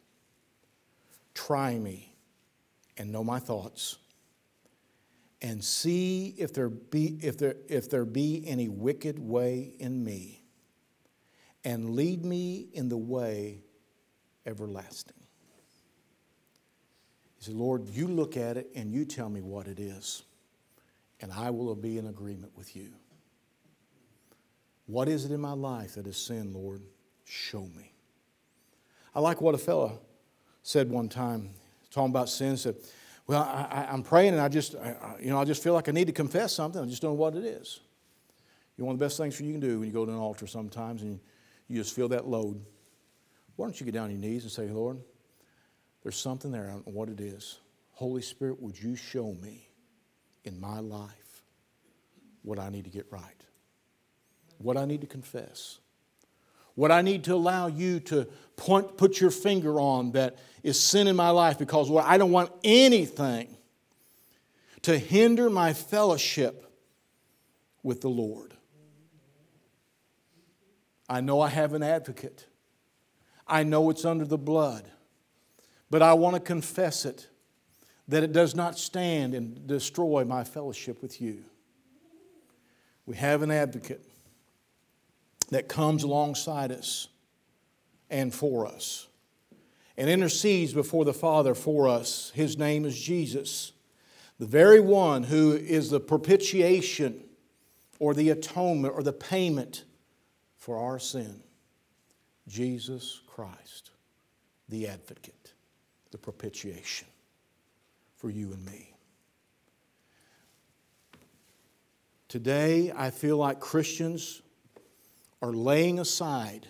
Try 1.34 1.80
me 1.80 2.14
and 2.98 3.14
know 3.14 3.24
my 3.24 3.40
thoughts. 3.40 3.96
And 5.42 5.64
see 5.64 6.36
if 6.38 6.52
there 6.52 6.68
be, 6.68 7.18
if 7.22 7.38
there, 7.38 7.56
if 7.70 7.90
there 7.90 8.04
be 8.04 8.44
any 8.46 8.68
wicked 8.68 9.18
way 9.18 9.72
in 9.80 10.04
me, 10.04 10.44
and 11.64 11.92
lead 11.92 12.26
me 12.26 12.68
in 12.74 12.90
the 12.90 12.98
way 12.98 13.62
everlasting. 14.46 15.24
He 17.38 17.46
said, 17.46 17.54
Lord, 17.54 17.88
you 17.88 18.10
look 18.10 18.36
at 18.36 18.58
it 18.58 18.70
and 18.76 18.92
you 18.92 19.06
tell 19.06 19.30
me 19.30 19.40
what 19.40 19.70
it 19.70 19.80
is 19.80 20.24
and 21.22 21.32
I 21.32 21.50
will 21.50 21.76
be 21.76 21.98
in 21.98 22.08
agreement 22.08 22.52
with 22.58 22.76
you. 22.76 22.90
What 24.88 25.08
is 25.08 25.26
it 25.26 25.32
in 25.32 25.40
my 25.40 25.54
life 25.54 25.96
that 25.96 26.08
is 26.08 26.18
sin, 26.18 26.54
Lord? 26.54 26.82
Show 27.24 27.62
me. 27.62 27.94
I 29.16 29.20
like 29.20 29.42
what 29.42 29.56
a 29.56 29.58
fellow 29.58 30.00
said 30.64 30.90
one 30.90 31.10
time, 31.10 31.52
talking 31.90 32.10
about 32.10 32.30
sin, 32.30 32.58
said, 32.58 32.76
Well, 33.28 33.42
I, 33.42 33.88
am 33.90 34.04
praying 34.04 34.34
and 34.34 34.42
I 34.42 34.50
just, 34.50 34.76
I, 34.76 35.16
you 35.20 35.30
know, 35.30 35.40
I 35.40 35.46
just 35.46 35.64
feel 35.64 35.74
like 35.74 35.88
I 35.88 35.92
need 35.92 36.08
to 36.08 36.14
confess 36.14 36.54
something. 36.54 36.82
I 36.82 36.86
just 36.86 37.02
don't 37.02 37.12
know 37.12 37.16
what 37.16 37.36
it 37.36 37.46
is. 37.46 37.80
You 38.78 38.84
know, 38.84 38.88
one 38.88 38.96
of 38.96 39.00
the 39.00 39.06
best 39.06 39.18
things 39.18 39.40
you 39.40 39.52
can 39.52 39.62
do 39.62 39.80
when 39.80 39.88
you 39.88 39.94
go 39.94 40.06
to 40.06 40.12
an 40.12 40.18
altar 40.18 40.48
sometimes 40.48 41.04
and 41.04 41.20
you 41.68 41.78
just 41.78 41.96
feel 41.96 42.10
that 42.10 42.28
load. 42.28 42.62
Why 43.56 43.66
don't 43.66 43.80
you 43.80 43.86
get 43.86 43.94
down 43.94 44.06
on 44.06 44.12
your 44.12 44.20
knees 44.20 44.44
and 44.44 44.52
say, 44.52 44.68
Lord, 44.68 45.00
there's 46.04 46.18
something 46.18 46.52
there. 46.52 46.68
I 46.68 46.72
don't 46.72 46.88
know 46.88 46.94
what 46.94 47.10
it 47.10 47.20
is. 47.20 47.60
Holy 47.92 48.22
Spirit, 48.22 48.62
would 48.62 48.82
you 48.82 48.96
show 48.96 49.34
me? 49.34 49.71
In 50.44 50.60
my 50.60 50.80
life 50.80 51.44
what 52.44 52.60
I 52.60 52.70
need 52.70 52.86
to 52.86 52.90
get 52.90 53.06
right, 53.12 53.46
what 54.58 54.78
I 54.78 54.86
need 54.86 55.02
to 55.02 55.08
confess, 55.08 55.80
what 56.76 56.92
I 56.92 57.02
need 57.02 57.24
to 57.26 57.36
allow 57.36 57.68
you 57.68 58.00
to 58.02 58.28
point, 58.56 58.98
put 58.98 59.20
your 59.20 59.32
finger 59.32 59.80
on 59.80 60.14
that 60.14 60.38
is 60.64 60.80
sin 60.80 61.08
in 61.08 61.16
my 61.16 61.30
life 61.30 61.58
because 61.58 61.90
Lord, 61.90 62.06
I 62.08 62.18
don't 62.18 62.32
want 62.32 62.52
anything 62.64 63.56
to 64.84 64.98
hinder 64.98 65.50
my 65.50 65.74
fellowship 65.74 66.66
with 67.84 68.02
the 68.02 68.10
Lord. 68.10 68.54
I 71.08 71.22
know 71.22 71.42
I 71.42 71.50
have 71.50 71.74
an 71.74 71.84
advocate. 71.84 72.48
I 73.46 73.64
know 73.64 73.90
it's 73.90 74.06
under 74.06 74.26
the 74.26 74.38
blood, 74.38 74.90
but 75.90 76.02
I 76.02 76.14
want 76.14 76.36
to 76.36 76.40
confess 76.40 77.06
it 77.06 77.28
that 78.08 78.24
it 78.24 78.32
does 78.32 78.56
not 78.56 78.78
stand 78.78 79.34
and 79.34 79.68
destroy 79.68 80.26
my 80.26 80.44
fellowship 80.44 81.02
with 81.02 81.22
you. 81.22 81.44
We 83.06 83.16
have 83.18 83.42
an 83.42 83.52
advocate 83.52 84.06
that 85.50 85.68
comes 85.68 86.04
alongside 86.04 86.72
us 86.72 87.08
and 88.10 88.34
for 88.34 88.66
us 88.66 89.08
and 89.98 90.10
intercedes 90.10 90.74
before 90.74 91.06
the 91.06 91.14
Father 91.14 91.54
for 91.54 91.88
us. 91.88 92.32
His 92.34 92.58
name 92.58 92.86
is 92.86 93.00
Jesus, 93.00 93.74
the 94.40 94.46
very 94.46 94.80
one 94.80 95.24
who 95.24 95.54
is 95.54 95.90
the 95.90 96.00
propitiation 96.00 97.24
or 98.00 98.14
the 98.14 98.30
atonement 98.30 98.94
or 98.96 99.04
the 99.04 99.14
payment 99.14 99.84
for 100.58 100.78
our 100.78 101.00
sin. 101.00 101.44
Jesus 102.48 103.22
Christ, 103.28 103.92
the 104.70 104.88
advocate, 104.88 105.54
the 106.12 106.18
propitiation 106.18 107.08
for 108.22 108.30
you 108.30 108.54
and 108.54 108.64
me. 108.64 108.94
Today, 112.28 112.94
I 112.96 113.10
feel 113.10 113.36
like 113.36 113.60
Christians 113.60 114.44
are 115.42 115.52
laying 115.52 115.98
aside 115.98 116.68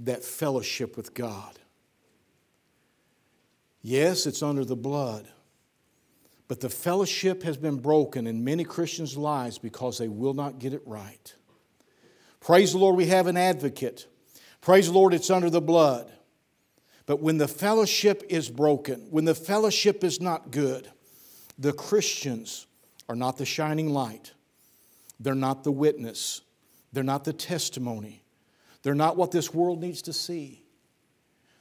that 0.00 0.24
fellowship 0.24 0.96
with 0.96 1.14
God. 1.14 1.60
Yes, 3.82 4.26
it's 4.26 4.42
under 4.42 4.64
the 4.64 4.74
blood, 4.74 5.28
but 6.48 6.60
the 6.60 6.70
fellowship 6.70 7.44
has 7.44 7.56
been 7.56 7.76
broken 7.76 8.26
in 8.26 8.42
many 8.42 8.64
Christians' 8.64 9.16
lives 9.16 9.58
because 9.58 9.96
they 9.96 10.08
will 10.08 10.34
not 10.34 10.58
get 10.58 10.74
it 10.74 10.82
right. 10.84 11.34
Praise 12.40 12.72
the 12.72 12.78
Lord, 12.78 12.96
we 12.96 13.06
have 13.06 13.28
an 13.28 13.36
advocate. 13.36 14.08
Praise 14.60 14.86
the 14.88 14.92
Lord, 14.92 15.14
it's 15.14 15.30
under 15.30 15.50
the 15.50 15.60
blood. 15.60 16.10
But 17.06 17.20
when 17.20 17.38
the 17.38 17.48
fellowship 17.48 18.24
is 18.28 18.50
broken, 18.50 19.06
when 19.10 19.24
the 19.24 19.34
fellowship 19.34 20.02
is 20.02 20.20
not 20.20 20.50
good, 20.50 20.90
the 21.58 21.72
Christians 21.72 22.66
are 23.08 23.16
not 23.16 23.38
the 23.38 23.46
shining 23.46 23.90
light. 23.90 24.32
They're 25.20 25.34
not 25.34 25.64
the 25.64 25.72
witness. 25.72 26.42
They're 26.92 27.04
not 27.04 27.24
the 27.24 27.32
testimony. 27.32 28.24
They're 28.82 28.94
not 28.94 29.16
what 29.16 29.30
this 29.30 29.54
world 29.54 29.80
needs 29.80 30.02
to 30.02 30.12
see. 30.12 30.64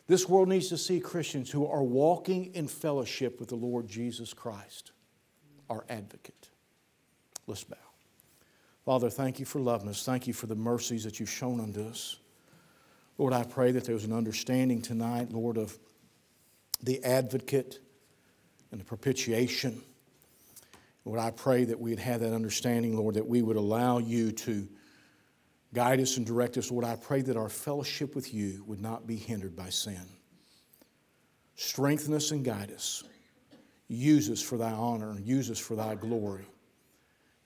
This 0.07 0.27
world 0.29 0.49
needs 0.49 0.69
to 0.69 0.77
see 0.77 0.99
Christians 0.99 1.49
who 1.49 1.65
are 1.65 1.83
walking 1.83 2.53
in 2.53 2.67
fellowship 2.67 3.39
with 3.39 3.49
the 3.49 3.55
Lord 3.55 3.87
Jesus 3.87 4.33
Christ, 4.33 4.91
our 5.69 5.85
advocate. 5.89 6.49
Let's 7.47 7.63
bow. 7.63 7.77
Father, 8.85 9.09
thank 9.09 9.39
you 9.39 9.45
for 9.45 9.59
loving 9.59 9.89
us. 9.89 10.05
Thank 10.05 10.27
you 10.27 10.33
for 10.33 10.45
the 10.45 10.55
mercies 10.55 11.03
that 11.05 11.19
you've 11.19 11.29
shown 11.29 11.59
unto 11.59 11.87
us. 11.87 12.17
Lord, 13.17 13.33
I 13.33 13.43
pray 13.43 13.71
that 13.71 13.85
there's 13.85 14.03
an 14.03 14.13
understanding 14.13 14.81
tonight, 14.81 15.31
Lord, 15.31 15.57
of 15.57 15.77
the 16.83 17.03
advocate 17.03 17.79
and 18.71 18.79
the 18.79 18.85
propitiation. 18.85 19.81
Lord, 21.05 21.19
I 21.19 21.31
pray 21.31 21.65
that 21.65 21.79
we'd 21.79 21.99
have 21.99 22.21
that 22.21 22.33
understanding, 22.33 22.97
Lord, 22.97 23.15
that 23.15 23.27
we 23.27 23.41
would 23.41 23.55
allow 23.55 23.99
you 23.99 24.31
to 24.31 24.67
guide 25.73 25.99
us 25.99 26.17
and 26.17 26.25
direct 26.25 26.57
us. 26.57 26.71
Lord, 26.71 26.83
I 26.83 26.95
pray 26.95 27.21
that 27.21 27.37
our 27.37 27.49
fellowship 27.49 28.15
with 28.15 28.33
you 28.33 28.63
would 28.65 28.81
not 28.81 29.07
be 29.07 29.15
hindered 29.15 29.55
by 29.55 29.69
sin. 29.69 30.01
Strengthen 31.55 32.13
us 32.13 32.31
and 32.31 32.43
guide 32.43 32.71
us. 32.71 33.03
Use 33.87 34.29
us 34.29 34.41
for 34.41 34.57
thy 34.57 34.71
honor 34.71 35.11
and 35.11 35.25
use 35.25 35.49
us 35.51 35.59
for 35.59 35.75
thy 35.75 35.95
glory. 35.95 36.45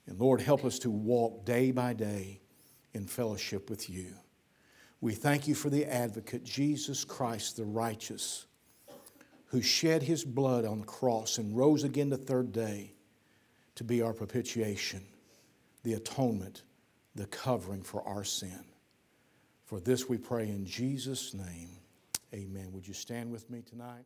And 0.06 0.18
Lord, 0.18 0.40
help 0.40 0.64
us 0.64 0.78
to 0.80 0.90
walk 0.90 1.44
day 1.44 1.70
by 1.70 1.92
day 1.92 2.40
in 2.94 3.06
fellowship 3.06 3.70
with 3.70 3.88
you. 3.90 4.14
We 5.00 5.14
thank 5.14 5.48
you 5.48 5.54
for 5.54 5.70
the 5.70 5.86
advocate, 5.86 6.44
Jesus 6.44 7.04
Christ 7.04 7.56
the 7.56 7.64
righteous, 7.64 8.46
who 9.46 9.62
shed 9.62 10.02
his 10.02 10.24
blood 10.24 10.64
on 10.64 10.80
the 10.80 10.86
cross 10.86 11.38
and 11.38 11.56
rose 11.56 11.84
again 11.84 12.10
the 12.10 12.16
third 12.16 12.52
day 12.52 12.92
to 13.76 13.84
be 13.84 14.02
our 14.02 14.12
propitiation, 14.12 15.02
the 15.84 15.94
atonement, 15.94 16.62
the 17.14 17.26
covering 17.26 17.82
for 17.82 18.06
our 18.06 18.24
sin. 18.24 18.64
For 19.64 19.80
this 19.80 20.08
we 20.08 20.18
pray 20.18 20.48
in 20.48 20.66
Jesus' 20.66 21.32
name. 21.32 21.70
Amen. 22.34 22.70
Would 22.72 22.86
you 22.86 22.94
stand 22.94 23.30
with 23.30 23.48
me 23.50 23.62
tonight? 23.62 24.04